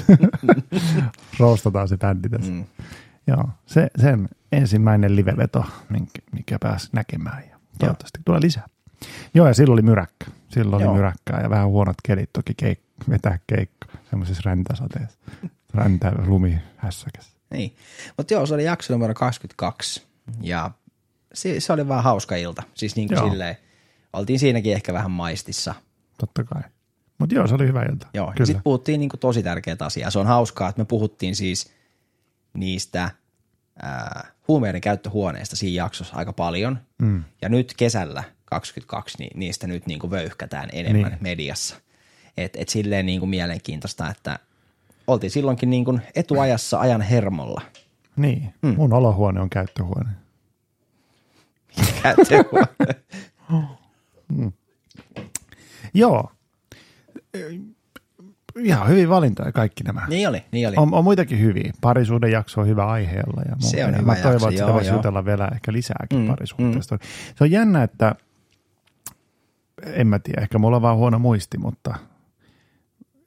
Roostataan 1.39 1.88
se 1.88 1.97
bändi 1.97 2.30
tässä. 2.30 2.51
Mm. 2.51 2.65
Joo, 3.28 3.49
se, 3.65 3.88
sen 4.01 4.30
ensimmäinen 4.51 5.15
liveveto, 5.15 5.65
minkä, 5.89 6.22
mikä 6.32 6.57
pääsi 6.59 6.89
näkemään. 6.93 7.43
Ja 7.49 7.57
toivottavasti 7.80 8.19
tulee 8.26 8.41
lisää. 8.41 8.67
Joo, 9.33 9.47
ja 9.47 9.53
silloin 9.53 9.73
oli 9.75 9.81
myräkkä. 9.81 10.25
Silloin 10.49 10.81
Joo. 10.81 10.91
oli 10.91 10.97
myräkkää 10.97 11.41
ja 11.43 11.49
vähän 11.49 11.67
huonot 11.67 11.95
kelit 12.03 12.29
toki 12.33 12.53
keik- 12.63 13.09
vetää 13.09 13.39
keikka 13.47 13.87
semmoisessa 14.09 14.41
räntäsateessa. 14.45 15.19
Räntä 15.73 16.11
lumi 16.25 16.59
hässäkässä. 16.77 17.37
Niin. 17.49 17.75
Mutta 18.17 18.33
joo, 18.33 18.45
se 18.45 18.53
oli 18.53 18.63
jakso 18.63 18.93
numero 18.93 19.13
22 19.13 20.03
ja 20.41 20.71
se, 21.33 21.59
se 21.59 21.73
oli 21.73 21.87
vaan 21.87 22.03
hauska 22.03 22.35
ilta. 22.35 22.63
Siis 22.73 22.95
niin 22.95 23.07
kuin 23.07 23.17
Joo. 23.17 23.29
silleen, 23.29 23.57
oltiin 24.13 24.39
siinäkin 24.39 24.73
ehkä 24.73 24.93
vähän 24.93 25.11
maistissa. 25.11 25.75
Totta 26.17 26.43
kai. 26.43 26.61
Mutta 27.17 27.35
joo, 27.35 27.47
se 27.47 27.55
oli 27.55 27.67
hyvä 27.67 27.83
ilta. 27.83 28.07
Joo, 28.13 28.27
ja 28.27 28.33
Kyllä. 28.33 28.45
sitten 28.45 28.63
puhuttiin 28.63 28.99
niin 28.99 29.09
kuin 29.09 29.19
tosi 29.19 29.43
tärkeät 29.43 29.81
asiaa. 29.81 30.09
Se 30.11 30.19
on 30.19 30.27
hauskaa, 30.27 30.69
että 30.69 30.81
me 30.81 30.85
puhuttiin 30.85 31.35
siis 31.35 31.71
niistä 32.53 33.11
ää, 33.81 34.31
huumeiden 34.47 34.81
käyttöhuoneista 34.81 35.55
siinä 35.55 35.83
jaksossa 35.83 36.15
aika 36.15 36.33
paljon. 36.33 36.79
Mm. 36.97 37.23
Ja 37.41 37.49
nyt 37.49 37.73
kesällä 37.77 38.23
22, 38.45 39.17
niin 39.19 39.39
niistä 39.39 39.67
nyt 39.67 39.85
niin 39.87 39.99
kuin 39.99 40.11
vöyhkätään 40.11 40.69
enemmän 40.73 41.11
Niin. 41.11 41.17
mediassa. 41.21 41.75
Et, 42.37 42.55
et 42.55 42.69
silleen 42.69 43.05
niin 43.05 43.19
kuin 43.19 43.29
mielenkiintoista, 43.29 44.09
että 44.09 44.39
oltiin 45.07 45.31
silloinkin 45.31 45.69
niin 45.69 45.85
kuin 45.85 46.01
etuajassa 46.15 46.79
ajan 46.79 47.01
hermolla. 47.01 47.61
Niin, 48.15 48.53
mm. 48.61 48.75
mun 48.77 48.93
olohuone 48.93 49.41
on 49.41 49.49
käyttöhuone. 49.49 50.09
Käyttöhuone. 52.03 52.95
Joo. 55.93 56.31
Ihan 58.59 58.87
hyvin 58.89 59.09
valintoja 59.09 59.51
kaikki 59.51 59.83
nämä. 59.83 60.07
niin 60.09 60.29
oli, 60.29 60.43
niin 60.51 60.67
oli. 60.67 60.75
On, 60.77 60.93
on 60.93 61.03
muitakin 61.03 61.39
hyviä. 61.39 61.73
Parisuuden 61.81 62.31
jakso 62.31 62.61
on 62.61 62.67
hyvä 62.67 62.85
aiheella. 62.85 63.41
Ja 63.41 63.51
muuta. 63.51 63.67
Se 63.67 63.85
on 63.85 63.91
ja 63.91 63.97
hyvä 63.97 64.11
Mä 64.11 64.15
toivon, 64.15 64.31
jakso, 64.33 64.47
että 64.49 64.59
sitä 64.61 64.73
voisi 64.73 64.91
jutella 64.91 65.25
vielä 65.25 65.47
ehkä 65.53 65.73
lisääkin 65.73 66.19
mm, 66.19 66.23
Mm, 66.23 66.27
parisuhteesta. 66.27 66.97
Se 67.37 67.43
on 67.43 67.51
jännä, 67.51 67.83
että 67.83 68.15
en 69.84 70.07
mä 70.07 70.19
tiedä, 70.19 70.41
ehkä 70.41 70.59
mulla 70.59 70.76
on 70.76 70.82
vaan 70.82 70.97
huono 70.97 71.19
muisti, 71.19 71.57
mutta 71.57 71.95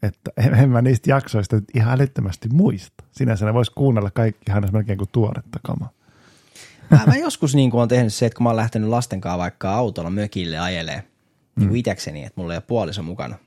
että 0.03 0.31
en, 0.37 0.55
en 0.55 0.71
mä 0.71 0.83
niistä 0.83 1.11
jaksoista 1.11 1.57
nyt 1.57 1.65
ihan 1.75 1.95
älyttömästi 1.95 2.49
muista. 2.49 3.05
Sinänsä 3.11 3.47
ne 3.47 3.55
voisi 3.55 3.73
kuunnella 3.75 4.11
kaikki 4.11 4.51
ihan 4.51 4.69
melkein 4.73 4.99
kuin 4.99 5.11
tuoretta 5.13 5.61
kamaa. 5.63 5.91
Mä, 6.91 7.01
mä 7.07 7.17
joskus 7.17 7.55
niin 7.55 7.71
kuin 7.71 7.83
on 7.83 7.89
tehnyt 7.89 8.15
se, 8.15 8.27
että 8.27 8.37
kun 8.37 8.45
mä 8.45 8.49
oon 8.49 8.57
lähtenyt 8.57 8.89
lasten 8.89 9.21
kanssa 9.21 9.39
vaikka 9.39 9.75
autolla 9.75 10.11
mökille 10.11 10.59
ajelee 10.59 11.05
niin 11.57 11.69
kuin 11.69 11.79
itekseni, 11.79 12.25
että 12.25 12.41
mulla 12.41 12.53
ei 12.53 12.57
ole 12.57 12.65
puoliso 12.67 13.03
mukana. 13.03 13.39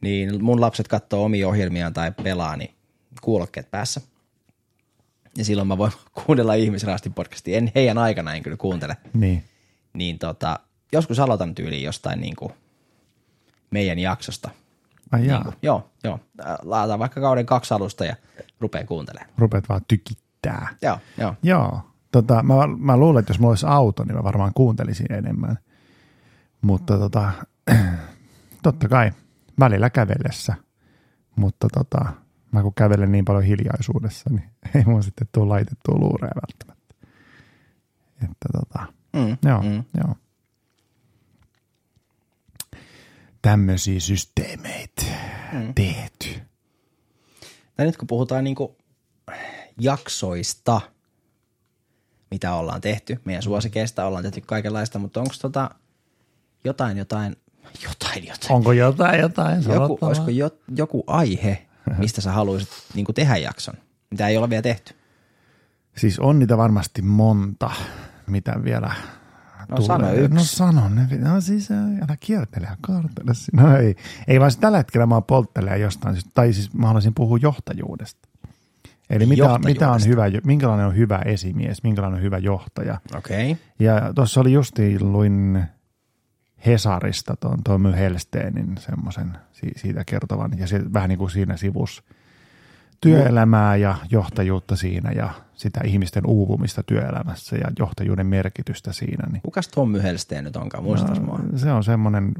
Niin 0.00 0.44
mun 0.44 0.60
lapset 0.60 0.88
katsoo 0.88 1.24
omia 1.24 1.48
ohjelmiaan 1.48 1.92
tai 1.92 2.12
pelaa, 2.22 2.56
niin 2.56 2.74
kuulokkeet 3.22 3.70
päässä. 3.70 4.00
Ja 5.36 5.44
silloin 5.44 5.68
mä 5.68 5.78
voin 5.78 5.92
kuunnella 6.26 6.54
ihmisraastin 6.54 7.14
podcastia. 7.14 7.58
En 7.58 7.72
heidän 7.74 7.98
aikana 7.98 8.34
en 8.34 8.42
kyllä 8.42 8.56
kuuntele. 8.56 8.96
Niin. 9.14 9.44
Niin 9.92 10.18
tota, 10.18 10.60
joskus 10.94 11.18
aloitan 11.20 11.54
tyyliin 11.54 11.82
jostain 11.82 12.20
niin 12.20 12.36
kuin 12.36 12.52
meidän 13.70 13.98
jaksosta. 13.98 14.50
Ai 15.12 15.26
jaa, 15.26 15.38
Niin 15.38 15.44
kuin, 15.44 15.56
joo, 15.62 15.90
joo. 16.04 16.20
Laataan 16.62 16.98
vaikka 16.98 17.20
kauden 17.20 17.46
kaksi 17.46 17.74
alusta 17.74 18.04
ja 18.04 18.16
rupeaa 18.60 18.86
kuuntelemaan. 18.86 19.30
rupeat 19.38 19.68
vaan 19.68 19.80
tykittää. 19.88 20.68
Joo, 20.82 20.98
joo. 21.18 21.34
Joo. 21.42 21.80
Tota, 22.12 22.42
mä, 22.42 22.54
mä 22.78 22.96
luulen, 22.96 23.20
että 23.20 23.30
jos 23.30 23.38
mulla 23.38 23.52
olisi 23.52 23.66
auto, 23.68 24.04
niin 24.04 24.16
mä 24.16 24.24
varmaan 24.24 24.54
kuuntelisin 24.54 25.12
enemmän. 25.12 25.58
Mutta 26.62 26.98
tota, 26.98 27.32
totta 28.62 28.88
kai 28.88 29.12
välillä 29.60 29.90
kävellessä. 29.90 30.54
Mutta 31.36 31.68
tota, 31.68 32.12
mä 32.52 32.62
kun 32.62 32.74
kävelen 32.74 33.12
niin 33.12 33.24
paljon 33.24 33.44
hiljaisuudessa, 33.44 34.30
niin 34.30 34.50
ei 34.74 34.84
mun 34.84 35.02
sitten 35.02 35.28
tule 35.32 35.48
laitettua 35.48 35.98
luureja 35.98 36.32
välttämättä. 36.34 36.94
Että 38.24 38.48
tota, 38.52 38.86
Mm, 39.14 39.36
joo, 39.48 39.62
mm. 39.62 39.84
joo. 40.04 40.14
Tämmöisiä 43.44 44.00
systeemeitä 44.00 45.02
mm. 45.52 45.74
tehty. 45.74 46.28
Tai 47.76 47.86
nyt 47.86 47.96
kun 47.96 48.06
puhutaan 48.06 48.44
niin 48.44 48.56
jaksoista, 49.80 50.80
mitä 52.30 52.54
ollaan 52.54 52.80
tehty, 52.80 53.20
meidän 53.24 53.42
suosikeista 53.42 54.04
ollaan 54.06 54.24
tehty 54.24 54.40
kaikenlaista, 54.40 54.98
mutta 54.98 55.20
onko 55.20 55.34
tota 55.42 55.70
jotain, 56.64 56.98
jotain, 56.98 57.36
jotain, 57.82 58.26
jotain, 58.26 58.52
Onko 58.52 58.72
jotain, 58.72 59.20
jotain 59.20 59.64
joku, 59.68 59.98
olisiko 60.00 60.30
jo, 60.30 60.50
joku 60.76 61.04
aihe, 61.06 61.66
mistä 61.98 62.20
sä 62.20 62.32
haluaisit 62.32 62.70
niin 62.94 63.06
tehdä 63.14 63.36
jakson, 63.36 63.74
mitä 64.10 64.28
ei 64.28 64.36
ole 64.36 64.50
vielä 64.50 64.62
tehty? 64.62 64.94
Siis 65.96 66.18
on 66.18 66.38
niitä 66.38 66.56
varmasti 66.56 67.02
monta, 67.02 67.70
mitä 68.26 68.64
vielä 68.64 68.90
No 69.68 69.80
sano 69.80 70.12
yksi. 70.12 70.34
No 70.34 70.44
sano 70.44 70.88
ne. 70.88 71.08
No 71.18 71.40
siis 71.40 71.70
älä 71.70 72.16
kiertele 72.20 72.66
ja 72.66 72.76
kaartele. 72.80 73.32
No 73.52 73.76
ei. 73.76 73.96
Ei 74.28 74.40
vaan 74.40 74.50
siis 74.50 74.60
tällä 74.60 74.78
hetkellä 74.78 75.06
mä 75.06 75.14
oon 75.14 75.80
jostain. 75.80 76.14
Siis- 76.14 76.30
Tai 76.34 76.52
siis 76.52 76.74
mä 76.74 76.86
haluaisin 76.86 77.14
puhua 77.14 77.38
johtajuudesta. 77.42 78.28
Eli 79.10 79.26
mitä, 79.26 79.58
mitä 79.64 79.92
on 79.92 80.00
hyvä, 80.06 80.24
minkälainen 80.44 80.86
on 80.86 80.96
hyvä 80.96 81.18
esimies, 81.18 81.82
minkälainen 81.82 82.16
on 82.18 82.22
hyvä 82.22 82.38
johtaja. 82.38 83.00
Okei. 83.16 83.52
Okay. 83.52 83.64
Ja 83.78 84.12
tuossa 84.14 84.40
oli 84.40 84.52
justiin 84.52 85.12
luin 85.12 85.64
Hesarista 86.66 87.36
tuon 87.40 87.62
Tommy 87.64 87.92
Helsteenin 87.92 88.78
semmoisen 88.78 89.38
siitä 89.76 90.04
kertovan. 90.04 90.58
Ja 90.58 90.66
se 90.66 90.92
vähän 90.92 91.08
niin 91.08 91.18
kuin 91.18 91.30
siinä 91.30 91.56
sivus 91.56 92.02
työelämää 93.00 93.76
ja 93.76 93.94
johtajuutta 94.10 94.76
siinä 94.76 95.12
ja 95.12 95.30
sitä 95.54 95.80
ihmisten 95.84 96.26
uupumista 96.26 96.82
työelämässä 96.82 97.56
ja 97.56 97.70
johtajuuden 97.78 98.26
merkitystä 98.26 98.92
siinä. 98.92 99.28
Niin 99.32 99.42
Kukas 99.42 99.68
Tommy 99.68 100.02
Helsteen 100.02 100.44
nyt 100.44 100.56
onkaan, 100.56 100.84
muistaisi 100.84 101.20
mua? 101.20 101.40
se 101.56 101.72
on 101.72 101.84
semmoinen 101.84 102.32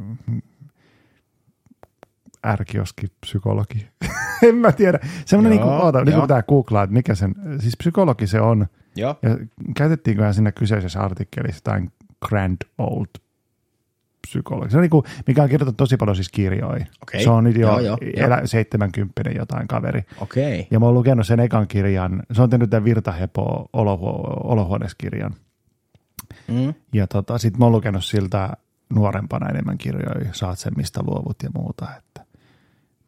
ärkioski 2.46 3.07
psykologi. 3.20 3.88
en 4.48 4.55
mä 4.55 4.72
tiedä. 4.72 4.98
Semmoinen, 5.26 5.50
niin 5.50 5.62
kuin, 5.62 5.74
oota, 5.74 5.98
nyt 5.98 6.09
joo. 6.09 6.20
kun 6.20 6.28
pitää 6.28 6.42
googlaa, 6.42 6.82
että 6.82 6.94
mikä 6.94 7.14
sen, 7.14 7.34
siis 7.61 7.76
psykologi 7.76 8.26
se 8.26 8.40
on, 8.40 8.66
Joo. 8.96 9.18
ja 9.22 9.38
käytettiinköhän 9.76 10.34
siinä 10.34 10.52
kyseisessä 10.52 11.00
artikkelissa 11.00 11.57
jotain 11.57 11.92
grand 12.26 12.57
old 12.78 13.07
psykologi. 14.29 14.70
Se 14.70 14.77
on 14.77 14.83
niin 14.83 14.91
kuin, 14.91 15.05
mikä 15.27 15.43
on 15.43 15.49
kirjoitettu 15.49 15.77
tosi 15.77 15.97
paljon 15.97 16.16
siis 16.16 16.29
kirjoja. 16.29 16.87
Okei. 17.03 17.25
Se 17.25 17.31
on 17.31 17.45
nyt 17.45 17.57
jo 17.57 17.68
Joo, 17.68 17.79
joo, 17.81 17.99
joo. 18.01 18.27
elä, 18.27 18.41
70 18.45 19.31
jotain 19.37 19.68
kaveri. 19.68 20.03
Okay. 20.20 20.64
Ja 20.70 20.81
mä 20.81 20.87
oon 20.87 20.95
lukenut 20.95 21.27
sen 21.27 21.41
ekan 21.41 21.68
kirjan, 21.68 22.22
se 22.33 22.43
on 22.43 22.51
tehnyt 22.51 22.70
tämän 22.70 22.85
Virtahepo 22.85 23.68
olohu- 23.72 24.51
olohuoneskirjan. 24.51 25.35
Mm. 26.49 26.75
Ja 26.93 27.07
tota, 27.07 27.39
sit 27.39 27.59
mä 27.59 27.64
oon 27.64 27.72
lukenut 27.72 28.05
siltä 28.05 28.51
nuorempana 28.95 29.49
enemmän 29.49 29.79
kirjoja, 29.79 30.33
saat 30.33 30.59
sen 30.59 30.72
mistä 30.77 31.01
luovut 31.03 31.37
ja 31.43 31.51
muuta, 31.55 31.87
että 31.99 32.25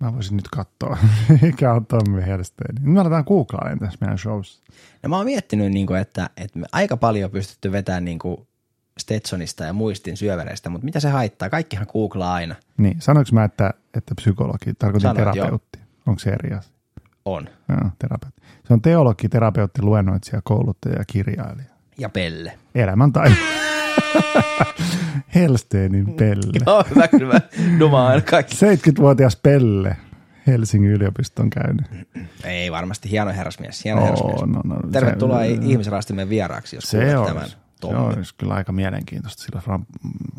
mä 0.01 0.14
voisin 0.14 0.37
nyt 0.37 0.49
katsoa, 0.49 0.99
mikä 1.43 1.73
on 1.73 1.87
Tommy 1.87 2.27
Helsteen. 2.27 2.75
Nyt 2.75 2.95
me 2.95 3.01
aletaan 3.01 3.25
googlailemaan 3.27 3.79
tässä 3.79 3.99
meidän 4.01 4.19
showssa. 4.19 4.62
No 5.03 5.09
mä 5.09 5.17
oon 5.17 5.25
miettinyt, 5.27 5.73
niin 5.73 5.87
kuin, 5.87 6.01
että, 6.01 6.31
että 6.37 6.59
me 6.59 6.67
aika 6.73 6.97
paljon 6.97 7.31
pystytty 7.31 7.73
vetämään 7.73 8.05
niin 8.05 8.19
kuin 8.19 8.47
Stetsonista 8.99 9.64
ja 9.64 9.72
muistin 9.72 10.16
syövereistä, 10.16 10.70
mutta 10.70 10.84
mitä 10.84 11.01
se 11.01 11.09
haittaa? 11.09 11.51
Kaikkihan 11.51 11.86
googlaa 11.92 12.34
aina. 12.34 12.55
Niin, 12.76 12.97
sanoinko 13.01 13.28
mä, 13.32 13.44
että, 13.44 13.74
että 13.94 14.14
psykologi, 14.14 14.74
tarkoitin 14.78 15.09
Sanoit, 15.09 15.32
terapeutti. 15.34 15.78
Onko 16.07 16.18
se 16.18 16.30
eri 16.30 16.53
asia? 16.57 16.72
On. 17.24 17.49
Joo, 17.68 17.90
terapeutti. 17.99 18.42
Se 18.66 18.72
on 18.72 18.82
teologi, 18.82 19.28
terapeutti, 19.28 19.82
luennoitsija, 19.82 20.40
kouluttaja 20.44 20.99
ja 20.99 21.05
kirjailija. 21.07 21.68
Ja 21.99 22.09
pelle. 22.09 22.59
Elämäntaito. 22.74 23.36
Helsteenin 25.34 26.14
Pelle. 26.14 26.61
Joo, 26.66 26.84
hyvä 26.90 27.09
kyllä. 27.09 27.40
Dumaan 27.78 28.22
kaikki. 28.22 28.55
70-vuotias 28.55 29.36
Pelle. 29.36 29.97
Helsingin 30.47 30.90
yliopiston 30.90 31.51
käynyt. 31.51 31.86
Ei 32.44 32.72
varmasti 32.72 33.11
hieno 33.11 33.32
herrasmies. 33.32 33.84
Hieno 33.84 34.03
herrasmies. 34.03 34.42
Oh, 34.42 34.49
no, 34.49 34.61
no, 34.64 34.76
Tervetuloa 34.92 35.38
se- 35.38 35.47
ihmisraastimen 35.47 36.28
vieraaksi, 36.28 36.76
jos 36.76 36.84
Se 36.90 36.99
kuulet 37.14 37.36
on, 37.36 37.42
tämän 37.81 37.97
se 37.97 38.03
Tommi. 38.03 38.16
olisi 38.16 38.35
kyllä 38.39 38.55
aika 38.55 38.72
mielenkiintoista. 38.72 39.43
Silloin, 39.43 39.87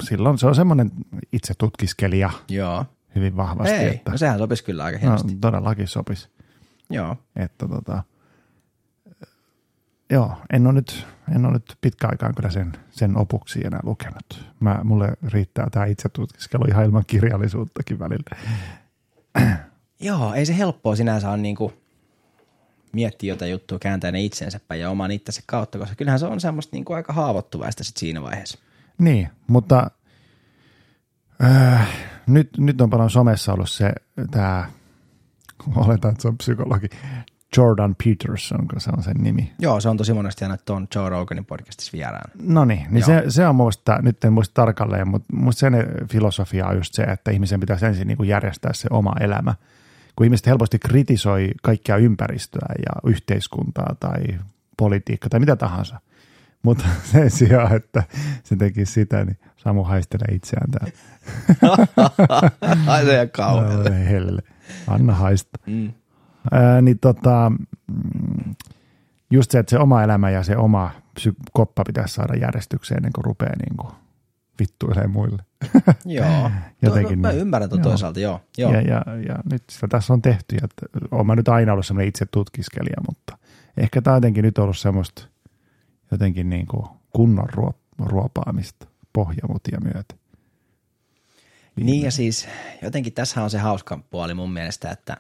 silloin 0.04 0.38
se 0.38 0.48
on 0.48 0.56
semmoinen 0.56 0.92
itse 1.34 1.54
tutkiskelija 1.58 2.30
Joo. 2.50 2.86
hyvin 3.16 3.38
vahvasti, 3.38 3.74
Ei, 3.74 3.88
että 3.96 4.12
no 4.12 4.18
sehän 4.18 4.40
sopisi 4.40 4.64
kyllä 4.64 4.84
aika 4.84 4.98
no, 4.98 5.02
hienosti. 5.02 5.36
todellakin 5.42 5.88
sopisi. 5.88 6.30
Joo. 6.90 7.16
Että 7.36 7.68
tota, 7.68 8.04
joo, 10.10 10.36
en 10.54 10.68
ole 10.68 10.74
nyt, 10.74 11.08
en 11.36 11.46
ole 11.46 11.54
nyt 11.54 11.78
pitkä 11.82 12.08
aikaan 12.08 12.36
kyllä 12.36 12.50
sen, 12.50 12.72
sen 12.90 13.18
opuksi 13.18 13.66
enää 13.66 13.80
lukenut. 13.84 14.46
Mä, 14.60 14.80
mulle 14.84 15.14
riittää 15.28 15.68
tämä 15.72 15.86
itse 15.86 16.10
tutkiskelu 16.10 16.66
ihan 16.70 16.86
ilman 16.86 17.04
kirjallisuuttakin 17.08 18.00
välillä. 18.00 18.38
Joo, 20.00 20.34
ei 20.34 20.46
se 20.46 20.58
helppoa 20.58 20.96
sinänsä 20.96 21.30
on 21.30 21.42
niinku 21.42 21.74
miettiä 22.92 23.34
jotain 23.34 23.52
juttua, 23.52 23.80
kääntää 23.80 24.12
ne 24.12 24.22
itsensä 24.22 24.60
päin 24.68 24.82
ja 24.82 24.90
oman 24.90 25.12
itsensä 25.12 25.42
kautta, 25.46 25.80
koska 25.80 25.96
kyllähän 25.96 26.20
se 26.20 26.26
on 26.26 26.40
semmoista 26.40 26.76
niinku 26.76 26.94
aika 26.94 27.14
haavoittuvaista 27.14 27.84
sit 27.84 27.98
siinä 27.98 28.22
vaiheessa. 28.22 28.60
Niin, 28.98 29.30
mutta 29.48 29.92
äh, 31.44 31.88
nyt, 32.28 32.50
nyt 32.58 32.82
on 32.82 32.90
paljon 32.90 33.10
somessa 33.10 33.54
ollut 33.54 33.70
se, 33.70 33.94
tämä, 34.32 34.70
oletan, 35.76 36.12
että 36.12 36.22
se 36.22 36.28
on 36.28 36.38
psykologi, 36.38 36.88
Jordan 37.58 37.96
Peterson, 37.96 38.68
kun 38.68 38.82
se 38.82 38.92
on 38.98 39.04
sen 39.04 39.16
nimi. 39.20 39.54
Joo, 39.60 39.80
se 39.80 39.90
on 39.90 39.98
tosi 39.98 40.14
monesti 40.14 40.46
aina 40.46 40.58
tuon 40.58 40.88
Joe 40.96 41.10
Roganin 41.10 41.46
podcastissa 41.46 41.92
vieraan. 41.94 42.32
No 42.42 42.66
niin, 42.66 42.88
niin 42.90 43.06
se, 43.06 43.24
se 43.30 43.48
on 43.48 43.56
muista, 43.56 44.00
nyt 44.02 44.24
en 44.24 44.34
muista 44.34 44.54
tarkalleen, 44.54 45.08
mutta 45.08 45.34
musta 45.34 45.60
sen 45.60 45.74
filosofia 46.12 46.68
on 46.68 46.76
just 46.76 46.94
se, 46.94 47.04
että 47.04 47.32
ihmisen 47.32 47.60
pitäisi 47.60 47.86
ensin 47.86 48.08
niin 48.08 48.18
kuin 48.18 48.30
järjestää 48.30 48.74
se 48.74 48.88
oma 48.92 49.14
elämä. 49.20 49.56
Kun 50.18 50.26
ihmiset 50.26 50.48
helposti 50.48 50.80
kritisoi 50.80 51.52
kaikkea 51.64 51.98
ympäristöä 51.98 52.74
ja 52.80 53.10
yhteiskuntaa 53.10 53.96
tai 54.00 54.22
politiikkaa 54.78 55.30
tai 55.30 55.40
mitä 55.40 55.56
tahansa. 55.56 56.00
Mutta 56.64 56.86
sen 57.12 57.32
sijaan, 57.32 57.76
että 57.76 58.04
se 58.44 58.56
tekisi 58.56 58.92
sitä, 58.92 59.26
niin 59.26 59.38
Samu 59.58 59.84
haistelee 59.84 60.36
itseään 60.36 60.72
täällä. 60.72 60.98
Ai 62.92 63.06
se 63.06 63.14
ihan 63.14 63.30
kauhealle. 63.30 64.10
Helle. 64.10 64.42
Anna 64.88 65.14
haista. 65.14 65.60
Mm. 65.66 65.94
Ää, 66.52 66.82
niin 66.82 67.00
tota, 67.00 67.52
mm, 67.88 68.56
just 69.32 69.52
se, 69.52 69.60
että 69.60 69.70
se 69.70 69.80
oma 69.80 70.04
elämä 70.04 70.30
ja 70.30 70.44
se 70.44 70.58
oma 70.58 70.92
psy- 71.20 71.36
koppa 71.54 71.84
pitäisi 71.84 72.14
saada 72.14 72.38
järjestykseen 72.38 72.98
ennen 72.98 73.14
kuin 73.14 73.26
rupeaa 73.26 73.56
niin 73.56 73.78
kuin 73.78 73.94
vittuilee 74.60 75.08
muille. 75.08 75.44
Joo. 76.06 76.52
Jotenkin 76.82 77.22
no, 77.22 77.28
mä 77.28 77.30
niin. 77.30 77.42
ymmärrän 77.42 77.70
tuon 77.70 77.82
Joo. 77.82 77.90
toisaalta, 77.90 78.20
joo. 78.20 78.42
joo. 78.58 78.72
Ja, 78.72 78.82
ja, 78.82 79.04
ja 79.28 79.36
nyt 79.52 79.64
sitä 79.70 79.88
tässä 79.88 80.14
on 80.14 80.22
tehty. 80.22 80.56
Ja 80.56 80.62
että 80.64 81.08
olen 81.12 81.28
mä 81.28 81.36
nyt 81.36 81.48
aina 81.48 81.74
ollut 81.74 81.86
semmoinen 81.86 82.10
itse 82.10 82.26
tutkiskelija, 82.26 83.02
mutta 83.10 83.38
ehkä 83.78 84.02
tämä 84.02 84.14
on 84.14 84.18
jotenkin 84.18 84.44
nyt 84.44 84.58
ollut 84.58 84.78
semmoista 84.78 85.28
jotenkin 86.12 86.50
niin 86.50 86.68
kuin 86.68 86.88
kunnon 87.14 87.50
ruo, 87.54 87.74
ruopaamista 88.00 88.88
pohjamutia 89.14 89.78
myötä. 89.94 90.16
Niin 91.76 92.04
ja 92.04 92.12
siis 92.12 92.48
jotenkin 92.82 93.14
tässä 93.14 93.44
on 93.44 93.50
se 93.50 93.58
hauska 93.58 94.00
puoli 94.10 94.34
mun 94.34 94.54
mielestä, 94.54 94.92
että 94.92 95.18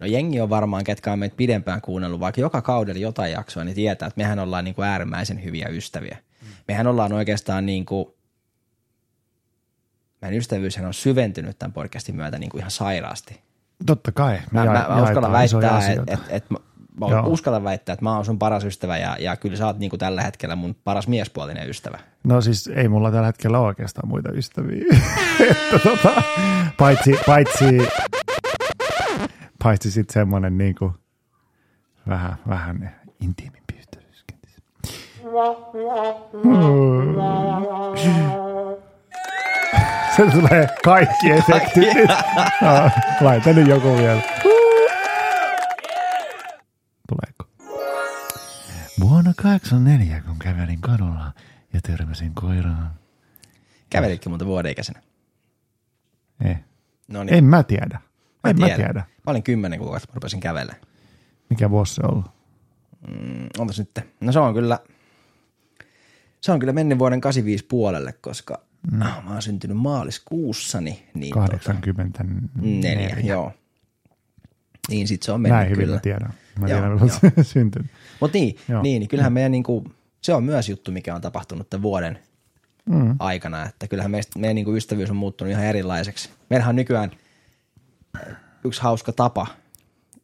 no 0.00 0.06
jengi 0.06 0.40
on 0.40 0.50
varmaan, 0.50 0.84
ketkä 0.84 1.12
on 1.12 1.18
meitä 1.18 1.36
pidempään 1.36 1.80
kuunnellut, 1.80 2.20
vaikka 2.20 2.40
joka 2.40 2.62
kaudella 2.62 3.00
jotain 3.00 3.32
jaksoa, 3.32 3.64
niin 3.64 3.74
tietää, 3.74 4.06
että 4.06 4.20
mehän 4.20 4.38
ollaan 4.38 4.64
niin 4.64 4.74
kuin 4.74 4.88
äärimmäisen 4.88 5.44
hyviä 5.44 5.68
ystäviä. 5.68 6.18
Mehän 6.68 6.86
ollaan 6.86 7.12
oikeastaan 7.12 7.66
niin 7.66 7.86
kuin, 7.86 8.06
meidän 10.22 10.38
ystävyyshän 10.38 10.86
on 10.86 10.94
syventynyt 10.94 11.58
tämän 11.58 11.72
podcastin 11.72 12.16
myötä 12.16 12.38
niin 12.38 12.50
kuin 12.50 12.58
ihan 12.58 12.70
sairaasti. 12.70 13.40
Totta 13.86 14.12
kai. 14.12 14.38
Me 14.50 14.64
Mä, 14.64 14.64
mä, 14.64 14.86
mä 14.88 15.02
uskallan 15.02 15.32
väittää, 15.32 15.88
että 15.88 16.12
et, 16.12 16.20
et, 16.28 16.50
mä, 16.50 16.58
Joo. 17.10 17.26
uskallan 17.26 17.64
väittää, 17.64 17.92
että 17.92 18.04
mä 18.04 18.14
oon 18.14 18.24
sun 18.24 18.38
paras 18.38 18.64
ystävä 18.64 18.98
ja, 18.98 19.16
ja 19.20 19.36
kyllä 19.36 19.56
sä 19.56 19.66
oot 19.66 19.78
niin 19.78 19.90
kuin 19.90 20.00
tällä 20.00 20.22
hetkellä 20.22 20.56
mun 20.56 20.76
paras 20.84 21.08
miespuolinen 21.08 21.68
ystävä. 21.70 21.98
No 22.24 22.40
siis 22.40 22.66
ei 22.66 22.88
mulla 22.88 23.10
tällä 23.10 23.26
hetkellä 23.26 23.58
ole 23.58 23.66
oikeastaan 23.66 24.08
muita 24.08 24.32
ystäviä. 24.32 24.84
että 25.50 25.78
tota, 25.78 26.22
paitsi, 26.78 27.14
paitsi, 27.26 27.78
paitsi 29.62 29.90
sitten 29.90 30.14
semmoinen 30.14 30.58
niin 30.58 30.74
kuin 30.74 30.92
vähän, 32.08 32.36
vähän 32.48 32.96
intiimimpi 33.20 33.74
ystävyys. 33.78 34.24
Se 40.18 40.30
tulee 40.30 40.66
kaikki 40.84 41.30
efektit. 41.30 41.88
No, 42.60 42.90
Laita 43.26 43.52
nyt 43.52 43.68
joku 43.68 43.96
vielä. 43.96 44.22
Tuleeko? 47.08 47.50
Vuonna 49.00 49.32
84, 49.36 50.22
kun 50.26 50.38
kävelin 50.38 50.80
kadulla 50.80 51.32
ja 51.72 51.80
törmäsin 51.80 52.34
koiraan. 52.34 52.90
Kävelitkö 53.90 54.28
muuten 54.28 54.46
vuodeikäisenä? 54.46 55.02
Ei. 56.44 56.56
No 57.08 57.24
niin. 57.24 57.34
En 57.34 57.44
mä 57.44 57.62
tiedä. 57.62 58.00
Mä 58.44 58.50
en 58.50 58.56
tiedän. 58.56 58.70
mä 58.70 58.76
tiedä. 58.76 59.00
Mä 59.00 59.30
olin 59.30 59.42
kymmenen 59.42 59.78
kuukautta, 59.78 60.06
kun 60.06 60.14
rupesin 60.14 60.40
kävelemään. 60.40 60.80
Mikä 61.50 61.70
vuosi 61.70 61.94
se 61.94 62.00
on 62.04 62.10
ollut? 62.10 62.26
Mm, 63.08 63.48
onpas 63.58 63.78
nyt? 63.78 64.00
No 64.20 64.32
se 64.32 64.38
on 64.38 64.54
kyllä, 64.54 64.78
se 66.40 66.52
on 66.52 66.58
kyllä 66.58 66.72
mennyt 66.72 66.98
vuoden 66.98 67.20
85 67.20 67.64
puolelle, 67.64 68.12
koska 68.12 68.67
mm. 68.92 69.02
ah, 69.02 69.24
mä 69.24 69.32
oon 69.32 69.42
syntynyt 69.42 69.76
maaliskuussani. 69.76 71.06
Niin 71.14 71.32
84. 71.32 72.94
Neljä, 72.94 73.16
joo. 73.24 73.52
Niin 74.88 75.08
sit 75.08 75.22
se 75.22 75.32
on 75.32 75.40
mennyt 75.40 75.56
Näin 75.56 75.70
hyvin 75.70 75.84
kyllä. 75.84 75.96
mä 75.96 76.00
tiedän. 76.00 76.32
Mä 76.60 76.68
Joo, 76.68 76.80
tiedän, 76.80 77.00
milloin 77.00 77.44
syntynyt. 77.54 77.90
Mutta 78.20 78.38
niin, 78.38 78.56
Joo. 78.68 78.82
niin, 78.82 79.00
niin 79.00 79.08
kyllähän 79.08 79.32
meidän 79.32 79.52
niinku, 79.52 79.84
se 80.20 80.34
on 80.34 80.44
myös 80.44 80.68
juttu, 80.68 80.92
mikä 80.92 81.14
on 81.14 81.20
tapahtunut 81.20 81.70
tämän 81.70 81.82
vuoden 81.82 82.18
mm. 82.86 83.16
aikana, 83.18 83.66
että 83.66 83.88
kyllähän 83.88 84.10
meistä, 84.10 84.38
meidän 84.38 84.54
niinku 84.54 84.76
ystävyys 84.76 85.10
on 85.10 85.16
muuttunut 85.16 85.52
ihan 85.52 85.64
erilaiseksi. 85.64 86.30
Meillähän 86.50 86.72
on 86.72 86.76
nykyään 86.76 87.10
yksi 88.64 88.82
hauska 88.82 89.12
tapa, 89.12 89.46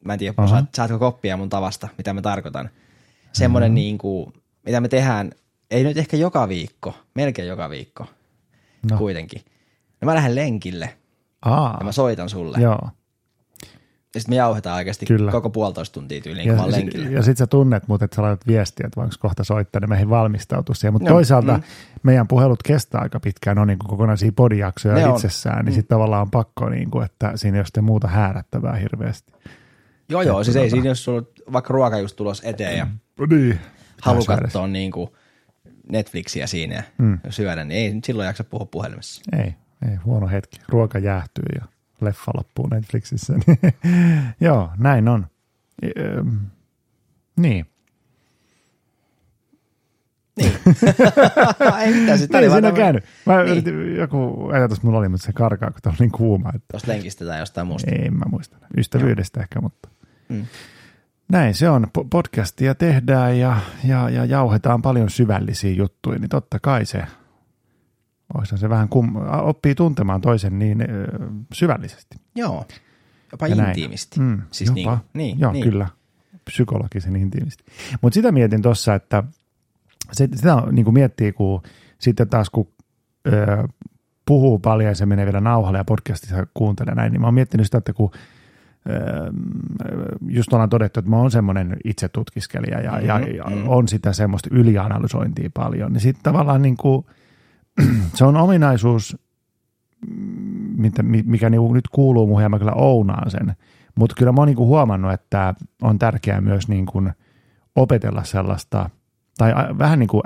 mä 0.04 0.12
en 0.12 0.18
tiedä, 0.18 0.34
saat, 0.48 0.64
saatko 0.74 0.98
koppia 0.98 1.36
mun 1.36 1.48
tavasta, 1.48 1.88
mitä 1.98 2.12
mä 2.12 2.22
tarkoitan. 2.22 2.70
Semmoinen 3.32 3.70
mm. 3.70 3.74
niinku, 3.74 4.32
mitä 4.66 4.80
me 4.80 4.88
tehdään, 4.88 5.32
ei 5.70 5.84
nyt 5.84 5.96
ehkä 5.96 6.16
joka 6.16 6.48
viikko, 6.48 6.94
melkein 7.14 7.48
joka 7.48 7.70
viikko 7.70 8.06
No. 8.90 8.94
no. 8.94 8.98
kuitenkin. 8.98 9.40
No 10.00 10.06
mä 10.06 10.14
lähden 10.14 10.34
lenkille 10.34 10.94
Aa, 11.44 11.76
ja 11.80 11.84
mä 11.84 11.92
soitan 11.92 12.28
sulle. 12.28 12.58
joo. 12.60 12.88
Ja 14.14 14.20
sitten 14.20 14.32
me 14.32 14.36
jauhetaan 14.36 14.76
oikeasti 14.76 15.06
Kyllä. 15.06 15.30
koko 15.30 15.50
puolitoista 15.50 15.94
tuntia 15.94 16.20
tyyliin, 16.20 16.48
kun 16.48 16.56
mä 16.56 16.64
Ja, 16.66 16.70
lenkillä. 16.72 17.10
ja 17.10 17.22
sit 17.22 17.36
sä 17.36 17.46
tunnet 17.46 17.88
mut, 17.88 18.02
että 18.02 18.16
sä 18.16 18.22
laitat 18.22 18.46
viestiä, 18.46 18.86
että 18.86 19.00
voinko 19.00 19.16
kohta 19.20 19.44
soittaa, 19.44 19.80
niin 19.80 19.88
meihin 19.88 20.10
valmistautua 20.10 20.74
siihen. 20.74 20.92
Mutta 20.92 21.08
Joo, 21.08 21.16
toisaalta 21.16 21.56
mm. 21.56 21.62
meidän 22.02 22.28
puhelut 22.28 22.62
kestää 22.62 23.00
aika 23.00 23.20
pitkään, 23.20 23.58
on 23.58 23.66
niin 23.68 23.78
kuin 23.78 23.88
kokonaisia 23.88 24.32
podijaksoja 24.36 24.94
Ne 24.94 25.06
on. 25.06 25.14
itsessään, 25.16 25.64
niin 25.64 25.72
sitten 25.74 25.96
tavallaan 25.96 26.22
on 26.22 26.30
pakko, 26.30 26.68
niin 26.68 26.90
kuin, 26.90 27.04
että 27.04 27.32
siinä 27.34 27.56
ei 27.56 27.60
ole 27.60 27.66
sitten 27.66 27.84
muuta 27.84 28.08
häärättävää 28.08 28.76
hirveästi. 28.76 29.32
Joo, 30.08 30.22
joo, 30.22 30.44
siis 30.44 30.56
ei 30.56 30.66
tota- 30.66 30.70
siinä, 30.70 30.88
jos 30.88 31.04
sulla 31.04 31.18
on 31.18 31.26
vaikka 31.52 31.72
ruoka 31.74 31.98
just 31.98 32.16
tulos 32.16 32.42
eteen 32.44 32.78
ja 32.78 32.86
No 33.18 33.26
niin. 33.26 33.60
halu 34.02 34.24
katsoa 34.24 34.66
niin 34.66 34.90
kuin 34.92 35.08
Netflixiä 35.92 36.46
siinä 36.46 36.74
ja 36.74 36.82
Mm. 36.98 37.18
syödä, 37.30 37.64
niin 37.64 37.78
ei 37.80 37.94
nyt 37.94 38.04
silloin 38.04 38.26
jaksa 38.26 38.44
puhua 38.44 38.66
puhelimessa. 38.66 39.22
Ei, 39.38 39.54
ei, 39.90 39.96
huono 40.04 40.28
hetki. 40.28 40.60
Ruoka 40.68 40.98
jäähtyy 40.98 41.44
ja 41.60 41.64
leffa 42.00 42.32
loppuu 42.36 42.66
Netflixissä. 42.68 43.34
Joo, 44.40 44.70
näin 44.78 45.08
on. 45.08 45.26
Ehm, 45.82 46.28
niin. 47.36 47.66
ei 51.82 51.94
mitään, 51.94 52.18
sitten 52.18 52.40
Niin 52.40 52.50
siinä 52.52 52.68
on 52.68 52.74
käynyt. 52.74 53.04
Mä 53.26 53.36
Niin. 53.42 53.48
yritin, 53.52 53.96
joku 53.96 54.48
ajatus 54.52 54.82
mulla 54.82 54.98
oli, 54.98 55.08
mutta 55.08 55.26
se 55.26 55.32
karkaa, 55.32 55.70
kun 55.70 55.80
tää 55.82 55.90
on 55.90 55.96
niin 56.00 56.10
kuuma. 56.12 56.48
Että 56.54 56.66
Tuosta 56.70 56.92
lenkistä 56.92 57.24
tai 57.24 57.38
jostain 57.38 57.66
muusta. 57.66 57.90
ei, 57.90 58.10
mä 58.10 58.24
muista. 58.30 58.56
Ystävyydestä 58.76 59.40
ehkä, 59.40 59.60
mutta 59.60 59.88
Mm. 60.28 60.46
Näin 61.34 61.54
se 61.54 61.68
on. 61.70 61.86
Po- 61.98 62.06
Podcastia 62.10 62.74
tehdään 62.74 63.38
ja, 63.38 63.56
ja, 63.84 64.10
ja 64.10 64.24
jauhetaan 64.24 64.82
paljon 64.82 65.10
syvällisiä 65.10 65.72
juttuja, 65.72 66.18
niin 66.18 66.28
totta 66.28 66.58
kai 66.60 66.84
se, 66.86 67.02
se 68.44 68.68
vähän 68.68 68.88
kum, 68.88 69.12
oppii 69.42 69.74
tuntemaan 69.74 70.20
toisen 70.20 70.58
niin 70.58 70.80
ö, 70.80 70.86
syvällisesti. 71.52 72.16
Joo, 72.34 72.64
jopa 73.32 73.46
Ja 73.46 73.54
näin. 73.56 73.68
intiimisti. 73.68 74.20
Mm, 74.20 74.42
Siis 74.50 74.72
jopa. 74.76 74.92
niin, 74.92 75.00
niin, 75.12 75.40
Joo, 75.40 75.52
niin. 75.52 75.64
kyllä. 75.64 75.88
Psykologisen 76.44 77.16
intiimisti. 77.16 77.64
Mutta 78.00 78.14
sitä 78.14 78.32
mietin 78.32 78.62
tuossa, 78.62 78.94
että 78.94 79.22
se, 80.12 80.28
sitä 80.34 80.62
niin 80.72 80.84
kuin 80.84 80.94
miettii, 80.94 81.32
kun 81.32 81.62
sitten 81.98 82.28
taas 82.28 82.50
kun 82.50 82.68
ö, 83.26 83.68
puhuu 84.26 84.58
paljon 84.58 84.88
ja 84.88 84.94
se 84.94 85.06
menee 85.06 85.24
vielä 85.26 85.40
nauhalle 85.40 85.78
ja 85.78 85.84
podcastissa 85.84 86.46
kuuntelee 86.54 86.94
näin, 86.94 87.12
niin 87.12 87.20
mä 87.20 87.26
oon 87.26 87.34
miettinyt 87.34 87.66
sitä, 87.66 87.78
että 87.78 87.92
kun 87.92 88.10
just 90.28 90.52
ollaan 90.52 90.70
todettu, 90.70 91.00
että 91.00 91.10
mä 91.10 91.16
oon 91.16 91.30
semmoinen 91.30 91.76
itse 91.84 92.08
tutkiskelija 92.08 92.80
ja, 92.80 92.92
mm-hmm, 92.92 93.06
ja, 93.06 93.18
ja 93.18 93.44
mhm. 93.44 93.68
on 93.68 93.88
sitä 93.88 94.12
semmoista 94.12 94.48
ylianalysointia 94.52 95.50
paljon, 95.54 95.92
niin 95.92 96.00
sitten 96.00 96.22
tavallaan 96.22 96.62
niin 96.62 96.76
kuin, 96.76 97.06
se 98.14 98.24
on 98.24 98.36
ominaisuus, 98.36 99.16
mitä, 100.76 101.02
mikä 101.02 101.50
niinku 101.50 101.74
nyt 101.74 101.88
kuuluu 101.88 102.26
muuhun 102.26 102.42
ja 102.42 102.48
mä 102.48 102.58
kyllä 102.58 102.72
ounaan 102.74 103.30
sen. 103.30 103.56
Mutta 103.94 104.14
kyllä 104.18 104.32
mä 104.32 104.40
oon 104.40 104.48
niinku 104.48 104.66
huomannut, 104.66 105.12
että 105.12 105.54
on 105.82 105.98
tärkeää 105.98 106.40
myös 106.40 106.68
niinku 106.68 107.02
opetella 107.76 108.24
sellaista, 108.24 108.90
tai 109.38 109.52
vähän 109.78 109.98
niin 109.98 110.08
kuin 110.08 110.22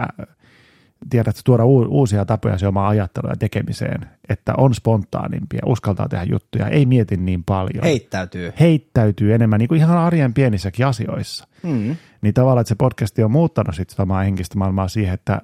tiedät, 1.11 1.41
tuoda 1.45 1.65
uusia 1.65 2.25
tapoja 2.25 2.59
se 2.59 2.67
omaa 2.67 2.89
ajattelua 2.89 3.31
ja 3.31 3.37
tekemiseen, 3.37 4.01
että 4.29 4.55
on 4.57 4.75
spontaanimpia, 4.75 5.61
uskaltaa 5.67 6.09
tehdä 6.09 6.25
juttuja, 6.25 6.69
ei 6.69 6.87
mieti 6.87 7.17
niin 7.17 7.45
paljon. 7.45 7.85
Heittäytyy. 7.85 8.53
Heittäytyy 8.61 9.35
enemmän 9.35 9.59
niin 9.59 9.69
kuin 9.69 9.81
ihan 9.81 9.99
arjen 9.99 10.35
pienissäkin 10.35 10.87
asioissa. 10.87 11.47
Mm. 11.63 11.97
Niin 12.23 12.35
tavallaan, 12.35 12.61
että 12.61 12.69
se 12.69 12.75
podcasti 12.75 13.23
on 13.23 13.31
muuttanut 13.31 13.75
sitten 13.75 13.93
sitä 13.93 14.03
omaa 14.03 14.23
henkistä 14.23 14.59
maailmaa 14.59 14.89
siihen, 14.89 15.15
että 15.15 15.41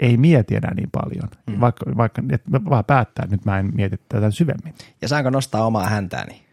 ei 0.00 0.16
mieti 0.16 0.56
enää 0.56 0.74
niin 0.74 0.90
paljon. 0.92 1.28
Mm. 1.46 1.60
Vaikka, 1.60 1.96
vaikka 1.96 2.22
että 2.32 2.50
vaan 2.52 2.84
päättää, 2.84 3.22
että 3.22 3.36
nyt 3.36 3.44
mä 3.44 3.58
en 3.58 3.70
mieti 3.74 3.96
tätä 4.08 4.30
syvemmin. 4.30 4.74
Ja 5.02 5.08
saanko 5.08 5.30
nostaa 5.30 5.66
omaa 5.66 5.86
häntääni? 5.86 6.48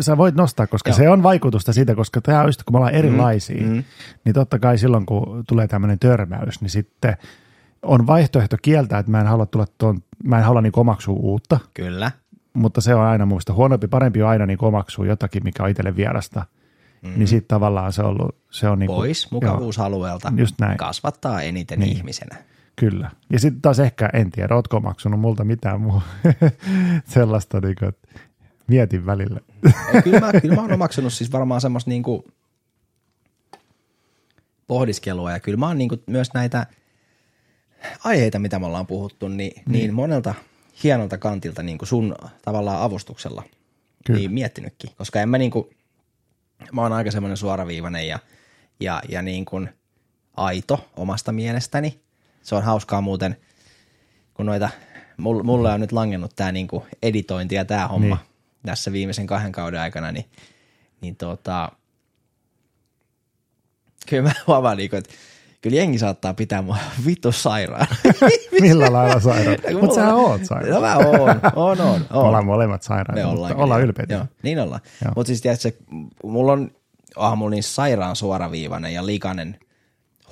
Sä 0.00 0.16
voit 0.16 0.34
nostaa, 0.34 0.66
koska 0.66 0.90
Joo. 0.90 0.96
se 0.96 1.08
on 1.08 1.22
vaikutusta 1.22 1.72
siitä, 1.72 1.94
koska 1.94 2.20
tämä 2.20 2.40
on 2.40 2.46
just, 2.46 2.62
kun 2.62 2.74
me 2.74 2.76
ollaan 2.76 2.94
erilaisia, 2.94 3.66
mm. 3.66 3.72
Mm. 3.72 3.84
niin 4.24 4.34
totta 4.34 4.58
kai 4.58 4.78
silloin, 4.78 5.06
kun 5.06 5.44
tulee 5.48 5.68
tämmöinen 5.68 5.98
törmäys, 5.98 6.60
niin 6.60 6.70
sitten 6.70 7.16
on 7.82 8.06
vaihtoehto 8.06 8.56
kieltää, 8.62 8.98
että 8.98 9.12
mä 9.12 9.20
en 9.20 9.26
halua, 9.26 9.46
tulla 9.46 9.66
tuon, 9.78 10.02
mä 10.24 10.38
en 10.38 10.44
halua 10.44 10.60
niin 10.60 10.72
omaksua 10.76 11.14
uutta, 11.14 11.58
Kyllä. 11.74 12.10
mutta 12.54 12.80
se 12.80 12.94
on 12.94 13.02
aina 13.02 13.26
muista 13.26 13.52
huonompi, 13.52 13.88
parempi 13.88 14.22
on 14.22 14.28
aina 14.28 14.46
niin 14.46 14.64
omaksua 14.64 15.06
jotakin, 15.06 15.44
mikä 15.44 15.62
on 15.62 15.68
itselle 15.70 15.96
vierasta. 15.96 16.46
Mm. 17.02 17.12
Niin 17.16 17.28
sitten 17.28 17.48
tavallaan 17.48 17.92
se 17.92 18.02
on 18.02 18.08
ollut, 18.08 18.36
se 18.50 18.68
on 18.68 18.78
niin 18.78 18.86
Pois 18.86 19.30
mukavuusalueelta. 19.30 20.32
Just 20.36 20.54
näin. 20.60 20.76
Kasvattaa 20.78 21.42
eniten 21.42 21.80
Niin. 21.80 21.96
ihmisenä. 21.96 22.36
Kyllä. 22.76 23.10
Ja 23.32 23.38
sitten 23.38 23.62
taas 23.62 23.78
ehkä, 23.78 24.10
en 24.12 24.30
tiedä, 24.30 24.54
ootko 24.54 24.76
omaksunut 24.76 25.20
multa 25.20 25.44
mitään 25.44 25.80
muu 25.80 26.02
sellaista, 27.14 27.60
niin 27.60 27.74
kuin, 27.78 27.88
että 27.88 28.08
mietin 28.66 29.06
välillä. 29.06 29.40
Kyllä, 30.04 30.20
mä, 30.20 30.40
kyllä 30.40 30.54
mä 30.54 30.60
oon 30.60 30.72
omaksunut 30.72 31.12
siis 31.12 31.32
varmaan 31.32 31.60
semmoista 31.60 31.90
niinku 31.90 32.24
pohdiskelua 34.66 35.32
ja 35.32 35.40
kyllä 35.40 35.58
mä 35.58 35.66
oon 35.66 35.78
niinku 35.78 35.96
myös 36.06 36.34
näitä 36.34 36.66
aiheita, 38.04 38.38
mitä 38.38 38.58
me 38.58 38.66
ollaan 38.66 38.86
puhuttu, 38.86 39.28
niin, 39.28 39.62
mm. 39.66 39.72
niin 39.72 39.94
monelta 39.94 40.34
hienolta 40.82 41.18
kantilta 41.18 41.62
niin 41.62 41.78
kuin 41.78 41.88
sun 41.88 42.14
tavallaan 42.44 42.82
avustuksella 42.82 43.42
Kyllä. 44.06 44.18
niin 44.20 44.32
miettinytkin. 44.32 44.90
Koska 44.96 45.20
en 45.20 45.28
mä 45.28 45.38
niin 45.38 45.50
kuin, 45.50 45.76
mä 46.72 46.82
oon 46.82 46.92
aika 46.92 47.10
semmoinen 47.10 47.36
suoraviivainen 47.36 48.08
ja, 48.08 48.18
ja, 48.80 49.02
ja 49.08 49.22
niin 49.22 49.44
kuin 49.44 49.68
aito 50.36 50.88
omasta 50.96 51.32
mielestäni. 51.32 52.00
Se 52.42 52.54
on 52.54 52.62
hauskaa 52.62 53.00
muuten, 53.00 53.36
kun 54.34 54.46
noita, 54.46 54.70
mul- 55.16 55.42
mulle 55.42 55.72
on 55.72 55.80
nyt 55.80 55.92
langennut 55.92 56.36
tämä 56.36 56.52
niinku 56.52 56.86
editointi 57.02 57.54
ja 57.54 57.64
tämä 57.64 57.88
homma 57.88 58.06
Niin. 58.06 58.16
niin. 58.16 58.66
tässä 58.66 58.92
viimeisen 58.92 59.26
kahden 59.26 59.52
kauden 59.52 59.80
aikana, 59.80 60.12
niin, 60.12 60.24
niin 61.00 61.16
tota, 61.16 61.72
kyllä 64.08 64.22
mä 64.22 64.32
huomaan, 64.46 64.76
niinku, 64.76 64.96
että 64.96 65.14
kyllä 65.60 65.76
jengi 65.76 65.98
saattaa 65.98 66.34
pitää 66.34 66.62
mua 66.62 66.76
vittu 67.06 67.32
sairaan. 67.32 67.86
Millä 68.60 68.92
lailla 68.92 69.20
sairaan? 69.20 69.58
Mutta 69.80 69.94
sähän 69.94 70.14
mulla- 70.14 70.28
oot 70.28 70.44
sairaan. 70.44 70.74
No 70.74 70.80
mä 70.80 70.96
oon, 70.96 71.40
oon, 71.56 71.80
oon. 71.80 72.06
Oon. 72.10 72.26
ollaan 72.26 72.46
molemmat 72.46 72.82
sairaita, 72.82 73.12
Me 73.12 73.20
mutta 73.24 73.36
ollaan. 73.36 73.56
ollaan 73.56 73.82
ylpeitä. 73.82 74.14
Joo, 74.14 74.24
niin 74.42 74.60
ollaan. 74.60 74.80
Mutta 75.16 75.26
siis 75.26 75.40
tiedätkö, 75.42 75.70
mulla 76.24 76.52
on, 76.52 76.70
mulla 77.16 77.44
on 77.44 77.50
niin 77.50 77.62
sairaan 77.62 78.16
suoraviivainen 78.16 78.94
ja 78.94 79.06
likainen 79.06 79.56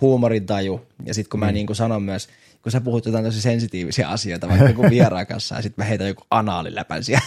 huumorintaju. 0.01 0.87
Ja 1.07 1.15
sitten 1.15 1.31
kun 1.31 1.41
mä 1.41 1.53
niin 1.53 1.67
kuin 1.67 1.77
sanon 1.77 2.03
myös, 2.03 2.29
kun 2.63 2.73
sä 2.73 2.81
puhut 2.81 3.07
jotain 3.07 3.25
tosi 3.25 3.41
sensitiivisiä 3.41 4.09
asioita, 4.09 4.49
vaikka 4.49 4.65
joku 4.69 4.83
vieraan 4.83 5.27
kanssa, 5.27 5.55
ja 5.55 5.63
sitten 5.63 5.85
mä 5.85 5.89
heitän 5.89 6.09
joku 6.09 6.23
anaaliläpän 6.31 7.05
siellä. 7.05 7.27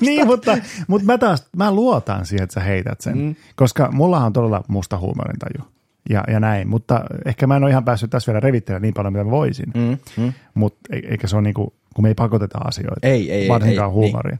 niin, 0.00 0.26
mutta, 0.26 0.58
mutta 0.88 1.06
mä 1.06 1.18
taas, 1.18 1.46
mä 1.56 1.72
luotan 1.72 2.26
siihen, 2.26 2.44
että 2.44 2.54
sä 2.54 2.60
heität 2.60 3.00
sen, 3.00 3.18
mm. 3.18 3.34
koska 3.56 3.92
mullahan 3.92 4.26
on 4.26 4.32
todella 4.32 4.64
musta 4.68 4.98
huumorintaju 4.98 5.70
ja, 6.08 6.24
ja 6.28 6.40
näin, 6.40 6.68
mutta 6.68 7.04
ehkä 7.24 7.46
mä 7.46 7.56
en 7.56 7.62
ole 7.62 7.70
ihan 7.70 7.84
päässyt 7.84 8.10
tässä 8.10 8.32
vielä 8.32 8.40
revittelemään 8.40 8.82
niin 8.82 8.94
paljon, 8.94 9.12
mitä 9.12 9.24
mä 9.24 9.30
voisin, 9.30 9.72
mm. 9.74 9.98
Mm. 10.22 10.32
mutta 10.54 10.78
eikä 10.92 11.26
se 11.26 11.36
ole 11.36 11.42
niin 11.42 11.54
kuin, 11.54 11.72
kun 11.94 12.02
me 12.02 12.08
ei 12.08 12.14
pakoteta 12.14 12.58
asioita, 12.58 13.06
Ei, 13.06 13.32
ei, 13.32 13.42
ei, 13.42 13.48
varsinkaan 13.48 13.90
ei, 13.90 13.94
huumoria. 13.94 14.38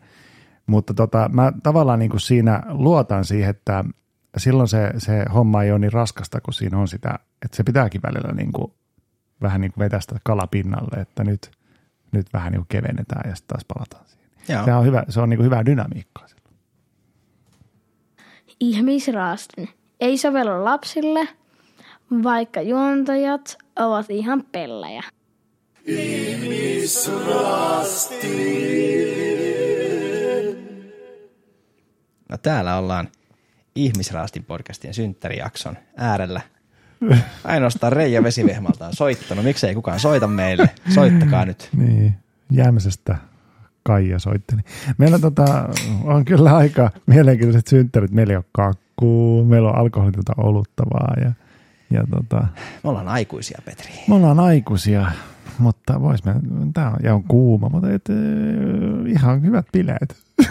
Mutta 0.66 0.94
tota, 0.94 1.30
mä 1.32 1.52
tavallaan 1.62 1.98
niin 1.98 2.10
kuin 2.10 2.20
siinä 2.20 2.62
luotan 2.68 3.24
siihen, 3.24 3.50
että 3.50 3.84
silloin 4.36 4.68
se, 4.68 4.92
se 4.98 5.24
homma 5.34 5.62
ei 5.62 5.70
ole 5.70 5.78
niin 5.78 5.92
raskasta, 5.92 6.40
kun 6.40 6.54
siinä 6.54 6.78
on 6.78 6.88
sitä, 6.88 7.18
että 7.44 7.56
se 7.56 7.62
pitääkin 7.62 8.00
välillä 8.02 8.32
niin 8.34 8.52
kuin, 8.52 8.72
vähän 9.42 9.60
niin 9.60 9.72
kuin 9.72 9.84
vetää 9.84 10.00
sitä 10.00 10.16
kalapinnalle, 10.24 11.00
että 11.00 11.24
nyt, 11.24 11.50
nyt 12.12 12.26
vähän 12.32 12.52
niin 12.52 12.60
kuin 12.60 12.68
kevennetään 12.68 13.30
ja 13.30 13.36
sitten 13.36 13.54
taas 13.54 13.64
palataan 13.64 14.04
siihen. 14.06 14.28
Joo. 14.48 14.64
Se 14.64 14.74
on, 14.74 14.84
hyvä, 14.84 15.04
se 15.08 15.20
on 15.20 15.28
niin 15.28 15.38
kuin 15.38 15.44
hyvää 15.44 15.66
dynamiikkaa. 15.66 16.28
silloin. 16.28 16.54
Ihmisraastin 18.60 19.68
ei 20.00 20.18
sovellu 20.18 20.64
lapsille, 20.64 21.28
vaikka 22.22 22.62
juontajat 22.62 23.58
ovat 23.76 24.06
ihan 24.10 24.44
pellejä. 24.52 25.02
No 32.28 32.38
täällä 32.42 32.76
ollaan 32.76 33.08
Ihmisraastin 33.74 34.44
podcastin 34.44 34.94
synttärijakson 34.94 35.76
äärellä. 35.96 36.40
Ainoastaan 37.44 37.92
Reija 37.92 38.22
Vesivehmalta 38.22 38.86
on 38.86 38.94
soittanut. 38.94 39.44
Miksei 39.44 39.74
kukaan 39.74 40.00
soita 40.00 40.26
meille? 40.26 40.70
Soittakaa 40.94 41.44
nyt. 41.44 41.68
Niin, 41.76 42.14
jäämisestä 42.50 43.16
Kaija 43.82 44.18
soitteli. 44.18 44.60
Meillä 44.98 45.18
tota, 45.18 45.68
on 46.04 46.24
kyllä 46.24 46.56
aika 46.56 46.90
mielenkiintoiset 47.06 47.66
synttärit. 47.66 48.10
Meillä 48.10 48.32
ei 48.32 48.36
ole 48.36 48.44
kakkuu, 48.52 49.44
meillä 49.44 49.68
on 49.68 49.78
alkoholitonta 49.78 50.32
oluttavaa 50.36 51.14
ja, 51.20 51.32
ja 51.90 52.04
tota, 52.10 52.46
Me 52.84 52.90
ollaan 52.90 53.08
aikuisia, 53.08 53.58
Petri. 53.64 53.90
me 54.08 54.14
ollaan 54.14 54.40
aikuisia, 54.40 55.10
mutta 55.58 56.00
vois 56.00 56.24
me, 56.24 56.34
tää 56.74 56.90
on, 56.90 56.96
ja 57.02 57.14
on 57.14 57.24
kuuma, 57.24 57.68
mutta 57.68 57.92
et, 57.92 58.08
eh, 58.10 59.12
ihan 59.12 59.42
hyvät 59.42 59.66
bileet. 59.72 60.16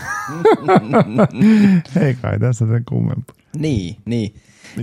ei 2.01 2.15
kai 2.21 2.39
tässä 2.39 2.67
sen 2.67 2.85
kummempaa. 2.85 3.35
Niin, 3.57 3.95
niin. 4.05 4.35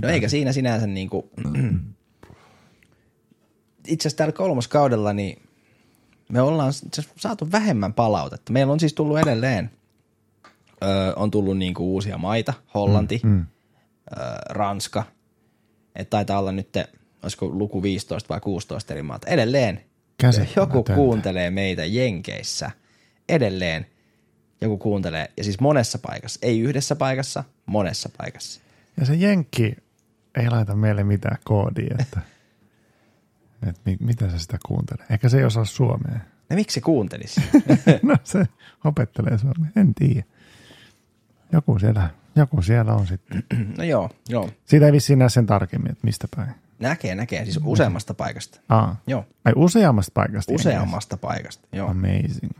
No 0.03 0.09
eikä 0.09 0.29
siinä 0.29 0.51
sinänsä 0.51 0.87
niin 0.87 1.09
kuin, 1.09 1.23
itse 3.87 4.07
asiassa 4.07 4.17
täällä 4.17 4.31
kolmoskaudella 4.33 5.13
niin 5.13 5.41
me 6.29 6.41
ollaan 6.41 6.73
saatu 7.17 7.51
vähemmän 7.51 7.93
palautetta. 7.93 8.53
Meillä 8.53 8.73
on 8.73 8.79
siis 8.79 8.93
tullut 8.93 9.19
edelleen, 9.19 9.71
öö, 10.83 11.13
on 11.15 11.31
tullut 11.31 11.57
niin 11.57 11.73
kuin 11.73 11.87
uusia 11.87 12.17
maita, 12.17 12.53
Hollanti, 12.73 13.21
mm, 13.23 13.29
mm. 13.29 13.45
Öö, 14.17 14.25
Ranska, 14.49 15.03
että 15.95 16.09
taitaa 16.09 16.39
olla 16.39 16.51
nyt, 16.51 16.69
olisiko 17.23 17.45
luku 17.45 17.83
15 17.83 18.29
vai 18.29 18.39
16 18.39 18.93
eri 18.93 19.03
maata. 19.03 19.27
Edelleen 19.27 19.81
joku 20.55 20.83
kuuntelee 20.95 21.49
meitä 21.49 21.85
Jenkeissä, 21.85 22.71
edelleen 23.29 23.85
joku 24.61 24.77
kuuntelee, 24.77 25.31
ja 25.37 25.43
siis 25.43 25.59
monessa 25.59 25.99
paikassa, 25.99 26.39
ei 26.43 26.59
yhdessä 26.59 26.95
paikassa, 26.95 27.43
monessa 27.65 28.09
paikassa. 28.17 28.61
Ja 28.99 29.05
se 29.05 29.15
Jenkki 29.15 29.75
ei 30.35 30.49
laita 30.49 30.75
meille 30.75 31.03
mitään 31.03 31.37
koodia, 31.43 31.95
että, 32.01 32.19
että 33.67 33.81
mi, 33.85 33.97
mitä 33.99 34.29
se 34.29 34.39
sitä 34.39 34.57
kuuntelee. 34.65 35.05
Ehkä 35.09 35.29
se 35.29 35.37
ei 35.37 35.43
osaa 35.43 35.65
suomea. 35.65 36.19
No 36.49 36.55
miksi 36.55 36.73
se 36.73 36.81
kuuntelisi? 36.81 37.41
No 38.03 38.15
se 38.23 38.45
opettelee 38.83 39.37
suomea, 39.37 39.71
en 39.75 39.93
tiedä. 39.93 40.23
Joku 41.51 41.79
siellä, 41.79 42.09
joku 42.35 42.61
siellä 42.61 42.93
on 42.93 43.07
sitten. 43.07 43.43
no 43.77 43.83
joo, 43.83 44.09
joo. 44.29 44.49
Siitä 44.65 44.85
ei 44.85 44.91
vissiin 44.91 45.19
näe 45.19 45.29
sen 45.29 45.45
tarkemmin, 45.45 45.91
että 45.91 46.05
mistä 46.05 46.27
päin. 46.35 46.51
Näkee, 46.79 47.15
näkee. 47.15 47.43
Siis 47.43 47.59
useammasta 47.65 48.13
paikasta. 48.13 48.59
Aa. 48.69 48.95
Joo, 49.07 49.25
Ai 49.45 49.53
useammasta 49.55 50.11
paikasta. 50.13 50.53
useammasta 50.53 51.17
paikasta. 51.17 51.67
Joo, 51.73 51.89
Amazing. 51.89 52.51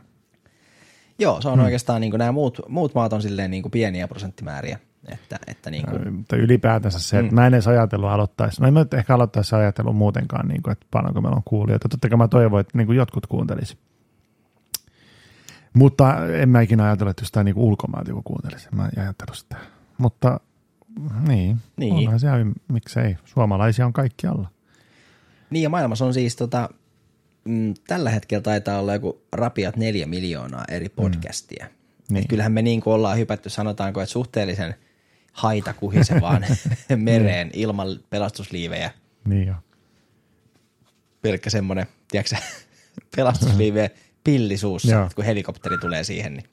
joo 1.19 1.41
se 1.41 1.49
on 1.49 1.59
oikeastaan 1.59 2.01
niin 2.01 2.13
nämä 2.17 2.31
muut, 2.31 2.59
muut 2.69 2.95
maat 2.95 3.13
on 3.13 3.21
silleen 3.21 3.51
niin 3.51 3.71
pieniä 3.71 4.07
prosenttimääriä. 4.07 4.79
Että, 5.07 5.39
että 5.47 5.69
niin 5.69 5.85
kuin, 5.89 6.13
Mutta 6.13 6.35
ylipäätänsä 6.35 6.99
se, 6.99 7.19
että 7.19 7.35
mä 7.35 7.47
en 7.47 7.53
edes 7.53 7.67
ajatellut 7.67 8.09
aloittaisi. 8.09 8.61
No 8.61 8.67
en 8.67 8.73
mä 8.73 8.79
nyt 8.79 8.93
ehkä 8.93 9.15
aloittaisi 9.15 9.55
ajatellut 9.55 9.95
muutenkaan, 9.95 10.47
niin 10.47 10.63
kuin, 10.63 10.71
että 10.71 10.85
paljonko 10.91 11.21
meillä 11.21 11.35
on 11.35 11.43
kuulijoita. 11.45 11.89
Totta 11.89 12.09
kai 12.09 12.17
mä 12.17 12.27
toivon, 12.27 12.61
että 12.61 12.77
niin 12.77 12.87
kuin 12.87 12.97
jotkut 12.97 13.27
kuuntelisi. 13.27 13.77
Mutta 15.75 16.27
en 16.27 16.49
mä 16.49 16.61
ikinä 16.61 16.83
ajatellut, 16.85 17.09
että 17.11 17.21
jostain 17.23 17.45
niin 17.45 17.55
ulkomailta 17.57 18.11
joku 18.11 18.21
kuuntelisi. 18.21 18.67
Mä 18.71 18.85
en 18.85 19.03
ajatellut 19.03 19.37
sitä. 19.37 19.55
Mutta 19.97 20.39
niin, 21.27 21.57
Niin. 21.77 21.93
onhan 21.93 22.19
se, 22.19 22.27
miksei. 22.67 23.17
Suomalaisia 23.25 23.85
on 23.85 23.93
kaikkialla. 23.93 24.49
Niin 25.49 25.63
ja 25.63 25.69
maailmassa 25.69 26.05
on 26.05 26.13
siis 26.13 26.35
tota, 26.35 26.69
mm, 27.45 27.73
tällä 27.87 28.09
hetkellä 28.09 28.41
taitaa 28.41 28.79
olla 28.79 28.93
joku 28.93 29.21
rapiat 29.31 29.77
neljä 29.77 30.05
miljoonaa 30.07 30.65
eri 30.69 30.89
podcastia. 30.89 31.65
Mm. 31.65 32.13
Niin. 32.13 32.21
Et 32.23 32.29
kyllähän 32.29 32.51
me 32.51 32.61
niin 32.61 32.81
kuin 32.81 32.93
ollaan 32.93 33.17
hypätty, 33.17 33.49
sanotaanko, 33.49 34.01
että 34.01 34.13
suhteellisen 34.13 34.75
haita 35.31 35.73
kuhisevaan 35.73 36.45
mereen 36.95 37.49
ilman 37.53 37.87
pelastusliivejä. 38.09 38.91
Niin 39.25 39.47
jo. 39.47 39.55
Pelkkä 41.21 41.49
semmoinen, 41.49 41.85
tiedätkö 42.11 42.35
sä, 42.35 42.41
pelastusliiveen 44.25 44.47
pillisuussa, 44.47 44.91
Joo. 44.91 45.09
kun 45.15 45.25
helikopteri 45.25 45.77
tulee 45.77 46.03
siihen, 46.03 46.33
niin 46.33 46.45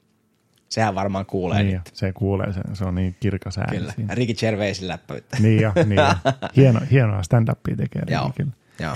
sehän 0.69 0.95
varmaan 0.95 1.25
kuulee 1.25 1.63
Niin 1.63 1.73
nyt. 1.73 1.91
Se 1.93 2.13
kuulee 2.13 2.53
sen, 2.53 2.63
se 2.73 2.85
on 2.85 2.95
niin 2.95 3.15
kirkas 3.19 3.57
ääni 3.57 3.77
Kyllä, 3.77 3.93
siinä. 3.93 4.15
Ricky 4.15 4.33
Gervaisin 4.33 4.87
läppäyttä. 4.87 5.37
Niin 5.39 5.61
jo, 5.61 5.71
niin 5.75 5.95
jo. 5.95 6.31
Hieno, 6.55 6.79
hienoa 6.91 7.21
stand-upia 7.21 7.77
tekee. 7.77 8.01
Joo, 8.07 8.31
Kyllä. 8.35 8.51
joo. 8.79 8.95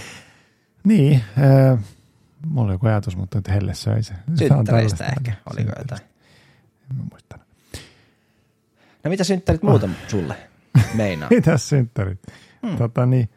Niin, 0.84 1.24
äh, 1.74 1.80
mulla 2.46 2.66
oli 2.66 2.74
joku 2.74 2.88
ajatus, 2.88 3.18
mutta 3.18 3.38
nyt 3.38 3.48
Helle 3.48 3.74
söi 3.74 4.04
se. 4.04 4.14
Se 4.36 4.44
on 4.44 4.58
Synttäreistä 4.58 5.06
ehkä, 5.06 5.34
oliko 5.50 5.72
jotain. 5.78 6.02
En 6.92 7.06
muista. 7.12 7.40
No 9.04 9.10
mitä 9.10 9.24
synttärit 9.24 9.64
muuta 9.64 9.90
sulle 10.08 10.36
meinaa? 10.94 11.30
Mitäs 11.36 11.70
synttärit? 11.70 12.20
Hmm. 12.68 12.78
Tota 12.78 13.06
niin. 13.06 13.30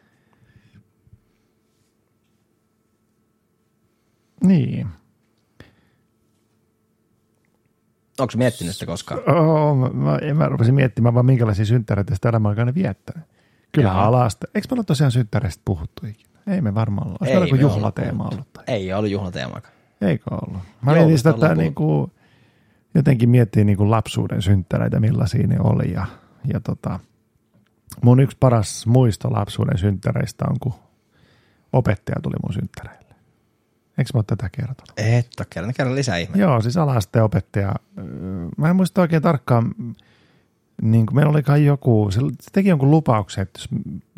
Niin. 4.43 4.87
Onko 8.19 8.33
miettinyt 8.37 8.73
sitä 8.73 8.85
koskaan? 8.85 9.19
Oh, 9.29 9.77
mä, 9.77 9.89
mä, 9.89 10.17
en 10.17 10.37
mä 10.37 10.49
rupesin 10.49 10.75
miettimään 10.75 11.13
vaan 11.13 11.25
minkälaisia 11.25 11.65
synttäreitä 11.65 12.15
sitä 12.15 12.29
elämän 12.29 12.49
aikana 12.49 12.73
viettää. 12.73 13.21
Kyllä 13.71 13.93
alasta. 13.93 14.47
Eikö 14.55 14.67
me 14.71 14.73
olla 14.75 14.83
tosiaan 14.83 15.11
synttäreistä 15.11 15.61
puhuttu 15.65 16.05
ikinä? 16.05 16.29
Ei 16.47 16.61
me 16.61 16.75
varmaan 16.75 17.07
olla. 17.07 17.17
Olisi 17.21 17.33
meillä 17.33 17.47
joku 17.47 17.55
juhlateema 17.55 18.17
puhuttu. 18.17 18.35
ollut. 18.35 18.53
Tai. 18.53 18.63
Ei 18.67 18.93
ollut 18.93 19.11
juhlateemaakaan. 19.11 19.73
Eikö 20.01 20.23
ollut? 20.31 20.61
Mä 20.81 20.93
mietin 20.93 21.17
sitä, 21.17 21.29
että 21.29 21.55
niinku, 21.55 22.11
jotenkin 22.95 23.29
miettii 23.29 23.65
niinku 23.65 23.89
lapsuuden 23.89 24.41
synttäreitä, 24.41 24.99
millaisia 24.99 25.47
ne 25.47 25.57
oli. 25.59 25.91
Ja, 25.91 26.05
ja 26.53 26.59
tota, 26.59 26.99
mun 28.03 28.19
yksi 28.19 28.37
paras 28.39 28.87
muisto 28.87 29.31
lapsuuden 29.31 29.77
synttäreistä 29.77 30.45
on, 30.49 30.55
kun 30.59 30.73
opettaja 31.73 32.21
tuli 32.21 32.35
mun 32.43 32.53
synttäreille. 32.53 33.00
Eikö 33.97 34.09
mä 34.13 34.17
ole 34.17 34.23
tätä 34.27 34.49
kertonut? 34.51 34.93
Et 34.97 35.27
ole 35.39 35.47
kerran, 35.49 35.73
kerran 35.73 35.95
lisää 35.95 36.17
ihme. 36.17 36.37
Joo, 36.37 36.61
siis 36.61 36.77
ala-asteen 36.77 37.23
opettaja. 37.25 37.75
Mä 38.57 38.69
en 38.69 38.75
muista 38.75 39.01
oikein 39.01 39.21
tarkkaan, 39.21 39.75
niin 40.81 41.05
kuin 41.05 41.15
meillä 41.15 41.31
oli 41.31 41.43
kai 41.43 41.65
joku, 41.65 42.07
se 42.11 42.21
teki 42.51 42.69
jonkun 42.69 42.91
lupauksen, 42.91 43.41
että 43.41 43.59
jos, 43.59 43.69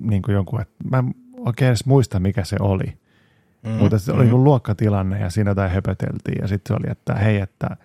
niin 0.01 0.21
kuin 0.21 0.35
jonkun, 0.35 0.61
että 0.61 0.73
mä 0.89 0.97
en 0.97 1.15
oikein 1.37 1.67
edes 1.67 1.85
muista, 1.85 2.19
mikä 2.19 2.43
se 2.43 2.55
oli. 2.59 2.97
Mm, 3.63 3.71
Mutta 3.71 3.99
se 3.99 4.11
oli 4.11 4.25
mm. 4.25 4.31
luokkatilanne 4.31 5.19
ja 5.19 5.29
siinä 5.29 5.51
jotain 5.51 5.71
höpöteltiin 5.71 6.41
ja 6.41 6.47
sitten 6.47 6.75
se 6.75 6.79
oli, 6.79 6.91
että 6.91 7.15
hei, 7.15 7.39
että 7.39 7.77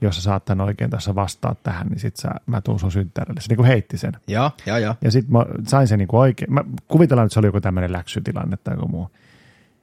jos 0.00 0.16
sä 0.16 0.22
saat 0.22 0.44
tän 0.44 0.60
oikein 0.60 0.90
tässä 0.90 1.14
vastaa 1.14 1.54
tähän, 1.62 1.86
niin 1.86 2.00
sit 2.00 2.16
sä, 2.16 2.30
mä 2.46 2.60
tuun 2.60 2.80
sun 2.80 2.92
synttärille. 2.92 3.40
Se 3.40 3.48
niin 3.48 3.56
kuin 3.56 3.66
heitti 3.66 3.98
sen. 3.98 4.12
Joo, 4.26 4.50
joo, 4.66 4.78
joo. 4.78 4.94
Ja 5.02 5.10
sitten 5.10 5.32
mä 5.32 5.46
sain 5.66 5.88
sen 5.88 5.98
niin 5.98 6.08
kuin 6.08 6.20
oikein. 6.20 6.54
Mä 6.54 6.64
kuvitellaan, 6.88 7.26
että 7.26 7.34
se 7.34 7.40
oli 7.40 7.46
joku 7.46 7.60
tämmöinen 7.60 7.92
läksytilanne 7.92 8.56
tai 8.56 8.74
joku 8.74 8.88
muu. 8.88 9.10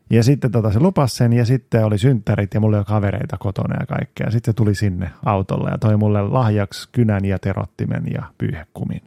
Ja 0.10 0.24
sitten 0.24 0.52
tota, 0.52 0.72
se 0.72 0.80
lupasi 0.80 1.16
sen 1.16 1.34
ja 1.34 1.46
sitten 1.46 1.86
oli 1.86 1.98
synttärit 1.98 2.54
ja 2.54 2.60
mulla 2.60 2.78
oli 2.78 2.86
kavereita 2.86 3.38
kotona 3.38 3.76
ja 3.80 3.86
kaikkea. 3.86 4.32
Sitten 4.32 4.52
se 4.52 4.56
tuli 4.56 4.76
sinne 4.76 5.10
autolle 5.26 5.70
ja 5.70 5.78
toi 5.78 5.98
mulle 5.98 6.22
lahjaksi 6.22 6.90
kynän 6.92 7.26
ja 7.26 7.40
terottimen 7.40 8.04
ja 8.14 8.24
pyyhekumin. 8.38 9.02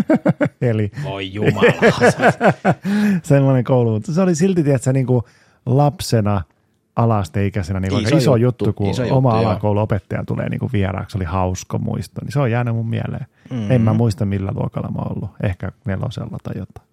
Eli 0.60 0.92
Voi 1.04 1.32
jumala. 1.32 1.72
semmoinen 3.22 3.64
koulu, 3.64 4.00
se 4.02 4.20
oli 4.20 4.34
silti, 4.34 4.62
tiedätkö, 4.62 4.92
niin 4.92 5.06
kuin 5.06 5.22
lapsena 5.66 6.42
alasteikäisenä 6.96 7.80
niin 7.80 8.00
iso, 8.00 8.16
Iso 8.16 8.36
juttu, 8.36 8.64
juttu, 8.64 8.72
kun 8.72 8.90
iso 8.90 9.02
juttu, 9.02 9.16
oma 9.16 9.30
juttu, 9.30 9.42
joo. 9.42 9.50
alakouluopettaja 9.50 10.24
tulee 10.24 10.48
niin 10.48 10.60
kuin 10.60 10.72
vieraaksi, 10.72 11.18
oli 11.18 11.24
hauska 11.24 11.78
muisto, 11.78 12.20
niin 12.24 12.32
se 12.32 12.40
on 12.40 12.50
jäänyt 12.50 12.74
mun 12.74 12.88
mieleen. 12.88 13.26
Mm. 13.50 13.70
En 13.70 13.80
mä 13.80 13.92
muista 13.92 14.24
millä 14.26 14.52
luokalla 14.54 14.88
mä 14.88 14.98
oon 14.98 15.16
ollut, 15.16 15.30
ehkä 15.42 15.72
nelosella 15.84 16.38
tai 16.42 16.54
jotain. 16.56 16.88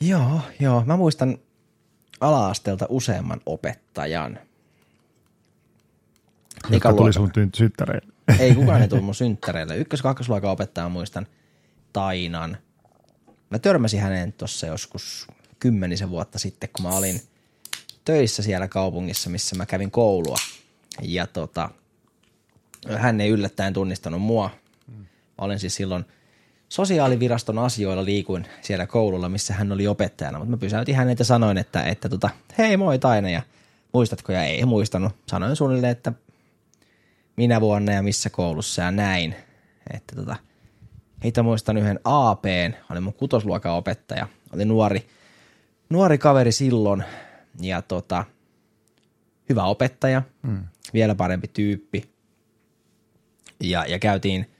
joo, 0.00 0.40
joo. 0.60 0.84
Mä 0.86 0.96
muistan 0.96 1.38
ala-asteelta 2.24 2.86
useamman 2.88 3.40
opettajan. 3.46 4.38
Jotka 6.70 6.92
tuli 6.92 7.12
sun 7.12 7.30
syttäreille. 7.54 8.12
Ei 8.38 8.54
kukaan 8.54 8.82
ei 8.82 8.88
tullut 8.88 9.04
mun 9.04 9.14
synttäreille. 9.14 9.76
Ykkös- 9.76 10.00
ja 10.00 10.02
kakkosluokan 10.02 10.50
opettaja 10.50 10.88
muistan 10.88 11.26
Tainan. 11.92 12.56
Mä 13.50 13.58
törmäsin 13.58 14.00
häneen 14.00 14.32
tuossa 14.32 14.66
joskus 14.66 15.26
kymmenisen 15.58 16.10
vuotta 16.10 16.38
sitten, 16.38 16.68
kun 16.72 16.82
mä 16.82 16.96
olin 16.96 17.20
töissä 18.04 18.42
siellä 18.42 18.68
kaupungissa, 18.68 19.30
missä 19.30 19.56
mä 19.56 19.66
kävin 19.66 19.90
koulua. 19.90 20.36
Ja 21.02 21.26
tota, 21.26 21.70
hän 22.96 23.20
ei 23.20 23.30
yllättäen 23.30 23.72
tunnistanut 23.72 24.22
mua. 24.22 24.50
Mä 24.88 25.04
olin 25.38 25.58
siis 25.58 25.74
silloin 25.74 26.04
sosiaaliviraston 26.74 27.58
asioilla 27.58 28.04
liikuin 28.04 28.46
siellä 28.60 28.86
koululla, 28.86 29.28
missä 29.28 29.54
hän 29.54 29.72
oli 29.72 29.86
opettajana, 29.86 30.38
mutta 30.38 30.50
mä 30.50 30.56
pysäytin 30.56 30.96
hänet 30.96 31.18
ja 31.18 31.24
sanoin, 31.24 31.58
että, 31.58 31.82
että 31.82 32.08
tota, 32.08 32.30
hei 32.58 32.76
moi 32.76 32.98
Taina 32.98 33.30
ja 33.30 33.42
muistatko 33.92 34.32
ja 34.32 34.44
ei 34.44 34.64
muistanut. 34.64 35.12
Sanoin 35.26 35.56
suunnilleen, 35.56 35.90
että 35.92 36.12
minä 37.36 37.60
vuonna 37.60 37.92
ja 37.92 38.02
missä 38.02 38.30
koulussa 38.30 38.82
ja 38.82 38.90
näin. 38.90 39.34
Että 39.94 40.16
tota, 40.16 40.36
heitä 41.24 41.42
muistan 41.42 41.76
yhden 41.76 42.00
APn, 42.04 42.72
oli 42.90 43.00
mun 43.00 43.14
kutosluokan 43.14 43.72
opettaja, 43.72 44.28
oli 44.54 44.64
nuori, 44.64 45.06
nuori 45.90 46.18
kaveri 46.18 46.52
silloin 46.52 47.04
ja 47.60 47.82
tota, 47.82 48.24
hyvä 49.48 49.64
opettaja, 49.64 50.22
mm. 50.42 50.64
vielä 50.94 51.14
parempi 51.14 51.48
tyyppi. 51.48 52.14
Ja, 53.60 53.84
ja 53.88 53.98
käytiin, 53.98 54.53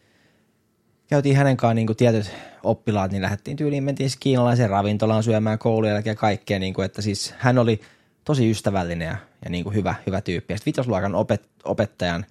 käytiin 1.14 1.36
hänen 1.36 1.56
kanssaan 1.56 1.76
niin 1.76 1.96
tietyt 1.96 2.30
oppilaat, 2.62 3.10
niin 3.12 3.22
lähdettiin 3.22 3.56
tyyliin, 3.56 3.84
mentiin 3.84 4.10
siis 4.10 4.20
kiinalaiseen 4.20 4.70
ravintolaan 4.70 5.22
syömään 5.22 5.58
koulun 5.58 5.88
jälkeen 5.88 6.12
ja 6.12 6.16
kaikkea, 6.16 6.58
niin 6.58 6.74
kuin, 6.74 6.84
että 6.84 7.02
siis 7.02 7.34
hän 7.38 7.58
oli 7.58 7.80
tosi 8.24 8.50
ystävällinen 8.50 9.06
ja, 9.08 9.16
ja 9.44 9.50
niin 9.50 9.64
kuin 9.64 9.74
hyvä, 9.74 9.94
hyvä 10.06 10.20
tyyppi. 10.20 10.52
Ja 10.52 10.58
sitten 10.58 10.72
vitosluokan 10.72 11.14
opet, 11.14 11.48
opettajan, 11.64 12.24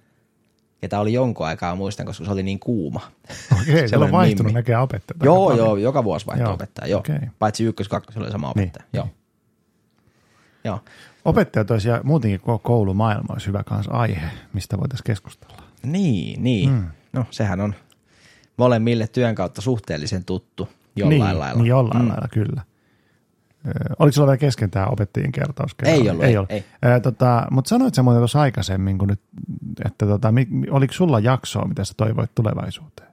ketä 0.80 1.00
oli 1.00 1.12
jonkun 1.12 1.46
aikaa, 1.46 1.74
muistan, 1.74 2.06
koska 2.06 2.24
se 2.24 2.30
oli 2.30 2.42
niin 2.42 2.58
kuuma. 2.60 3.00
Okei, 3.62 3.88
se 3.88 3.96
on 3.96 4.12
vaihtunut 4.12 4.52
mimmi. 4.52 4.58
näkee 4.58 4.78
opettajat. 4.78 5.22
Joo, 5.24 5.56
joo, 5.56 5.76
joka 5.76 6.04
vuosi 6.04 6.26
vaihtoi 6.26 6.46
Joo, 6.46 6.54
opettaja, 6.54 6.88
joo. 6.90 7.00
okei. 7.00 7.18
Paitsi 7.38 7.64
ykkös, 7.64 7.88
kakkos 7.88 8.16
oli 8.16 8.30
sama 8.30 8.52
Niin, 8.56 8.62
opettaja, 8.68 8.86
joo. 8.92 9.08
Joo. 10.64 10.80
Opettajat 11.24 11.70
olisi 11.70 11.88
ja 11.88 12.00
muutenkin 12.04 12.40
koko 12.40 12.58
koulumaailma 12.58 13.32
olisi 13.32 13.46
hyvä 13.46 13.62
kanssa 13.64 13.92
aihe, 13.92 14.26
mistä 14.52 14.78
voitaisiin 14.78 15.04
keskustella. 15.06 15.62
Niin, 15.82 16.42
niin. 16.44 16.70
Mm. 16.70 16.86
No 17.12 17.26
sehän 17.30 17.60
on 17.60 17.74
molemmille 18.56 19.06
työn 19.06 19.34
kautta 19.34 19.60
suhteellisen 19.60 20.24
tuttu 20.24 20.68
jollain 20.96 21.10
niin, 21.20 21.38
lailla. 21.38 21.54
Niin 21.54 21.66
jollain 21.66 22.02
mm. 22.02 22.08
lailla, 22.08 22.28
kyllä. 22.32 22.62
Oliko 23.98 24.12
sulla 24.12 24.26
vielä 24.26 24.36
kesken 24.36 24.70
tämä 24.70 24.86
opettajien 24.86 25.32
kertaus? 25.32 25.74
Ei 25.84 26.10
ollut, 26.10 26.24
ei, 26.24 26.30
ei, 26.30 26.36
ollut. 26.36 26.50
ei. 26.50 26.64
Ö, 26.84 27.00
Tota, 27.00 27.46
mutta 27.50 27.68
sanoit 27.68 27.94
sä 27.94 28.02
muuten 28.02 28.20
tuossa 28.20 28.40
aikaisemmin, 28.40 28.98
kun 28.98 29.08
nyt, 29.08 29.20
että 29.84 30.06
tota, 30.06 30.32
mi- 30.32 30.48
oliko 30.70 30.92
sulla 30.94 31.20
jaksoa, 31.20 31.68
mitä 31.68 31.84
sä 31.84 31.94
toivoit 31.96 32.30
tulevaisuuteen? 32.34 33.08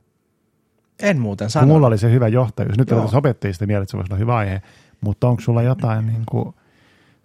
En 1.01 1.19
muuten 1.19 1.45
Kun 1.45 1.51
sano. 1.51 1.67
mulla 1.67 1.87
oli 1.87 1.97
se 1.97 2.11
hyvä 2.11 2.27
johtajuus. 2.27 2.77
Nyt 2.77 2.91
otetaan 2.91 3.15
opettajista 3.15 3.65
mieleen, 3.65 3.83
että 3.83 3.91
se 3.91 3.97
voisi 3.97 4.13
olla 4.13 4.19
hyvä 4.19 4.35
aihe, 4.35 4.61
mutta 5.01 5.27
onko 5.27 5.41
sulla 5.41 5.61
jotain 5.61 6.07
niin 6.07 6.23
kuin, 6.31 6.55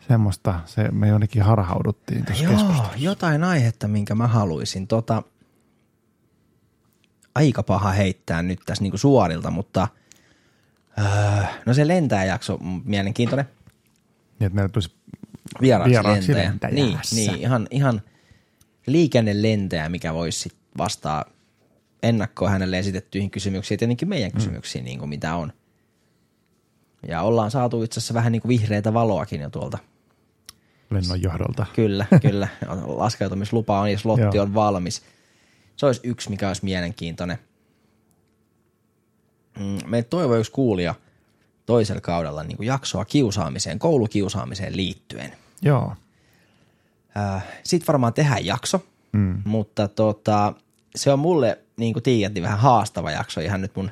semmoista, 0.09 0.61
se, 0.65 0.89
me 0.91 1.09
jonnekin 1.09 1.43
harhauduttiin 1.43 2.25
tuossa 2.25 2.45
Joo, 2.45 2.53
keskustelussa. 2.53 2.99
jotain 2.99 3.45
aihetta, 3.45 3.89
minkä 3.89 4.15
mä 4.15 4.27
haluaisin. 4.27 4.87
Tota, 4.87 5.23
aika 7.37 7.63
paha 7.63 7.91
heittää 7.91 8.43
nyt 8.43 8.61
tässä 8.67 8.83
niinku 8.83 8.99
suorilta, 8.99 9.51
mutta 9.51 9.89
öö, 10.99 11.45
no 11.67 11.75
se 11.75 11.89
lentäjäjakso 11.89 12.55
on 12.55 12.83
mielenkiintoinen. 12.85 13.47
Niin, 14.39 14.47
että 14.47 14.55
meillä 14.55 14.69
tulisi 14.69 14.91
Vieraaksi, 15.61 15.91
Vieraaksi 15.91 16.35
lentäjä. 16.35 16.75
Niin, 16.75 16.99
niin, 17.15 17.37
ihan, 17.37 17.69
ihan 17.71 18.03
liikennelentäjä, 18.87 19.89
mikä 19.89 20.15
voisi 20.15 20.39
sit 20.39 20.55
vastaa 20.79 21.25
ennakkoon 22.03 22.51
hänelle 22.51 22.79
esitettyihin 22.79 23.31
kysymyksiin 23.31 23.77
ja 23.77 23.79
tietenkin 23.79 24.09
meidän 24.09 24.33
kysymyksiin, 24.33 24.85
niin 24.85 24.99
kuin 24.99 25.09
mitä 25.09 25.35
on. 25.35 25.53
Ja 27.09 27.23
ollaan 27.23 27.51
saatu 27.51 27.83
itse 27.83 28.01
asiassa 28.01 28.15
vähän 28.15 28.33
niin 28.33 28.43
kuin 28.43 28.49
vihreitä 28.49 28.95
valoakin 28.95 29.41
jo 29.41 29.51
tuolta. 29.51 29.79
lennonjohdolta. 30.91 31.67
Kyllä, 31.75 32.07
kyllä. 32.23 32.49
Laskeutumislupa 32.87 33.81
on 33.81 33.91
ja 33.93 33.99
slotti 33.99 34.39
on 34.39 34.55
valmis. 34.55 35.03
Se 35.77 35.87
olisi 35.87 36.01
yksi, 36.05 36.31
mikä 36.31 36.49
olisi 36.49 36.65
mielenkiintoinen. 36.65 37.39
Mm, 39.59 39.79
Me 39.87 40.03
toivoi 40.03 40.41
yksi 40.41 40.53
kuulija 40.53 40.95
toisella 41.67 42.01
kaudella 42.01 42.43
niin 42.43 42.57
kuin 42.57 42.67
jaksoa 42.67 43.05
kiusaamiseen, 43.05 43.79
koulukiusaamiseen 43.79 44.77
liittyen. 44.77 45.33
Joo. 45.63 45.93
Sitten 47.65 47.87
varmaan 47.87 48.15
tehdään 48.15 48.47
jakso, 48.47 48.87
mm. 49.13 49.43
mutta 49.45 49.89
tota, 49.89 50.53
se 50.97 51.13
on 51.13 51.19
mulle, 51.19 51.59
niin 51.77 51.93
kuin 51.93 52.03
tiedät, 52.03 52.35
niin 52.35 52.43
vähän 52.43 52.59
haastava 52.59 53.11
jakso 53.11 53.41
ihan 53.41 53.61
nyt 53.61 53.77
mun, 53.77 53.91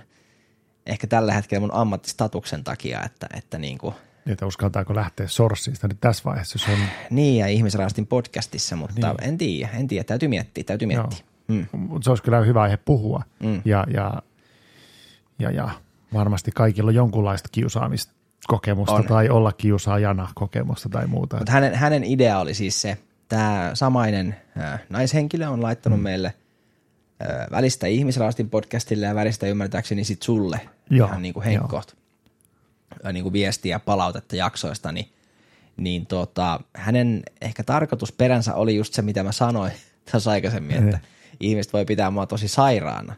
ehkä 0.87 1.07
tällä 1.07 1.33
hetkellä 1.33 1.61
mun 1.61 1.75
ammattistatuksen 1.75 2.65
takia, 2.65 3.03
että, 3.03 3.27
että 3.35 3.59
niin 3.59 3.79
kuin, 3.79 3.95
Että 4.27 4.47
uskaltaako 4.47 4.95
lähteä 4.95 5.29
sorssista 5.29 5.89
nyt 5.89 6.01
tässä 6.01 6.25
vaiheessa, 6.25 6.55
jos 6.55 6.79
on 6.79 6.87
niin 7.11 7.41
ja 7.41 7.47
ihmisraastin 7.47 8.07
podcastissa, 8.07 8.77
mutta 8.77 9.09
niin. 9.09 9.29
en 9.29 9.39
tiedä, 9.39 9.69
en 9.75 9.89
tiedä, 9.89 10.05
täytyy 10.05 10.29
miettiä, 10.29 10.65
täytyy 10.65 10.89
miettiä. 10.89 11.19
Mm. 11.49 11.67
Mutta 11.73 12.05
se 12.05 12.11
olisi 12.11 12.23
kyllä 12.23 12.41
hyvä 12.41 12.63
aihe 12.63 12.77
puhua. 12.77 13.23
Mm. 13.43 13.63
Ja, 13.65 13.87
ja, 13.95 14.23
ja, 15.39 15.51
ja 15.51 15.71
varmasti 16.15 16.51
kaikilla 16.51 16.89
on 16.89 16.95
jonkunlaista 16.95 17.49
kiusaamiskokemusta 17.53 18.95
On. 18.95 19.05
tai 19.05 19.29
olla 19.29 19.53
kiusaajana 19.53 20.29
kokemusta 20.35 20.89
tai 20.89 21.07
muuta. 21.07 21.37
Mutta 21.37 21.53
hänen, 21.53 21.75
hänen 21.75 22.05
idea 22.05 22.39
oli 22.39 22.55
siis 22.55 22.83
se, 22.83 22.99
tämä 23.29 23.71
samainen 23.75 24.37
äh, 24.59 24.81
naishenkilö 24.89 25.49
on 25.49 25.63
laittanut 25.63 25.99
mm. 25.99 26.03
meille 26.03 26.35
äh, 27.23 27.47
välistä 27.51 27.87
ihmisraastin 27.87 28.51
podcastille 28.51 29.07
ja 29.07 29.15
välistä 29.15 29.47
ymmärtääkseni 29.47 30.05
sit 30.05 30.23
sulle 30.23 30.61
Joo, 30.91 31.09
ihan 31.09 31.23
niin 31.23 31.35
kuin 31.35 31.45
henkkoht 31.45 31.93
äh, 33.07 33.13
niin 33.13 33.23
kuin 33.23 33.33
viestiä 33.33 33.75
ja 33.75 33.81
palautetta 33.81 34.37
jaksoista, 34.37 34.93
niin, 34.93 35.09
niin 35.77 36.07
tota, 36.07 36.61
hänen 36.77 37.23
ehkä 37.41 37.63
tarkoitusperänsä 37.63 38.55
oli 38.55 38.77
just 38.77 38.95
se, 38.95 39.03
mitä 39.03 39.23
mä 39.23 39.33
sanoin 39.33 39.73
tässä 40.13 40.31
aikaisemmin, 40.31 40.77
että 40.77 40.99
ihmiset 41.41 41.73
voi 41.73 41.85
pitää 41.85 42.11
mua 42.11 42.27
tosi 42.27 42.49
sairaana. 42.49 43.15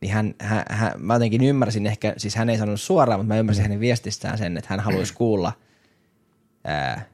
Niin 0.00 0.12
hän, 0.12 0.34
hän, 0.40 0.64
hän, 0.70 0.92
mä 0.98 1.14
jotenkin 1.14 1.44
ymmärsin 1.44 1.86
ehkä, 1.86 2.14
siis 2.16 2.36
hän 2.36 2.50
ei 2.50 2.58
sanonut 2.58 2.80
suoraan, 2.80 3.20
mutta 3.20 3.34
mä 3.34 3.38
ymmärsin 3.38 3.62
hänen 3.62 3.80
viestistään 3.80 4.38
sen, 4.38 4.56
että 4.56 4.68
hän 4.70 4.80
haluaisi 4.80 5.14
kuulla 5.14 5.52
ää, 6.64 7.04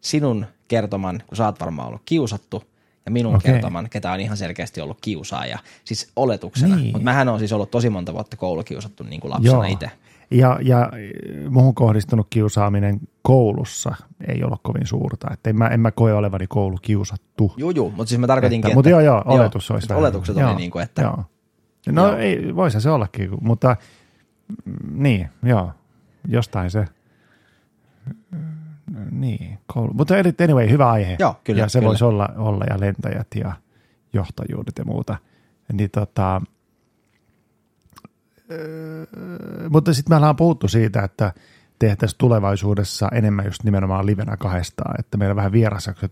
sinun 0.00 0.46
kertoman, 0.68 1.22
kun 1.26 1.36
sä 1.36 1.46
oot 1.46 1.60
varmaan 1.60 1.88
ollut 1.88 2.02
kiusattu, 2.04 2.62
ja 3.06 3.12
minun 3.12 3.36
Okei. 3.36 3.52
kertoman, 3.52 3.90
ketä 3.90 4.12
on 4.12 4.20
ihan 4.20 4.36
selkeästi 4.36 4.80
ollut 4.80 4.98
kiusaaja. 5.00 5.58
Siis 5.84 6.10
oletuksena. 6.16 6.76
Niin. 6.76 6.92
Mutta 6.92 7.04
mähän 7.04 7.28
on 7.28 7.38
siis 7.38 7.52
ollut 7.52 7.70
tosi 7.70 7.90
monta 7.90 8.12
vuotta 8.12 8.36
koulukiusattu 8.36 9.02
niin 9.02 9.20
kuin 9.20 9.30
lapsena 9.30 9.66
itse. 9.66 9.90
Ja, 10.30 10.58
ja 10.62 10.90
muuhun 11.50 11.74
kohdistunut 11.74 12.26
kiusaaminen 12.30 13.00
koulussa 13.22 13.94
ei 14.28 14.44
ole 14.44 14.56
kovin 14.62 14.86
suurta. 14.86 15.28
Että 15.32 15.50
en, 15.50 15.56
mä, 15.56 15.68
en 15.68 15.80
mä 15.80 15.90
koe 15.90 16.12
olevani 16.12 16.46
koulukiusattu. 16.46 17.52
Juu, 17.56 17.70
juu, 17.70 17.90
mutta 17.90 18.08
siis 18.08 18.20
mä 18.20 18.26
tarkoitinkin, 18.26 18.68
Että, 18.68 18.74
mutta 18.74 18.90
joo, 18.90 19.00
joo, 19.00 19.22
oletus 19.26 19.68
joo, 19.68 19.74
olisi 19.74 19.88
vähän. 19.88 20.00
Oletukset 20.00 20.36
joo, 20.36 20.50
oli 20.50 20.56
niin 20.56 20.70
kuin, 20.70 20.82
että 20.82 21.02
Joo. 21.02 21.24
No 21.92 22.06
Joo. 22.06 22.16
ei, 22.16 22.56
voisi 22.56 22.80
se 22.80 22.90
ollakin, 22.90 23.30
mutta 23.40 23.76
niin, 24.92 25.28
joo, 25.42 25.72
jostain 26.28 26.70
se, 26.70 26.84
niin, 29.10 29.58
koulu. 29.66 29.92
Mutta 29.94 30.14
anyway, 30.44 30.70
hyvä 30.70 30.90
aihe. 30.90 31.16
Joo, 31.18 31.34
kyllä, 31.44 31.60
Ja 31.60 31.68
se 31.68 31.78
kyllä. 31.78 31.88
voisi 31.88 32.04
olla, 32.04 32.28
olla 32.36 32.64
ja 32.70 32.80
lentäjät 32.80 33.26
ja 33.34 33.52
johtajuudet 34.12 34.78
ja 34.78 34.84
muuta. 34.84 35.16
Niin 35.72 35.90
tota, 35.90 36.42
mutta 39.70 39.92
sitten 39.92 40.12
me 40.12 40.16
ollaan 40.16 40.36
puhuttu 40.36 40.68
siitä, 40.68 41.02
että 41.02 41.32
tehtäisiin 41.78 42.18
tulevaisuudessa 42.18 43.08
enemmän 43.12 43.44
just 43.44 43.64
nimenomaan 43.64 44.06
livenä 44.06 44.36
kahdestaan, 44.36 44.94
että 44.98 45.18
meillä 45.18 45.36
vähän 45.36 45.52
vierasjaksot 45.52 46.10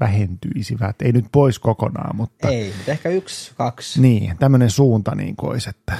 vähentyisivät. 0.00 1.02
Ei 1.02 1.12
nyt 1.12 1.26
pois 1.32 1.58
kokonaan, 1.58 2.16
mutta 2.16 2.48
ei, 2.48 2.72
mutta 2.76 2.90
ehkä 2.90 3.08
yksi, 3.08 3.52
kaksi. 3.56 4.00
niin, 4.02 4.36
tämmöinen 4.38 4.70
suunta 4.70 5.14
niin 5.14 5.36
kuin 5.36 5.50
olisi, 5.50 5.70
että, 5.70 5.92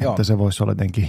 Joo. 0.00 0.12
että 0.12 0.24
se 0.24 0.38
voisi 0.38 0.62
olla 0.62 0.72
jotenkin 0.72 1.08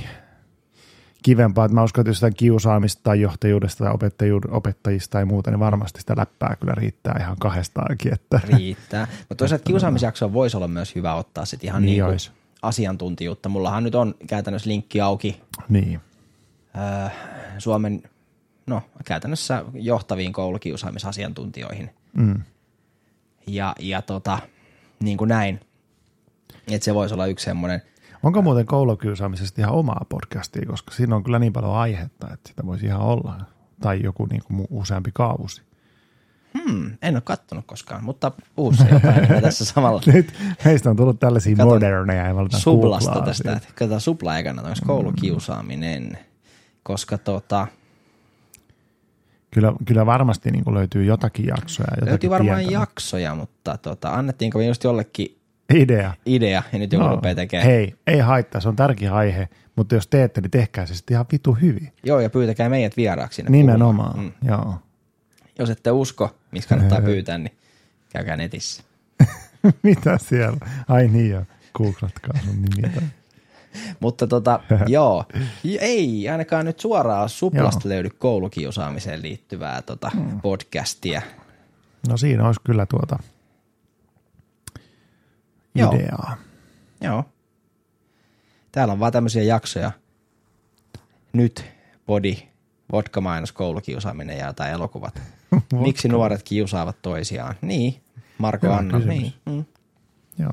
kivempaa, 1.23 1.65
että 1.65 1.75
mä 1.75 1.83
uskon, 1.83 2.01
että 2.01 2.09
jostain 2.09 2.33
kiusaamista 2.33 3.03
tai 3.03 3.21
johtajuudesta 3.21 3.83
tai 3.83 3.93
opettajuud- 3.93 4.51
opettajista 4.55 5.11
tai 5.11 5.25
muuta, 5.25 5.51
niin 5.51 5.59
varmasti 5.59 5.99
sitä 5.99 6.13
läppää 6.17 6.55
kyllä 6.59 6.73
riittää 6.75 7.15
ihan 7.19 7.37
kahdestaankin. 7.39 8.13
Että. 8.13 8.39
Riittää. 8.43 9.07
Mutta 9.19 9.35
toisaalta 9.35 9.63
kiusaamisjaksoa 9.63 10.33
voisi 10.33 10.57
olla 10.57 10.67
myös 10.67 10.95
hyvä 10.95 11.13
ottaa 11.13 11.45
sitten 11.45 11.67
ihan 11.67 11.81
Niin 11.81 11.91
niin 11.91 12.05
kuin. 12.05 12.38
Asiantuntijuutta. 12.61 13.49
Mullahan 13.49 13.83
nyt 13.83 13.95
on 13.95 14.15
käytännössä 14.27 14.69
linkki 14.69 15.01
auki 15.01 15.41
Niin. 15.69 15.99
äh, 16.77 17.13
Suomen, 17.57 18.03
no 18.67 18.81
käytännössä 19.05 19.65
johtaviin 19.73 20.33
koulukiusaamisasiantuntijoihin. 20.33 21.89
Mm. 22.13 22.41
Ja, 23.47 23.75
ja 23.79 24.01
tota, 24.01 24.39
niin 25.03 25.17
kuin 25.17 25.27
näin. 25.27 25.59
Että 26.67 26.85
se 26.85 26.93
voisi 26.93 27.13
olla 27.13 27.25
yksi 27.25 27.45
semmoinen, 27.45 27.81
Onko 28.23 28.41
muuten 28.41 28.65
koulukiusaamisesta 28.65 29.61
ihan 29.61 29.73
omaa 29.75 30.05
podcastia, 30.09 30.65
koska 30.67 30.91
siinä 30.91 31.15
on 31.15 31.23
kyllä 31.23 31.39
niin 31.39 31.53
paljon 31.53 31.75
aihetta, 31.75 32.33
että 32.33 32.49
sitä 32.49 32.65
voisi 32.65 32.85
ihan 32.85 33.01
olla. 33.01 33.45
Tai 33.81 34.03
joku 34.03 34.25
niin 34.25 34.41
kuin 34.43 34.67
useampi 34.69 35.09
kausi. 35.13 35.61
Hmm, 36.53 36.91
en 37.01 37.15
ole 37.15 37.21
kattonut 37.21 37.65
koskaan, 37.67 38.03
mutta 38.03 38.31
puhu 38.55 38.73
se 38.73 38.87
jotain 38.91 39.41
tässä 39.41 39.65
samalla 39.65 40.01
Nyt 40.05 40.33
meistä 40.65 40.89
on 40.89 40.95
tullut 40.95 41.19
tällaisia 41.19 41.55
Katon 41.55 41.73
moderneja. 41.73 42.27
Ja 42.27 42.33
suplasta 42.57 43.21
tästä, 43.21 43.33
siitä. 43.33 43.53
että 43.53 43.67
katsotaan 43.67 44.01
supla 44.01 44.37
ekana, 44.37 44.61
onko 44.61 44.75
koulukiusaaminen, 44.85 46.17
koska 46.83 47.17
tota, 47.17 47.67
Kyllä, 49.51 49.73
kyllä 49.85 50.05
varmasti 50.05 50.51
niin 50.51 50.63
kuin 50.63 50.73
löytyy 50.73 51.03
jotakin 51.05 51.47
jaksoja. 51.47 51.87
Jotakin 51.91 52.09
löytyy 52.09 52.29
varmaan 52.29 52.57
pientä, 52.57 52.73
jaksoja, 52.73 53.35
mutta 53.35 53.77
tota, 53.77 54.09
annettiinko 54.13 54.57
me 54.57 54.65
just 54.65 54.83
jollekin 54.83 55.39
Idea. 55.73 56.13
idea, 56.25 56.63
ja 56.73 56.79
nyt 56.79 56.93
joku 56.93 57.05
no, 57.05 57.15
rupeaa 57.15 57.35
tekemään. 57.35 57.67
Hei, 57.67 57.95
ei 58.07 58.19
haittaa, 58.19 58.61
se 58.61 58.69
on 58.69 58.75
tärkeä 58.75 59.13
aihe, 59.13 59.49
mutta 59.75 59.95
jos 59.95 60.07
teette, 60.07 60.41
niin 60.41 60.51
tehkää 60.51 60.85
se 60.85 60.95
sitten 60.95 61.15
ihan 61.15 61.25
vitu 61.31 61.53
hyvin. 61.53 61.93
Joo, 62.03 62.19
ja 62.19 62.29
pyytäkää 62.29 62.69
meidät 62.69 62.97
vieraaksi 62.97 63.43
Nimenomaan, 63.49 64.19
mm. 64.19 64.31
joo. 64.41 64.75
Jos 65.59 65.69
ette 65.69 65.91
usko, 65.91 66.35
missä 66.51 66.69
kannattaa 66.69 67.01
pyytää, 67.01 67.37
niin 67.37 67.57
käykää 68.09 68.35
netissä. 68.35 68.83
Mitä 69.83 70.17
siellä? 70.17 70.57
Ai 70.87 71.07
niin 71.07 71.29
joo, 71.29 71.43
googlatkaa 71.73 72.33
sun 72.45 72.61
nimi. 72.61 72.93
Mutta 73.99 74.27
tota, 74.27 74.59
joo, 74.87 75.25
ei 75.79 76.29
ainakaan 76.29 76.65
nyt 76.65 76.79
suoraan 76.79 77.29
suplasta 77.29 77.87
Joo. 77.87 77.93
löydy 77.93 78.09
koulukiusaamiseen 78.09 79.21
liittyvää 79.21 79.81
tota, 79.81 80.11
podcastia. 80.41 81.21
No 82.09 82.17
siinä 82.17 82.45
olisi 82.45 82.61
kyllä 82.63 82.85
tuota 82.85 83.19
Joo. 85.75 85.91
ideaa. 85.91 86.37
Joo. 87.01 87.23
Täällä 88.71 88.91
on 88.91 88.99
vaan 88.99 89.11
tämmöisiä 89.11 89.43
jaksoja. 89.43 89.91
Nyt 91.33 91.65
body, 92.07 92.35
vodka-mainos, 92.91 93.51
koulukiusaaminen 93.51 94.37
ja 94.37 94.47
jotain 94.47 94.71
elokuvat. 94.71 95.21
Miksi 95.73 96.07
nuoret 96.07 96.43
kiusaavat 96.43 97.01
toisiaan? 97.01 97.55
Niin, 97.61 97.95
Marko 98.37 98.67
Hyvä 98.67 98.77
Anna. 98.77 98.97
kysymys. 98.97 99.17
Niin, 99.19 99.33
mm. 99.45 99.65
Joo. 100.39 100.51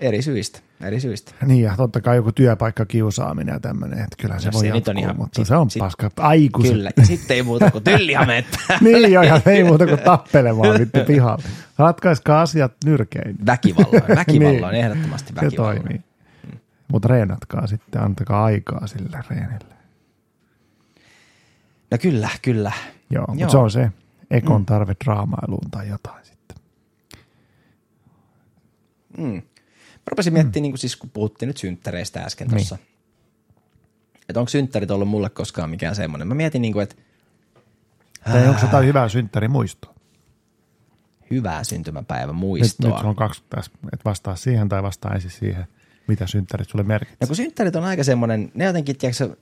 Eri 0.00 0.22
syistä, 0.22 0.60
eri 0.80 1.00
syistä. 1.00 1.32
Niin 1.46 1.62
ja 1.64 1.74
totta 1.76 2.00
kai 2.00 2.16
joku 2.16 2.32
työpaikka 2.32 2.86
kiusaaminen 2.86 3.52
ja 3.52 3.60
tämmöinen, 3.60 3.98
että 3.98 4.16
kyllä 4.20 4.38
se 4.38 4.48
No 4.48 4.52
voi 4.52 4.60
se 4.60 4.66
nyt 4.72 4.86
jatkuu, 4.86 5.02
ihan- 5.02 5.16
mutta 5.16 5.36
sit- 5.36 5.46
se 5.46 5.56
on 5.56 5.70
sit- 5.70 5.80
paska. 5.80 6.10
Aikuiset. 6.16 6.72
Kyllä, 6.74 6.90
ja 6.96 7.06
sitten 7.06 7.36
ei 7.36 7.42
muuta 7.42 7.70
kuin 7.70 7.84
tyllihameet. 7.84 8.46
niin 8.80 9.12
joo, 9.12 9.22
ja 9.22 9.40
ei 9.46 9.64
muuta 9.64 9.86
kuin 9.86 9.98
tappelemaan 10.00 10.78
vittu 10.80 11.00
pihalla. 11.06 11.42
Ratkaiskaa 11.78 12.42
asiat 12.42 12.72
nyrkein. 12.84 13.36
Väkivalloin, 13.46 14.02
väkivalloin, 14.16 14.72
Niin. 14.72 14.84
ehdottomasti 14.84 15.28
Se 15.28 15.34
väkivalloin. 15.46 15.78
toimii. 15.82 16.00
Mutta 16.88 17.08
reenatkaa 17.08 17.66
sitten, 17.66 18.02
antakaa 18.02 18.44
aikaa 18.44 18.86
sille 18.86 19.18
reenille. 19.30 19.74
No 21.90 21.98
kyllä, 22.02 22.28
kyllä. 22.42 22.72
Joo, 23.10 23.24
Joo. 23.28 23.34
mutta 23.34 23.48
se 23.50 23.56
on 23.58 23.70
se 23.70 23.90
ekon 24.32 24.66
tarve 24.66 24.94
draamailuun 25.04 25.70
tai 25.70 25.88
jotain 25.88 26.24
sitten. 26.24 26.56
Mm. 29.18 29.42
Mä 29.96 30.10
rupesin 30.10 30.32
miettimään, 30.32 30.62
niin 30.62 30.72
kuin 30.72 30.78
siis 30.78 30.96
kun 30.96 31.10
puhuttiin 31.10 31.46
nyt 31.46 31.56
synttäreistä 31.56 32.20
äsken 32.20 32.46
Niin. 32.48 32.56
tuossa, 32.56 32.78
että 34.28 34.40
onko 34.40 34.48
synttärit 34.48 34.90
ollut 34.90 35.08
mulle 35.08 35.30
koskaan 35.30 35.70
mikään 35.70 35.94
semmoinen. 35.94 36.28
Mä 36.28 36.34
mietin, 36.34 36.62
niin 36.62 36.72
kuin, 36.72 36.82
että 36.82 36.94
Tai 38.32 38.48
onko 38.48 38.60
jotain 38.62 38.86
hyvää 38.86 39.08
synttärimuistoa? 39.08 39.92
hyvää 41.30 41.64
syntymäpäivän 41.64 42.34
Nyt, 42.34 42.40
muistoa. 42.40 42.88
nyt 42.90 42.96
sulla 42.98 43.10
on 43.10 43.16
kaksi 43.16 43.42
tässä, 43.50 43.72
että 43.92 44.04
vastaa 44.04 44.36
siihen 44.36 44.68
tai 44.68 44.82
vastaa 44.82 45.14
ensin 45.14 45.30
siihen, 45.30 45.64
mitä 46.06 46.26
synttärit 46.26 46.68
sulle 46.68 46.82
No 46.82 46.88
merkitsee. 46.88 47.26
kun 47.26 47.36
synttärit 47.36 47.76
on 47.76 47.84
aika 47.84 48.04
semmoinen, 48.04 48.50
ne 48.54 48.64
jotenkin, 48.64 48.96
tiedätkö, 48.96 49.36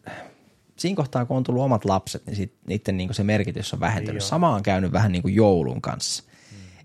siinä 0.81 0.97
kohtaa 0.97 1.25
kun 1.25 1.37
on 1.37 1.43
tullut 1.43 1.63
omat 1.63 1.85
lapset, 1.85 2.27
niin 2.27 2.37
sit, 2.37 2.55
niiden 2.67 2.97
niin 2.97 3.15
se 3.15 3.25
merkitys 3.25 3.75
on 3.75 3.81
vähentynyt. 3.81 4.23
Sama 4.23 4.55
on 4.55 4.63
käynyt 4.63 4.93
vähän 4.93 5.13
niin 5.13 5.23
kuin 5.23 5.35
joulun 5.35 5.83
kanssa. 5.83 6.25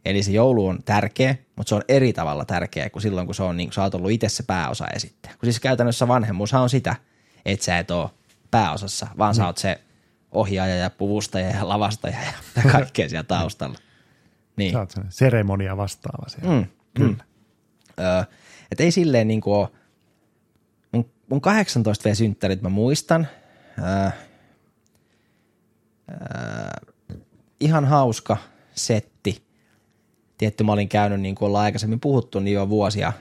Eli 0.05 0.23
se 0.23 0.31
joulu 0.31 0.67
on 0.67 0.83
tärkeä, 0.83 1.35
mutta 1.55 1.69
se 1.69 1.75
on 1.75 1.81
eri 1.87 2.13
tavalla 2.13 2.45
tärkeä 2.45 2.89
kuin 2.89 3.01
silloin, 3.01 3.27
kun, 3.27 3.35
se 3.35 3.43
on, 3.43 3.57
niin, 3.57 3.67
kun 3.69 3.73
sä 3.73 3.83
oot 3.83 3.95
ollut 3.95 4.11
itse 4.11 4.29
se 4.29 4.43
pääosa 4.43 4.87
esittää. 4.87 5.31
Kun 5.31 5.47
siis 5.47 5.59
käytännössä 5.59 6.07
vanhemmuushan 6.07 6.61
on 6.61 6.69
sitä, 6.69 6.95
että 7.45 7.65
sä 7.65 7.77
et 7.77 7.91
ole 7.91 8.09
pääosassa, 8.51 9.07
vaan 9.17 9.35
sä 9.35 9.45
oot 9.45 9.57
se 9.57 9.81
ohjaaja 10.31 10.75
ja 10.75 10.89
puvustaja 10.89 11.49
ja 11.49 11.69
lavastaja 11.69 12.17
ja 12.55 12.61
kaikkea 12.71 13.09
siellä 13.09 13.23
taustalla. 13.23 13.77
Niin. 14.57 14.71
Sä 14.71 14.79
oot 14.79 14.93
seremonia 15.09 15.77
vastaava 15.77 16.29
siellä. 16.29 16.55
Mm, 16.55 16.65
kyllä. 16.93 17.23
Öö, 17.99 18.23
et 18.71 18.79
ei 18.79 18.91
silleen 18.91 19.27
niin 19.27 19.41
kuin 19.41 19.55
ole. 19.55 19.69
Mun, 20.91 21.09
mun 21.29 21.41
18 21.41 22.09
V-synttärit 22.09 22.61
mä 22.61 22.69
muistan. 22.69 23.27
Ihan 27.59 27.85
hauska 27.85 28.37
setti. 28.75 29.45
Tietty 30.37 30.63
mä 30.63 30.71
olin 30.71 30.89
käynyt, 30.89 31.21
niin 31.21 31.35
kuin 31.35 31.47
ollaan 31.47 31.65
aikaisemmin 31.65 31.99
puhuttu, 31.99 32.39
niin 32.39 32.53
jo 32.53 32.69
vuosia 32.69 33.13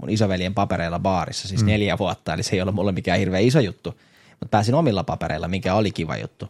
mun 0.00 0.10
isoveljen 0.10 0.54
papereilla 0.54 0.98
baarissa, 0.98 1.48
siis 1.48 1.60
mm. 1.60 1.66
neljä 1.66 1.98
vuotta, 1.98 2.34
eli 2.34 2.42
se 2.42 2.56
ei 2.56 2.62
ollut 2.62 2.74
mulle 2.74 2.92
mikään 2.92 3.18
hirveä 3.18 3.40
iso 3.40 3.60
juttu, 3.60 3.90
mutta 4.30 4.50
pääsin 4.50 4.74
omilla 4.74 5.04
papereilla, 5.04 5.48
mikä 5.48 5.74
oli 5.74 5.90
kiva 5.90 6.16
juttu. 6.16 6.48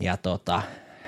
Ja 0.00 0.16
tota, 0.16 0.62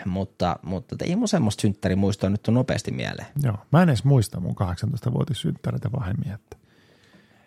mutta, 0.07 0.59
mutta 0.63 0.97
ei 1.01 1.17
mun 1.17 1.29
semmoista 1.29 1.61
synttärimuistoa 1.61 2.31
nyt 2.31 2.49
on 2.49 2.55
nopeasti 2.55 2.91
mieleen. 2.91 3.29
Joo. 3.43 3.57
Mä 3.73 3.83
en 3.83 3.89
edes 3.89 4.05
muista 4.05 4.41
mun 4.41 4.55
18-vuotissynttäreitä 4.55 5.91
pahemmin, 5.91 6.33
että 6.33 6.57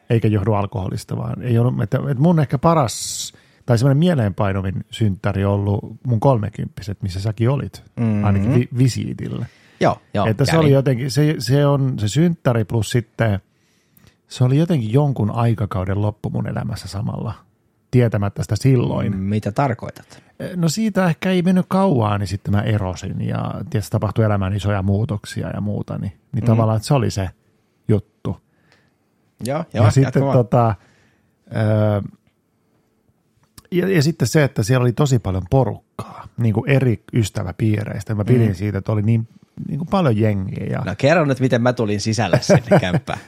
eikä 0.10 0.28
johdu 0.28 0.54
alkoholista, 0.54 1.18
vaan 1.18 1.42
ei 1.42 1.58
ollut, 1.58 1.82
että, 1.82 1.98
että 1.98 2.22
mun 2.22 2.40
ehkä 2.40 2.58
paras 2.58 3.34
tai 3.66 3.78
semmoinen 3.78 3.98
mieleenpainovin 3.98 4.86
synttäri 4.90 5.46
ollut 5.46 5.96
mun 6.08 6.20
kolmekymppiset, 6.20 7.02
missä 7.02 7.20
säkin 7.20 7.50
olit, 7.50 7.84
mm-hmm. 7.96 8.24
ainakin 8.24 8.54
vi- 8.54 8.70
visiitillä. 8.78 9.46
Joo, 9.80 10.02
joo. 10.14 10.26
että 10.26 10.46
se 10.46 10.58
oli 10.58 10.72
jotenkin, 10.72 11.12
se, 11.12 11.36
se 11.40 11.66
on 11.66 12.00
se 12.00 12.08
synttäri 12.08 12.66
plus 12.66 12.90
sitten, 12.90 13.40
se 14.28 14.44
oli 14.44 14.58
jotenkin 14.58 14.94
jonkun 14.94 15.32
aikakauden 15.32 16.02
loppu 16.02 16.30
mun 16.30 16.48
elämässä 16.48 16.88
samalla, 16.88 17.34
tietämättä 17.92 18.42
sitä 18.44 18.56
silloin. 18.56 19.12
Mm, 19.12 19.20
Mitä 19.20 19.52
tarkoitat? 19.52 20.24
No 20.56 20.70
siitä 20.70 21.06
ehkä 21.06 21.30
ei 21.30 21.42
mennyt 21.42 21.66
kauaa, 21.70 22.18
niin 22.18 22.28
sitten 22.28 22.54
mä 22.54 22.62
erosin 22.62 23.28
ja 23.28 23.54
tietysti 23.70 23.92
tapahtui 23.92 24.26
elämään 24.26 24.54
isoja 24.54 24.82
muutoksia 24.82 25.50
ja 25.50 25.62
muuta, 25.62 25.98
niin, 25.98 26.14
niin 26.32 26.44
mm. 26.44 26.48
tavallaan 26.48 26.78
että 26.78 26.88
se 26.88 26.94
oli 26.94 27.12
se 27.12 27.30
juttu. 27.88 28.38
Joo, 29.46 29.66
Joo, 29.74 29.86
ja 29.86 29.92
sitten 29.92 30.24
tota, 30.24 30.76
öö, 31.56 32.02
ja, 33.72 33.88
ja 33.88 34.04
sitten 34.04 34.28
se, 34.28 34.44
että 34.44 34.64
siellä 34.64 34.84
oli 34.84 34.94
tosi 34.94 35.20
paljon 35.20 35.44
porukkaa, 35.50 36.28
niin 36.38 36.54
kuin 36.54 36.70
eri 36.70 37.04
ystäväpiireistä. 37.14 38.16
Mä 38.16 38.26
pidin 38.26 38.48
mm. 38.48 38.56
siitä, 38.56 38.78
että 38.78 38.92
oli 38.92 39.02
niin, 39.02 39.28
niin 39.68 39.78
kuin 39.78 39.88
paljon 39.88 40.18
jengiä. 40.18 40.66
Ja, 40.70 40.82
No 40.86 40.96
kerro 40.98 41.26
nyt, 41.26 41.40
miten 41.40 41.62
mä 41.62 41.74
tulin 41.74 42.02
sisälle 42.02 42.40
sinne 42.42 42.80
kämppään. 42.82 43.20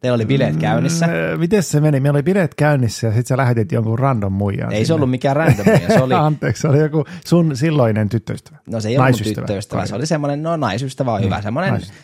Teillä 0.00 0.14
oli 0.14 0.26
bileet 0.26 0.56
käynnissä. 0.56 1.06
Öö, 1.06 1.36
Miten 1.36 1.62
se 1.62 1.80
meni? 1.80 2.00
Meillä 2.00 2.16
oli 2.16 2.22
bileet 2.22 2.54
käynnissä 2.54 3.06
ja 3.06 3.10
sitten 3.12 3.26
sä 3.26 3.36
lähetit 3.36 3.72
jonkun 3.72 3.98
random 3.98 4.32
muijan. 4.32 4.72
Ei 4.72 4.78
se 4.78 4.84
sinne. 4.86 4.94
ollut 4.94 5.10
mikään 5.10 5.36
randomia, 5.36 5.88
se 5.88 6.02
oli, 6.02 6.14
Anteeksi, 6.26 6.62
se 6.62 6.68
oli 6.68 6.78
joku 6.78 7.04
sun 7.26 7.56
silloinen 7.56 8.08
tyttöystävä. 8.08 8.56
no 8.70 8.80
se 8.80 8.88
ei 8.88 8.98
ollut 8.98 9.22
tyttöystävä, 9.22 9.86
se 9.86 9.94
oli 9.94 10.06
semmoinen, 10.06 10.42
no 10.42 10.56
naisystävä 10.56 11.12
on 11.12 11.22
hyvä, 11.24 11.42
semmoinen 11.42 11.70
Naisystävä. 11.70 12.00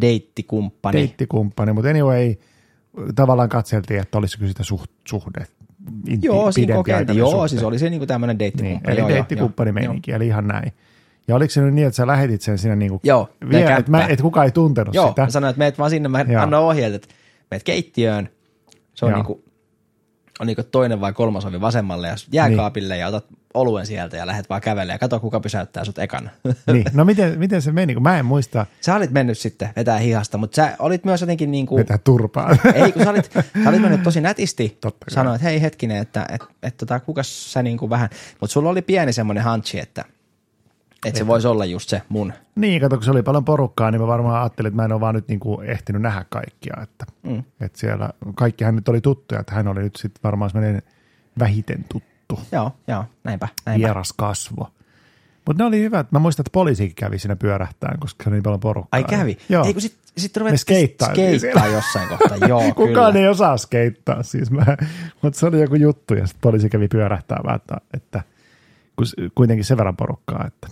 deittikumppani. 0.00 0.98
deittikumppani, 0.98 1.72
mutta 1.72 1.90
anyway, 1.90 2.34
tavallaan 3.14 3.48
katseltiin, 3.48 4.00
että 4.00 4.18
olisiko 4.18 4.46
sitä 4.46 4.62
suht, 4.64 4.90
suhde 5.08 5.46
inti, 6.08 6.26
Joo, 6.26 6.52
siinä 6.52 6.74
kokeiltiin, 6.74 7.18
joo, 7.18 7.30
suhde. 7.30 7.48
siis 7.48 7.62
oli 7.62 7.78
se 7.78 7.90
niinku 7.90 8.06
tämmöinen 8.06 8.34
Niin, 8.34 8.38
deittikumppani. 8.38 8.92
eli 8.92 9.00
joo, 9.00 9.08
joo, 9.08 9.14
deittikumppani 9.16 9.68
joo, 9.68 9.74
meininki, 9.74 10.12
eli 10.12 10.26
ihan 10.26 10.46
näin. 10.46 10.72
Ja 11.28 11.36
oliko 11.36 11.50
se 11.50 11.60
nyt 11.60 11.74
niin, 11.74 11.86
että 11.86 11.96
sä 11.96 12.06
lähetit 12.06 12.42
sen 12.42 12.58
sinne 12.58 12.76
niinku 12.76 13.00
Joo, 13.02 13.28
vielä, 13.50 13.76
että, 13.76 13.90
mä, 13.90 14.06
että 14.06 14.22
kukaan 14.22 14.44
ei 14.46 14.50
tuntenut 14.52 14.94
Joo, 14.94 15.08
sitä? 15.08 15.22
mä 15.22 15.30
sanoin, 15.30 15.50
että 15.50 15.58
meet 15.58 15.78
vaan 15.78 15.90
sinne, 15.90 16.08
mä 16.08 16.24
Joo. 16.28 16.42
annan 16.42 16.60
ohjeet, 16.60 16.94
että 16.94 17.08
meet 17.50 17.62
keittiöön. 17.62 18.28
Se 18.94 19.04
on 19.04 19.10
Joo. 19.10 19.18
niinku 19.18 19.42
on 20.40 20.46
niin 20.46 20.56
toinen 20.70 21.00
vai 21.00 21.12
kolmas 21.12 21.44
ovi 21.44 21.60
vasemmalle 21.60 22.08
ja 22.08 22.14
jääkaapille 22.32 22.94
niin. 22.94 23.00
ja 23.00 23.08
otat 23.08 23.24
oluen 23.54 23.86
sieltä 23.86 24.16
ja 24.16 24.26
lähdet 24.26 24.50
vaan 24.50 24.60
kävelemään 24.60 24.94
ja 24.94 24.98
kato 24.98 25.20
kuka 25.20 25.40
pysäyttää 25.40 25.84
sut 25.84 25.98
ekana. 25.98 26.30
Niin. 26.72 26.84
No 26.92 27.04
miten, 27.04 27.38
miten 27.38 27.62
se 27.62 27.72
meni, 27.72 27.94
kun 27.94 28.02
mä 28.02 28.18
en 28.18 28.24
muista 28.24 28.66
Sä 28.80 28.94
olit 28.94 29.10
mennyt 29.10 29.38
sitten 29.38 29.68
vetää 29.76 29.98
hihasta, 29.98 30.38
mutta 30.38 30.56
sä 30.56 30.76
olit 30.78 31.04
myös 31.04 31.20
jotenkin 31.20 31.50
niin 31.50 31.66
kuin, 31.66 31.78
vetää 31.78 31.98
turpaa. 31.98 32.56
ei 32.74 32.92
kun 32.92 33.02
sä 33.02 33.10
olit, 33.10 33.32
sä 33.32 33.68
olit 33.68 33.82
mennyt 33.82 34.02
tosi 34.02 34.20
nätisti, 34.20 34.78
Totta 34.80 35.06
sanoit, 35.08 35.42
hei 35.42 35.62
hetkinen, 35.62 35.96
että 35.96 36.26
et, 36.32 36.44
et, 36.62 36.76
tota, 36.76 37.00
kukas 37.00 37.52
sä 37.52 37.62
niin 37.62 37.78
kuin 37.78 37.90
vähän, 37.90 38.08
mutta 38.40 38.52
sulla 38.52 38.70
oli 38.70 38.82
pieni 38.82 39.12
semmoinen 39.12 39.44
hunchi, 39.44 39.78
että, 39.78 40.04
että 41.04 41.18
se 41.18 41.26
voisi 41.26 41.48
olla 41.48 41.64
just 41.64 41.88
se 41.88 42.02
mun. 42.08 42.32
Niin, 42.54 42.80
kato, 42.80 42.96
kun 42.96 43.04
se 43.04 43.10
oli 43.10 43.22
paljon 43.22 43.44
porukkaa, 43.44 43.90
niin 43.90 44.00
mä 44.00 44.06
varmaan 44.06 44.40
ajattelin, 44.42 44.68
että 44.68 44.76
mä 44.76 44.84
en 44.84 44.92
ole 44.92 45.00
vaan 45.00 45.14
nyt 45.14 45.28
niin 45.28 45.40
kuin 45.40 45.66
ehtinyt 45.70 46.02
nähdä 46.02 46.24
kaikkia. 46.28 46.74
Että, 46.82 47.04
mm. 47.22 47.42
että 47.60 47.78
siellä 47.78 48.10
kaikkihan 48.34 48.76
nyt 48.76 48.88
oli 48.88 49.00
tuttuja, 49.00 49.40
että 49.40 49.54
hän 49.54 49.68
oli 49.68 49.82
nyt 49.82 49.96
sitten 49.96 50.20
varmaan 50.24 50.50
semmoinen 50.50 50.82
vähiten 51.38 51.84
tuttu, 51.88 52.40
Joo, 52.52 52.72
joo, 52.88 53.04
näinpä, 53.24 53.48
näinpä. 53.66 53.86
vieras 53.86 54.12
kasvo. 54.16 54.70
Mutta 55.46 55.62
ne 55.62 55.66
oli 55.68 55.80
hyvät. 55.80 56.12
Mä 56.12 56.18
muistan, 56.18 56.42
että 56.42 56.52
poliisikin 56.52 56.94
kävi 56.94 57.18
siinä 57.18 57.36
pyörähtään, 57.36 57.98
koska 58.00 58.24
se 58.24 58.30
oli 58.30 58.36
niin 58.36 58.42
paljon 58.42 58.60
porukkaa. 58.60 58.88
Ai 58.98 59.04
kävi? 59.04 59.38
Joo. 59.48 59.64
Ei 59.64 59.72
kun 59.72 59.82
sit, 59.82 59.96
sit 60.16 60.36
ruvettiin 60.36 60.58
skeittaa 60.58 61.14
siellä. 61.38 61.66
jossain 61.66 62.08
kohtaa, 62.08 62.48
joo 62.48 62.60
Kukaan 62.76 63.12
kyllä. 63.12 63.24
ei 63.24 63.28
osaa 63.28 63.56
skeittaa 63.56 64.22
siis. 64.22 64.50
Mä, 64.50 64.64
mutta 65.22 65.38
se 65.40 65.46
oli 65.46 65.60
joku 65.60 65.74
juttu 65.74 66.14
ja 66.14 66.26
sitten 66.26 66.40
poliisi 66.40 66.68
kävi 66.68 66.88
pyörähtäämään, 66.88 67.56
että, 67.56 67.76
että 67.94 68.22
kun 68.96 69.06
s- 69.06 69.14
kuitenkin 69.34 69.64
sen 69.64 69.76
verran 69.76 69.96
porukkaa, 69.96 70.44
että 70.46 70.68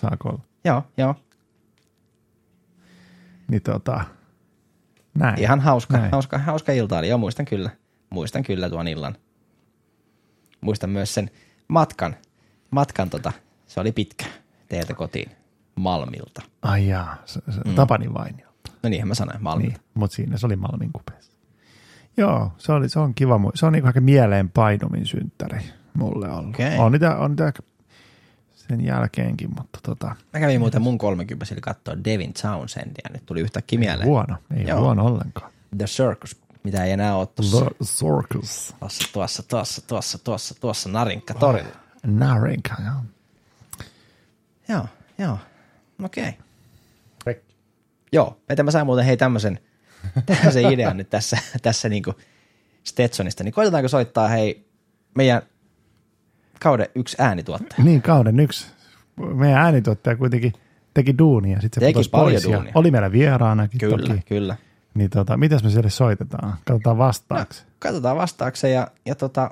saako 0.00 0.28
olla. 0.28 0.42
Joo, 0.64 0.82
joo. 0.96 1.14
Niin 3.48 3.62
tota, 3.62 4.04
näin. 5.14 5.40
Ihan 5.40 5.60
hauska, 5.60 5.96
Näin. 5.98 6.10
hauska, 6.12 6.38
hauska 6.38 6.72
ilta 6.72 6.98
oli. 6.98 7.08
Joo, 7.08 7.18
muistan 7.18 7.46
kyllä. 7.46 7.70
Muistan 8.10 8.42
kyllä 8.42 8.70
tuon 8.70 8.88
illan. 8.88 9.16
Muistan 10.60 10.90
myös 10.90 11.14
sen 11.14 11.30
matkan. 11.68 12.16
Matkan 12.70 13.10
tota, 13.10 13.32
se 13.66 13.80
oli 13.80 13.92
pitkä 13.92 14.26
teiltä 14.68 14.94
kotiin 14.94 15.30
Malmilta. 15.76 16.42
Ai 16.62 16.88
jaa, 16.88 17.16
se, 17.24 17.40
se 17.50 17.60
mm. 17.66 17.74
Tapani 17.74 18.14
Vainio. 18.14 18.46
No 18.82 18.88
niinhän 18.88 19.08
mä 19.08 19.14
sanoin, 19.14 19.42
Malmilta. 19.42 19.78
Niin, 19.78 19.82
mutta 19.94 20.16
siinä 20.16 20.36
se 20.36 20.46
oli 20.46 20.56
Malmin 20.56 20.92
kupeessa. 20.92 21.32
Joo, 22.16 22.52
se, 22.58 22.72
oli, 22.72 22.88
se 22.88 22.98
on 22.98 23.14
kiva. 23.14 23.40
Se 23.54 23.66
on 23.66 23.72
niin 23.72 23.86
aika 23.86 24.00
mieleen 24.00 24.50
painuvin 24.50 25.06
synttäri 25.06 25.60
mulle 25.94 26.30
ollut. 26.30 26.54
Okei. 26.54 26.78
On, 26.78 26.92
niitä, 26.92 27.16
on 27.16 27.30
niitä 27.30 27.52
sen 28.70 28.84
jälkeenkin, 28.84 29.50
mutta 29.56 29.78
tota, 29.82 30.16
Mä 30.32 30.40
kävin 30.40 30.60
muuten 30.60 30.82
mun 30.82 30.98
30 30.98 31.46
eli 31.52 31.60
katsoa 31.60 32.04
Devin 32.04 32.32
Townsendia. 32.42 33.10
Nyt 33.12 33.26
tuli 33.26 33.40
yhtäkkiä 33.40 33.78
mieleen. 33.78 34.08
huono. 34.08 34.36
Ei 34.56 34.66
Joo. 34.66 34.80
huono 34.80 35.06
ollenkaan. 35.06 35.52
The 35.78 35.84
Circus, 35.84 36.40
mitä 36.62 36.84
ei 36.84 36.92
enää 36.92 37.16
ole 37.16 37.26
tuossa, 37.26 37.60
The 37.60 37.84
Circus. 37.84 38.74
tuossa, 38.80 39.08
tuossa, 39.12 39.42
tuossa, 39.42 39.82
tuossa, 39.86 40.18
tuossa, 40.18 40.54
tuossa 40.60 40.88
Narinkka 40.88 41.34
torilla. 41.34 41.76
Narinka, 42.06 42.74
joo. 42.84 43.04
Joo, 44.68 44.86
joo. 45.18 45.38
Okei. 46.02 46.28
Okay. 46.28 47.42
Joo, 48.12 48.40
että 48.48 48.62
mä 48.62 48.70
sain 48.70 48.86
muuten 48.86 49.04
hei 49.04 49.16
tämmöisen, 49.16 49.58
tämmöisen 50.26 50.72
idean 50.72 50.96
nyt 50.96 51.10
tässä, 51.10 51.38
tässä 51.62 51.88
niinku 51.88 52.14
Stetsonista, 52.84 53.44
niin 53.44 53.54
koitetaanko 53.54 53.88
soittaa 53.88 54.28
hei 54.28 54.68
meidän 55.14 55.42
kauden 56.62 56.86
yksi 56.94 57.16
äänituottaja. 57.20 57.84
Niin, 57.84 58.02
kauden 58.02 58.40
yksi. 58.40 58.66
Meidän 59.34 59.58
äänituottaja 59.60 60.16
kuitenkin 60.16 60.52
teki 60.94 61.18
duunia. 61.18 61.60
Sitten 61.60 61.80
se 61.80 61.86
Teki 61.86 61.92
putosi 61.92 62.10
paljon 62.10 62.32
pois 62.32 62.44
duunia. 62.44 62.72
Oli 62.74 62.90
meillä 62.90 63.12
vieraanakin 63.12 63.78
Kyllä, 63.80 64.08
toki. 64.08 64.20
kyllä. 64.28 64.56
Niin 64.94 65.10
tota, 65.10 65.36
mitäs 65.36 65.64
me 65.64 65.70
sille 65.70 65.90
soitetaan? 65.90 66.54
Katsotaan 66.66 66.98
vastaaksi. 66.98 67.64
Katsotaan 67.78 68.16
vastaakse 68.16 68.70
ja, 68.70 68.88
ja 69.06 69.14
tota, 69.14 69.50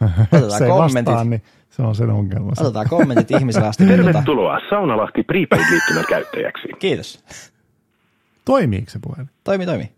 otetaan 0.32 0.58
se 0.58 0.66
kommentit. 0.66 1.06
vastaa, 1.14 1.24
niin 1.24 1.42
se 1.70 1.82
on 1.82 1.94
sen 1.94 2.10
ongelma. 2.10 2.52
Otetaan 2.60 2.88
kommentit 2.88 3.30
ihmisille 3.30 3.66
asti. 3.68 3.86
Tervetuloa 3.86 4.58
Saunalahti 4.70 5.22
prepaid-liittymän 5.22 6.04
käyttäjäksi. 6.08 6.68
kiitos. 6.78 7.24
Toimiiko 8.44 8.90
se 8.90 8.98
puhelin? 9.02 9.30
Toimi, 9.44 9.66
toimi. 9.66 9.92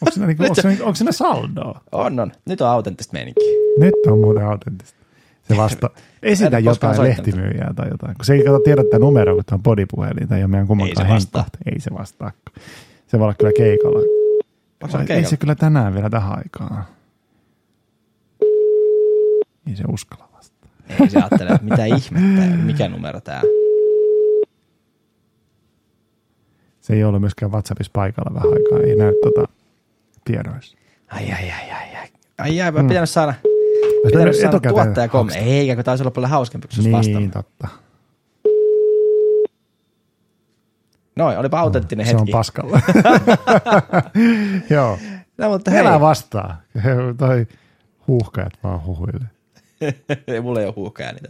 Onko 0.00 0.10
siinä, 0.10 0.26
niinku, 0.26 0.42
onko 0.48 0.54
siinä, 0.54 0.76
onko 0.84 0.94
siinä 0.94 1.12
saldoa? 1.12 1.80
On, 1.92 2.20
on. 2.20 2.32
Nyt 2.48 2.60
on 2.60 2.68
autenttista 2.68 3.12
meininkiä. 3.12 3.55
Nyt 3.78 3.94
on 4.06 4.18
muuten 4.18 4.46
autenttista. 4.46 4.96
Se 5.42 5.56
vasta, 5.56 5.90
esitä 6.22 6.58
jotain 6.58 7.02
lehtimyyjää 7.02 7.72
tai 7.76 7.88
jotain. 7.90 8.16
Kun 8.16 8.24
se 8.24 8.34
ei 8.34 8.44
kato 8.44 8.58
tiedä 8.58 8.84
tätä 8.84 8.98
numeroa, 8.98 9.34
kun 9.34 9.44
tämä 9.44 9.56
on 9.56 9.62
podipuhelin 9.62 10.28
tai 10.28 10.38
ei 10.38 10.44
ole 10.44 10.50
meidän 10.50 10.66
kummankaan 10.66 11.06
Ei 11.06 11.08
se 11.08 11.14
vastaa. 11.14 11.44
Ei 11.72 11.80
se 11.80 11.90
vastaa. 11.94 12.32
Se 13.06 13.18
voi 13.18 13.24
olla 13.24 13.34
kyllä 13.34 13.52
keikalla. 13.56 13.98
Vai, 13.98 15.00
ei 15.00 15.06
keikalla? 15.06 15.28
se 15.28 15.36
kyllä 15.36 15.54
tänään 15.54 15.94
vielä 15.94 16.10
tähän 16.10 16.38
aikaan. 16.38 16.84
Ei 19.66 19.76
se 19.76 19.84
uskalla 19.92 20.28
vastaa. 20.36 20.70
Ei 21.00 21.10
se 21.10 21.18
ajattele, 21.18 21.50
että 21.50 21.64
mitä 21.64 21.84
ihmettä, 21.84 22.56
mikä 22.56 22.88
numero 22.88 23.20
tää. 23.20 23.42
Se 26.80 26.94
ei 26.94 27.04
ollut 27.04 27.20
myöskään 27.20 27.52
WhatsAppissa 27.52 27.90
paikalla 27.92 28.34
vähän 28.34 28.52
aikaa. 28.52 28.78
Ei 28.78 28.96
näy 28.96 29.12
tota 29.22 29.52
tiedoissa. 30.24 30.78
Ai, 31.06 31.32
ai, 31.32 31.50
ai, 31.50 31.70
ai, 31.70 31.96
ai. 31.96 32.08
Ai, 32.38 32.60
ai, 32.60 32.72
mä 32.72 32.82
mm. 32.82 32.88
pitänyt 32.88 33.10
saada, 33.10 33.34
Pitänyt 34.04 34.36
saada 34.36 34.60
tuottaja 34.60 35.08
komme. 35.08 35.32
haksata. 35.32 35.50
Eikä, 35.50 35.74
kun 35.74 35.84
taisi 35.84 36.02
olla 36.02 36.10
paljon 36.10 36.30
hauskempi, 36.30 36.68
kun 36.74 36.84
Niin, 36.84 36.92
vastannut. 36.92 37.32
totta. 37.32 37.68
Noin, 41.16 41.38
olipa 41.38 41.60
autenttinen 41.60 42.06
Se 42.06 42.12
on 42.12 42.18
hetki. 42.18 42.32
paskalla. 42.32 42.80
Joo. 44.70 44.98
No, 45.38 45.48
mutta 45.48 45.70
hei, 45.70 45.80
Elä 45.80 46.00
vastaa. 46.00 46.60
Toi 47.18 47.46
huuhkajat 48.08 48.52
vaan 48.62 48.84
huhuille. 48.86 49.24
ei, 50.28 50.40
mulla 50.40 50.60
ei 50.60 50.66
ole 50.66 50.74
huuhkaa 50.76 51.12
niitä. 51.12 51.28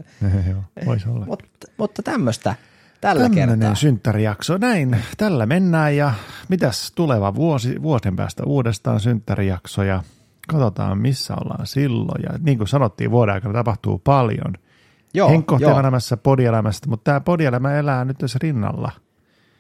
Joo, 0.50 0.60
voisi 0.86 1.08
olla. 1.08 1.26
Mutta, 1.26 1.44
mutta 1.78 2.02
tämmöistä 2.02 2.54
tällä 3.00 3.28
kertaa. 3.30 3.46
Tämmöinen 3.46 3.76
synttärijakso. 3.76 4.58
Näin, 4.58 4.96
tällä 5.16 5.46
mennään 5.46 5.96
ja 5.96 6.12
mitäs 6.48 6.92
tuleva 6.94 7.34
vuosi, 7.34 7.82
vuoden 7.82 8.16
päästä 8.16 8.44
uudestaan 8.44 9.00
synttärijakso 9.00 9.82
ja 9.82 10.02
katsotaan 10.46 10.98
missä 10.98 11.34
ollaan 11.34 11.66
silloin. 11.66 12.22
Ja 12.22 12.38
niin 12.42 12.58
kuin 12.58 12.68
sanottiin, 12.68 13.10
vuoden 13.10 13.34
aikana 13.34 13.54
tapahtuu 13.54 13.98
paljon. 13.98 14.54
Joo, 15.14 15.28
Henkko 15.28 15.58
joo. 15.60 15.80
elämässä, 15.80 16.16
podielämästä, 16.16 16.88
mutta 16.88 17.04
tämä 17.04 17.20
podielämä 17.20 17.74
elää 17.78 18.04
nyt 18.04 18.18
tässä 18.18 18.38
rinnalla. 18.42 18.92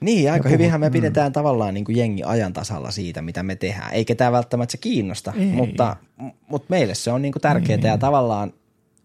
Niin, 0.00 0.32
aika 0.32 0.48
Ja 0.48 0.52
hyvinhän 0.52 0.80
me 0.80 0.90
pidetään 0.90 1.32
tavallaan 1.32 1.74
niin 1.74 1.84
kuin 1.84 1.96
jengi 1.96 2.22
ajan 2.22 2.52
tasalla 2.52 2.90
siitä, 2.90 3.22
mitä 3.22 3.42
me 3.42 3.56
tehdään. 3.56 3.92
Eikä 3.92 4.14
tämä 4.14 4.32
välttämättä 4.32 4.72
se 4.72 4.78
kiinnosta, 4.78 5.32
Ei. 5.36 5.46
mutta, 5.46 5.96
mutta 6.48 6.66
meille 6.70 6.94
se 6.94 7.12
on 7.12 7.22
niin 7.22 7.32
kuin 7.32 7.40
tärkeää 7.42 7.80
ja 7.82 7.98
tavallaan 7.98 8.52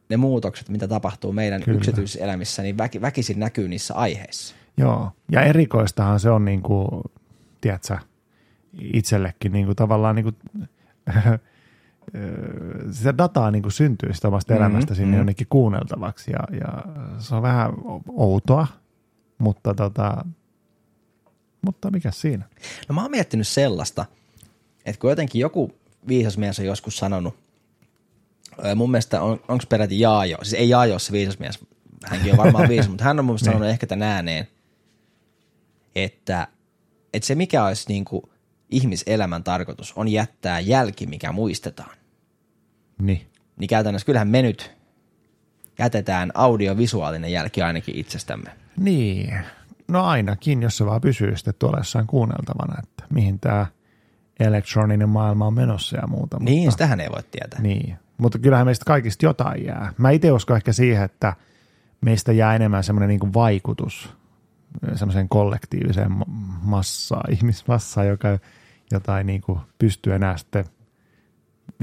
ne 0.09 0.17
muutokset, 0.17 0.69
mitä 0.69 0.87
tapahtuu 0.87 1.33
meidän 1.33 1.63
Kyllä. 1.63 1.77
yksityiselämissä, 1.77 2.61
niin 2.61 2.77
väki, 2.77 3.01
väkisin 3.01 3.39
näkyy 3.39 3.67
niissä 3.67 3.93
aiheissa. 3.93 4.55
Joo, 4.77 5.11
ja 5.31 5.41
erikoistahan 5.41 6.19
se 6.19 6.29
on 6.29 6.45
niin 6.45 6.61
kuin, 6.61 6.87
tiedätkö, 7.61 7.97
itsellekin 8.93 9.51
niin 9.51 9.65
kuin 9.65 9.75
tavallaan 9.75 10.15
niin 10.15 10.23
kuin, 10.23 10.35
sitä 12.91 13.17
dataa 13.17 13.51
niin 13.51 13.61
kuin 13.61 13.71
syntyy 13.71 14.13
sitä 14.13 14.27
omasta 14.27 14.53
Mhm, 14.53 14.61
elämästä 14.61 14.95
sinne 14.95 15.09
mhm. 15.09 15.17
jonnekin 15.17 15.47
kuunneltavaksi 15.49 16.31
ja, 16.31 16.57
ja 16.59 16.83
se 17.19 17.35
on 17.35 17.41
vähän 17.41 17.71
outoa, 18.07 18.67
mutta, 19.37 19.73
tota, 19.73 20.25
mutta 21.61 21.91
mikä 21.91 22.11
siinä? 22.11 22.45
No 22.89 22.95
mä 22.95 23.01
oon 23.01 23.11
miettinyt 23.11 23.47
sellaista, 23.47 24.05
että 24.85 24.99
kun 24.99 25.09
jotenkin 25.09 25.39
joku 25.39 25.71
viisas 26.07 26.37
mies 26.37 26.59
on 26.59 26.65
joskus 26.65 26.97
sanonut, 26.97 27.35
mun 28.75 28.91
mielestä 28.91 29.21
on, 29.21 29.39
onko 29.47 29.63
peräti 29.69 29.99
Jaajo, 29.99 30.37
siis 30.41 30.53
ei 30.53 30.69
Jaajo 30.69 30.99
se 30.99 31.11
viisas 31.11 31.39
mies, 31.39 31.59
hänkin 32.05 32.31
on 32.31 32.37
varmaan 32.37 32.69
viisas, 32.69 32.89
mutta 32.89 33.03
hän 33.03 33.19
on 33.19 33.25
mun 33.25 33.33
mielestä 33.33 33.45
sanonut 33.45 33.69
ehkä 33.69 33.87
tämän 33.87 34.07
ääneen, 34.07 34.47
että, 35.95 36.47
että 37.13 37.27
se 37.27 37.35
mikä 37.35 37.65
olisi 37.65 37.85
niin 37.87 38.05
kuin 38.05 38.23
ihmiselämän 38.71 39.43
tarkoitus 39.43 39.93
on 39.95 40.07
jättää 40.07 40.59
jälki, 40.59 41.05
mikä 41.05 41.31
muistetaan. 41.31 42.00
Niin. 43.05 43.27
Niin 43.59 43.67
käytännössä 43.67 44.05
kyllähän 44.05 44.27
me 44.27 44.41
nyt 44.41 44.71
jätetään 45.79 46.31
audiovisuaalinen 46.33 47.31
jälki 47.31 47.61
ainakin 47.61 47.95
itsestämme. 47.95 48.51
Niin, 48.77 49.33
no 49.87 50.05
ainakin, 50.05 50.61
jos 50.61 50.77
se 50.77 50.85
vaan 50.85 51.01
pysyy 51.01 51.37
sitten 51.37 51.53
tuolla 51.59 51.77
jossain 51.77 52.07
kuunneltavana, 52.07 52.81
että 52.83 53.03
mihin 53.13 53.39
tämä 53.39 53.65
elektroninen 54.39 55.09
maailma 55.09 55.47
on 55.47 55.53
menossa 55.53 55.97
ja 55.97 56.07
muuta. 56.07 56.37
Niin, 56.39 56.63
mutta, 56.63 56.71
sitähän 56.71 56.99
ei 56.99 57.09
voi 57.09 57.23
tietää. 57.31 57.61
Niin, 57.61 57.95
mutta 58.17 58.39
kyllähän 58.39 58.67
meistä 58.67 58.85
kaikista 58.85 59.25
jotain 59.25 59.65
jää. 59.65 59.93
Mä 59.97 60.09
itse 60.09 60.31
uskon 60.31 60.57
ehkä 60.57 60.73
siihen, 60.73 61.03
että 61.03 61.33
meistä 62.01 62.31
jää 62.31 62.55
enemmän 62.55 62.83
semmoinen 62.83 63.09
niin 63.09 63.33
vaikutus 63.33 64.13
semmoiseen 64.95 65.29
kollektiiviseen 65.29 66.11
ma- 66.11 66.25
massaan, 66.61 67.33
ihmismassaan, 67.33 68.07
joka 68.07 68.39
jotain 68.91 69.27
niin 69.27 69.41
kuin 69.41 69.59
pystyy 69.79 70.13
enää 70.13 70.37
sitten 70.37 70.65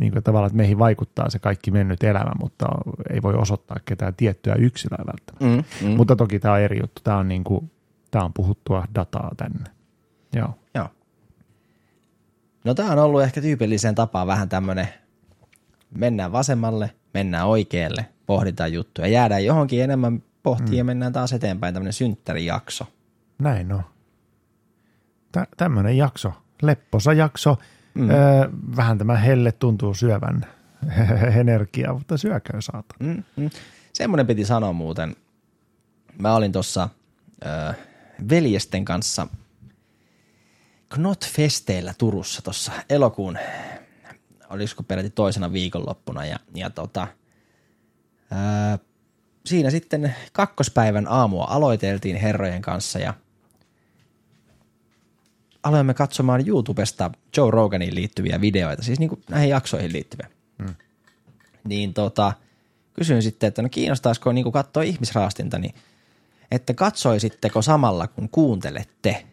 niin 0.00 0.12
kuin 0.12 0.22
tavallaan, 0.22 0.46
että 0.46 0.56
meihin 0.56 0.78
vaikuttaa 0.78 1.30
se 1.30 1.38
kaikki 1.38 1.70
mennyt 1.70 2.02
elämä, 2.02 2.30
mutta 2.40 2.66
ei 3.10 3.22
voi 3.22 3.34
osoittaa 3.34 3.76
ketään 3.84 4.14
tiettyä 4.14 4.54
yksilöä 4.54 5.04
välttämättä. 5.06 5.84
Mm, 5.84 5.88
mm. 5.88 5.96
Mutta 5.96 6.16
toki 6.16 6.38
tämä 6.38 6.54
on 6.54 6.60
eri 6.60 6.80
juttu. 6.80 7.02
Tämä 7.04 7.16
on, 7.16 7.28
niin 7.28 7.44
kuin, 7.44 7.70
tämä 8.10 8.24
on 8.24 8.32
puhuttua 8.32 8.84
dataa 8.94 9.32
tänne. 9.36 9.64
Joo. 10.32 10.58
Joo. 10.74 10.88
No 12.64 12.74
tää 12.74 12.92
on 12.92 12.98
ollut 12.98 13.22
ehkä 13.22 13.40
tyypilliseen 13.40 13.94
tapaan 13.94 14.26
vähän 14.26 14.48
tämmönen, 14.48 14.88
mennään 15.94 16.32
vasemmalle, 16.32 16.90
mennään 17.14 17.46
oikealle, 17.46 18.06
pohditaan 18.26 18.72
juttuja, 18.72 19.08
jäädään 19.08 19.44
johonkin 19.44 19.82
enemmän 19.82 20.22
pohtiin 20.42 20.70
mm. 20.70 20.78
ja 20.78 20.84
mennään 20.84 21.12
taas 21.12 21.32
eteenpäin, 21.32 21.74
tämmönen 21.74 21.92
synttärijakso. 21.92 22.84
Näin 23.38 23.72
on. 23.72 23.82
Tä, 25.32 25.46
tämmöinen 25.56 25.96
jakso, 25.96 26.32
lepposa 26.62 27.12
jakso. 27.12 27.56
Mm. 27.94 28.10
Öö, 28.10 28.48
vähän 28.76 28.98
tämä 28.98 29.16
helle 29.16 29.52
tuntuu 29.52 29.94
syövän 29.94 30.46
energiaa, 31.40 31.94
mutta 31.94 32.16
syökää 32.16 32.60
saata. 32.60 32.94
Mm, 33.00 33.22
mm. 33.36 33.50
Semmoinen 33.92 34.26
piti 34.26 34.44
sanoa 34.44 34.72
muuten. 34.72 35.16
Mä 36.18 36.34
olin 36.34 36.52
tuossa 36.52 36.88
äh, 37.46 37.76
veljesten 38.30 38.84
kanssa 38.84 39.26
Knot-festeillä 40.94 41.94
Turussa 41.98 42.42
tuossa 42.42 42.72
elokuun, 42.90 43.38
olisiko 44.50 44.82
peräti 44.82 45.10
toisena 45.10 45.52
viikonloppuna 45.52 46.24
ja, 46.24 46.38
ja 46.54 46.70
tota, 46.70 47.08
ää, 48.30 48.78
siinä 49.46 49.70
sitten 49.70 50.14
kakkospäivän 50.32 51.06
aamua 51.08 51.46
aloiteltiin 51.48 52.16
herrojen 52.16 52.62
kanssa 52.62 52.98
ja 52.98 53.14
aloimme 55.68 55.94
katsomaan 55.94 56.48
YouTubesta 56.48 57.10
Joe 57.36 57.50
Roganiin 57.50 57.94
liittyviä 57.94 58.40
videoita, 58.40 58.82
siis 58.82 58.98
niin 58.98 59.08
kuin 59.08 59.22
näihin 59.30 59.50
jaksoihin 59.50 59.92
liittyviä. 59.92 60.28
Hmm. 60.62 60.74
Niin 61.64 61.94
tota, 61.94 62.32
kysyin 62.94 63.22
sitten, 63.22 63.48
että 63.48 63.62
no 63.62 63.68
kiinnostaisiko 63.68 64.32
niin 64.32 64.42
kuin 64.42 64.52
katsoa 64.52 64.82
ihmisraastinta, 64.82 65.58
niin 65.58 65.74
että 66.50 66.74
katsoisitteko 66.74 67.62
samalla 67.62 68.06
kun 68.06 68.28
kuuntelette. 68.28 69.24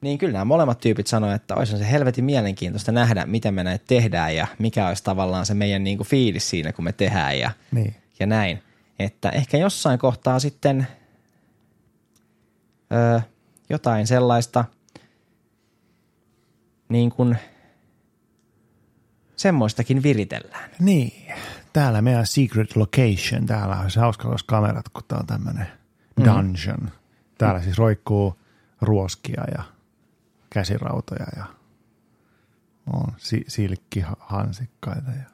Niin 0.00 0.18
kyllä 0.18 0.32
nämä 0.32 0.44
molemmat 0.44 0.80
tyypit 0.80 1.06
sanoivat, 1.06 1.42
että 1.42 1.54
olisi 1.54 1.78
se 1.78 1.90
helvetin 1.90 2.24
mielenkiintoista 2.24 2.92
nähdä, 2.92 3.26
miten 3.26 3.54
me 3.54 3.64
näitä 3.64 3.84
tehdään 3.88 4.36
ja 4.36 4.46
mikä 4.58 4.88
olisi 4.88 5.04
tavallaan 5.04 5.46
se 5.46 5.54
meidän 5.54 5.84
niin 5.84 5.96
kuin 5.96 6.06
fiilis 6.06 6.50
siinä, 6.50 6.72
kun 6.72 6.84
me 6.84 6.92
tehdään 6.92 7.38
ja, 7.38 7.50
Niin. 7.72 7.94
ja 8.20 8.26
näin. 8.26 8.62
Että 8.98 9.30
ehkä 9.30 9.56
jossain 9.56 9.98
kohtaa 9.98 10.38
sitten 10.38 10.86
öö, 12.92 13.20
jotain 13.70 14.06
sellaista 14.06 14.64
niin 16.90 17.10
kuin 17.10 17.36
semmoistakin 19.36 20.02
viritellään. 20.02 20.70
Niin, 20.80 21.32
täällä 21.72 22.02
meidän 22.02 22.26
secret 22.26 22.76
location, 22.76 23.46
täällä 23.46 23.76
on 23.76 23.90
se 23.90 24.00
hauska 24.00 24.28
olisi 24.28 24.44
kamerat, 24.48 24.88
kun 24.88 25.02
tää 25.08 25.18
on 25.18 25.26
tämmönen 25.26 25.66
dungeon. 26.24 26.90
Täällä 27.38 27.60
siis 27.62 27.78
roikkuu 27.78 28.38
ruoskia 28.80 29.44
ja 29.56 29.62
käsirautoja 30.50 31.26
ja 31.36 31.44
on 32.92 33.12
si- 33.16 33.44
silkkihansikkaita 33.48 35.10
ja 35.10 35.30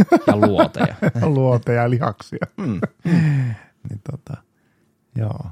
Ja 0.26 0.36
luoteja. 0.36 0.96
luoteja 1.34 1.82
ja 1.82 1.90
lihaksia. 1.90 2.46
Mm. 2.56 2.80
niin 3.90 4.00
tota, 4.10 4.42
joo. 5.14 5.46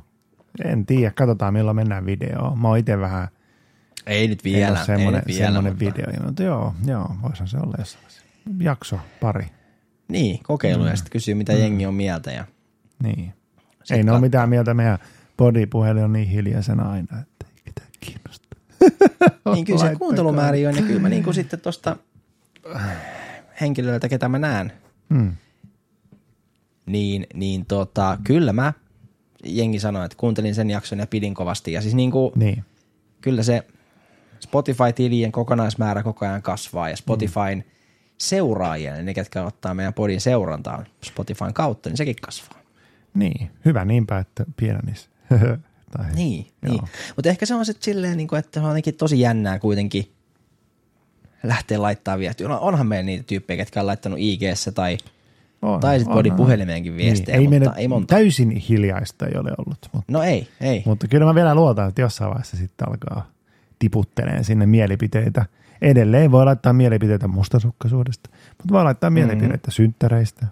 En 0.65 0.87
tiedä, 0.87 1.11
katsotaan 1.11 1.53
milloin 1.55 1.77
mennään 1.77 2.07
videoon. 2.07 2.59
Mä 2.59 2.69
oon 2.69 2.79
itse 2.79 2.99
vähän 3.01 3.29
ei 4.09 4.29
nyt 4.29 4.41
ei 4.47 4.53
vielä. 4.53 4.71
ole 4.79 4.87
semmoinen, 4.87 5.23
ei 5.27 5.35
vielä, 5.35 5.45
semmoinen 5.47 5.73
mutta- 5.73 5.85
video. 5.85 6.25
Mutta 6.27 6.43
joo, 6.43 6.75
joo, 6.87 7.17
voisihan 7.23 7.49
se 7.49 7.57
olla 7.57 7.75
jossain. 7.79 8.05
Jakso, 8.61 8.99
pari. 9.21 9.47
Niin, 10.09 10.41
kokeilu 10.43 10.87
ja 10.87 10.97
sitten 10.97 11.11
kysyy, 11.13 11.35
mitä 11.35 11.53
jengi 11.53 11.87
on 11.87 11.95
mieltä. 11.95 12.31
Ja 12.33 12.45
Niin. 13.03 13.33
ei 13.91 14.03
ne 14.03 14.13
ole 14.13 14.21
mitään 14.21 14.49
mieltä. 14.49 14.75
Meidän 14.75 14.99
bodypuhelin 15.37 16.05
on 16.05 16.13
niin 16.13 16.29
hiljaisena 16.29 16.91
aina, 16.91 17.19
että 17.21 17.47
ei 17.57 17.63
ketään 17.65 17.89
kiinnosta. 18.01 18.49
niin 19.55 19.65
kyllä 19.65 19.79
se 19.81 19.97
kuuntelumääri 19.97 20.67
on, 20.67 20.77
ja 20.77 20.83
kyllä 20.83 21.01
mä 21.01 21.09
niin 21.09 21.25
kuin 21.25 21.35
sitten 21.35 21.61
tuosta 21.61 21.97
henkilöiltä, 23.61 24.09
ketä 24.09 24.29
mä 24.29 24.39
näen, 24.39 24.73
Hmm. 25.15 25.33
niin, 26.87 27.27
niin 27.35 27.67
tota, 27.67 28.19
kyllä 28.25 28.53
mä, 28.53 28.73
jengi 29.45 29.81
sanoi, 29.81 30.05
että 30.05 30.17
kuuntelin 30.21 30.55
sen 30.55 30.71
jakson 30.71 30.99
ja 30.99 31.07
pidin 31.07 31.35
kovasti. 31.35 31.73
Ja 31.73 31.81
siis 31.83 31.95
niin 31.95 32.11
kuin, 32.11 32.33
Niin. 32.37 32.65
kyllä 33.21 33.43
se 33.43 33.67
Spotify-tilien 34.41 35.33
kokonaismäärä 35.33 36.03
koko 36.03 36.27
ajan 36.27 36.43
kasvaa 36.43 36.91
ja 36.91 36.97
Spotifyn 36.97 37.65
seuraajien, 38.19 38.95
eli 38.95 39.03
ne 39.05 39.15
ketkä 39.15 39.43
ottaa 39.45 39.75
meidän 39.75 39.95
podin 39.95 40.21
seurantaan 40.21 40.87
Spotifyn 41.05 41.55
kautta, 41.55 41.89
niin 41.89 41.97
sekin 41.97 42.17
kasvaa. 42.23 42.59
Niin, 43.15 43.51
hyvä 43.65 43.85
niinpä, 43.85 44.19
että 44.19 44.45
pienenis. 44.57 45.11
tai, 45.97 46.07
Niin, 46.15 46.47
Joo. 46.63 46.73
niin. 46.73 46.83
mutta 47.17 47.29
ehkä 47.29 47.47
se 47.47 47.55
on 47.55 47.67
sitten 47.67 47.83
silleen, 47.85 48.17
niin 48.17 48.29
kuin, 48.29 48.39
että 48.39 48.61
on 48.63 48.69
jotenkin 48.69 48.95
tosi 48.95 49.21
jännää 49.21 49.59
kuitenkin 49.59 50.13
lähteä 51.43 51.83
laittaa 51.83 52.19
viestiä. 52.19 52.49
On- 52.49 52.61
Onhan 52.61 52.87
meillä 52.87 53.07
niitä 53.07 53.25
tyyppejä, 53.27 53.57
ketkä 53.57 53.81
on 53.81 53.87
laittanut 53.87 54.19
ig 54.23 54.41
tai, 54.75 54.99
On, 55.63 55.81
tai 55.81 55.99
sitten 55.99 56.15
podin 56.15 56.35
puhelimeenkin 56.35 56.97
viestejä, 56.97 57.39
niin, 57.39 57.53
ei, 57.53 57.59
mutta 57.61 57.77
ei 57.79 57.89
monta. 57.89 58.15
Täysin 58.15 58.51
hiljaista 58.51 59.27
ei 59.27 59.37
ole 59.39 59.51
ollut, 59.59 59.89
mutta, 59.93 60.13
No 60.13 60.23
ei, 60.23 60.49
ei. 60.61 60.83
mutta 60.87 61.09
kyllä 61.09 61.27
mä 61.27 61.35
vielä 61.35 61.55
luotan, 61.55 61.89
että 61.89 62.01
jossain 62.01 62.31
vaiheessa 62.31 62.57
sitten 62.57 62.89
alkaa 62.89 63.31
tiputtelee 63.79 64.43
sinne 64.43 64.67
mielipiteitä. 64.67 65.47
Edelleen 65.83 66.31
voi 66.31 66.45
laittaa 66.45 66.73
mielipiteitä 66.73 67.29
mustasukkaisuudesta, 67.29 68.31
mutta 68.49 68.75
voi 68.75 68.85
laittaa 68.85 69.11
mielipiteitä 69.11 69.71
synttäreistä. 69.71 70.47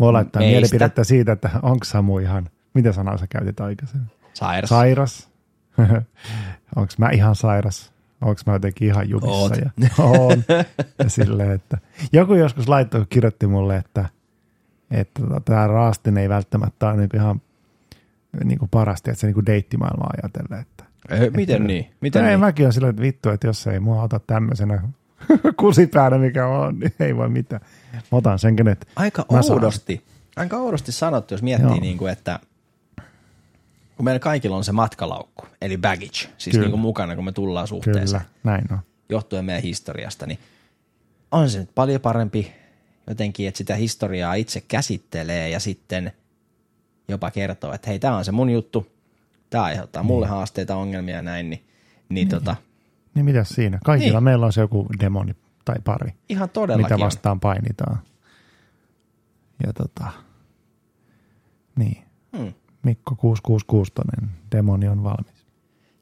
Voi 0.00 0.12
laittaa 0.12 0.40
Meistä. 0.40 0.52
mielipidettä 0.52 1.04
siitä, 1.04 1.32
että 1.32 1.50
onko 1.62 1.84
Samu 1.84 2.18
ihan, 2.18 2.48
mitä 2.74 2.92
sanaa 2.92 3.18
sä 3.18 3.26
käytit 3.26 3.60
aikaisemmin? 3.60 4.08
Sairas. 4.34 4.68
Sairas. 4.68 5.30
onko 6.76 6.92
mä 6.98 7.10
ihan 7.10 7.36
sairas? 7.36 7.92
Onko 8.20 8.40
mä 8.46 8.52
jotenkin 8.52 8.88
ihan 8.88 9.08
jumissa? 9.08 9.32
Oot. 9.32 9.52
Ja, 9.78 9.88
on. 9.98 10.44
ja 11.04 11.08
silleen, 11.08 11.50
että 11.50 11.78
joku 12.12 12.34
joskus 12.34 12.68
laittoi, 12.68 13.06
kirjoitti 13.08 13.46
mulle, 13.46 13.76
että 13.76 14.08
että 14.90 15.22
tota, 15.22 15.40
tämä 15.40 15.66
raastin 15.66 16.18
ei 16.18 16.28
välttämättä 16.28 16.88
ole 16.88 16.96
niinku 16.96 17.16
ihan 17.16 17.40
niin 18.44 18.58
kuin 18.58 18.68
parasti, 18.68 19.10
että 19.10 19.20
se 19.20 19.26
niin 19.26 19.34
kuin 19.34 19.46
deittimaailmaa 19.46 20.10
ajatellen. 20.22 20.66
Että, 21.10 21.24
Eh, 21.24 21.30
Miten 21.32 21.66
niin? 21.66 21.90
Miten 22.00 22.24
ei, 22.24 22.28
niin? 22.30 22.40
mäkin 22.40 22.66
on 22.66 22.72
silleen, 22.72 22.90
että 22.90 23.02
vittu, 23.02 23.28
että 23.30 23.46
jos 23.46 23.66
ei 23.66 23.80
mua 23.80 24.02
ota 24.02 24.20
tämmöisenä 24.26 24.82
kusipäänä, 25.60 26.18
mikä 26.18 26.46
on, 26.46 26.78
niin 26.78 26.94
ei 27.00 27.16
voi 27.16 27.28
mitään. 27.28 27.62
Mä 27.92 28.00
otan 28.18 28.38
sen, 28.38 28.56
kenet 28.56 28.88
Aika 28.96 29.26
mä 29.32 29.42
saan. 29.42 29.54
oudosti, 29.58 30.02
aika 30.36 30.56
oudosti 30.56 30.92
sanottu, 30.92 31.34
jos 31.34 31.42
miettii, 31.42 31.68
Joo. 31.70 31.80
niin 31.80 31.98
kuin, 31.98 32.12
että 32.12 32.40
kun 33.96 34.04
meillä 34.04 34.18
kaikilla 34.18 34.56
on 34.56 34.64
se 34.64 34.72
matkalaukku, 34.72 35.46
eli 35.62 35.76
baggage, 35.76 36.28
siis 36.38 36.52
Kyllä. 36.52 36.60
niin 36.60 36.70
kuin 36.70 36.80
mukana, 36.80 37.14
kun 37.16 37.24
me 37.24 37.32
tullaan 37.32 37.68
suhteeseen, 37.68 38.06
Kyllä, 38.06 38.22
näin 38.44 38.64
on. 38.72 38.78
johtuen 39.08 39.44
meidän 39.44 39.62
historiasta, 39.62 40.26
niin 40.26 40.38
on 41.32 41.50
se 41.50 41.58
nyt 41.58 41.70
paljon 41.74 42.00
parempi 42.00 42.52
jotenkin, 43.06 43.48
että 43.48 43.58
sitä 43.58 43.74
historiaa 43.74 44.34
itse 44.34 44.60
käsittelee 44.68 45.48
ja 45.48 45.60
sitten 45.60 46.12
jopa 47.08 47.30
kertoo, 47.30 47.72
että 47.72 47.90
hei, 47.90 47.98
tämä 47.98 48.16
on 48.16 48.24
se 48.24 48.32
mun 48.32 48.50
juttu, 48.50 48.86
tämä 49.52 49.64
aiheuttaa 49.64 50.02
mulle 50.02 50.26
haasteita, 50.26 50.76
ongelmia 50.76 51.16
ja 51.16 51.22
näin, 51.22 51.50
niin, 51.50 51.64
niin, 52.08 52.28
tota, 52.28 52.56
Niin 53.14 53.24
mitäs 53.24 53.48
siinä? 53.48 53.78
Kaikilla 53.84 54.18
Niin. 54.18 54.24
meillä 54.24 54.46
on 54.46 54.52
se 54.52 54.60
joku 54.60 54.86
demoni 55.00 55.36
tai 55.64 55.76
pari, 55.84 56.12
ihan 56.28 56.50
todellakin 56.50 56.94
mitä 56.96 57.04
vastaan 57.04 57.40
painitaan. 57.40 57.98
Ja 59.66 59.72
tota, 59.72 60.04
niin. 61.76 62.02
Hmm. 62.36 62.52
Mikko 62.82 63.16
666 63.16 63.92
tonen 63.94 64.30
demoni 64.52 64.88
on 64.88 65.04
valmis. 65.04 65.46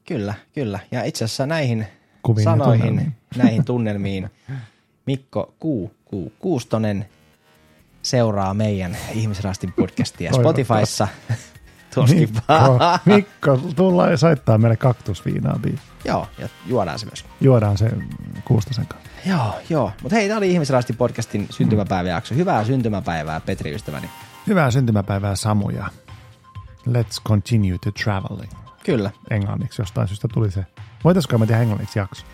Kyllä, 0.07 0.33
kyllä. 0.53 0.79
Ja 0.91 1.03
itse 1.03 1.25
asiassa 1.25 1.45
näihin 1.45 1.87
Kuviin 2.23 2.45
ja 2.45 2.51
sanoihin, 2.51 2.81
tunnelmiin. 2.85 3.15
näihin 3.43 3.65
tunnelmiin 3.65 4.29
Mikko 5.05 5.53
Ku, 5.59 5.91
Ku 6.05 6.31
Kuustonen 6.39 7.05
seuraa 8.01 8.53
meidän 8.53 8.97
Ihmisrastin 9.13 9.73
podcastia 9.73 10.31
Spotifyssa. 10.33 11.07
Mikko. 12.15 12.79
Mikko, 13.05 13.57
tulla 13.75 14.09
ja 14.09 14.17
soittaa 14.17 14.57
meille 14.57 14.77
kaktusviinaa. 14.77 15.59
Joo, 16.05 16.27
ja 16.37 16.49
juodaan 16.65 16.99
se 16.99 17.05
myös. 17.05 17.25
Juodaan 17.41 17.77
se 17.77 17.91
Kuustosen 18.45 18.87
kanssa. 18.87 19.09
Joo, 19.25 19.55
joo. 19.69 19.91
Mutta 20.03 20.15
hei, 20.15 20.27
tämä 20.27 20.37
oli 20.37 20.51
Ihmisrastin 20.51 20.97
podcastin 20.97 21.47
syntymäpäiväjakso. 21.49 22.35
Hyvää 22.35 22.63
syntymäpäivää, 22.63 23.39
Petri 23.41 23.75
ystäväni. 23.75 24.09
Hyvää 24.47 24.71
syntymäpäivää 24.71 25.35
Samu 25.35 25.69
ja 25.69 25.85
let's 26.89 27.21
continue 27.27 27.77
to 27.83 27.91
traveling. 28.03 28.51
Kyllä, 28.85 29.11
Englanniksi 29.29 29.81
jostain 29.81 30.07
syystä 30.07 30.27
tuli 30.27 30.51
se. 30.51 30.65
Voitaisko 31.03 31.37
me 31.37 31.45
tehdä 31.45 31.61
englanniksi 31.61 31.99
jakso? 31.99 32.25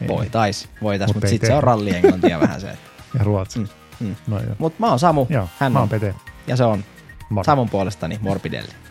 Ei. 0.00 0.08
voitais, 0.08 0.68
voitais, 0.82 1.08
Mut 1.08 1.16
mutta 1.16 1.26
ei 1.26 1.30
sitten 1.30 1.46
se 1.46 1.54
on 1.54 1.62
rallienglantia 1.62 2.40
vähän 2.40 2.60
se. 2.60 2.78
Ja 3.18 3.24
ruotsi. 3.24 3.58
Mm, 3.58 3.66
mm. 4.00 4.16
No. 4.26 4.40
Mutta 4.58 4.76
mä 4.80 4.88
oon 4.88 4.98
Samu, 4.98 5.26
Joo, 5.30 5.48
hän 5.58 5.72
mä 5.72 5.78
on, 5.78 5.82
oon 5.82 5.88
Pete. 5.88 6.14
ja 6.46 6.56
se 6.56 6.64
on 6.64 6.84
Moro. 7.30 7.44
Samun 7.44 7.68
puolestani 7.68 8.18
Morbidelli. 8.22 8.89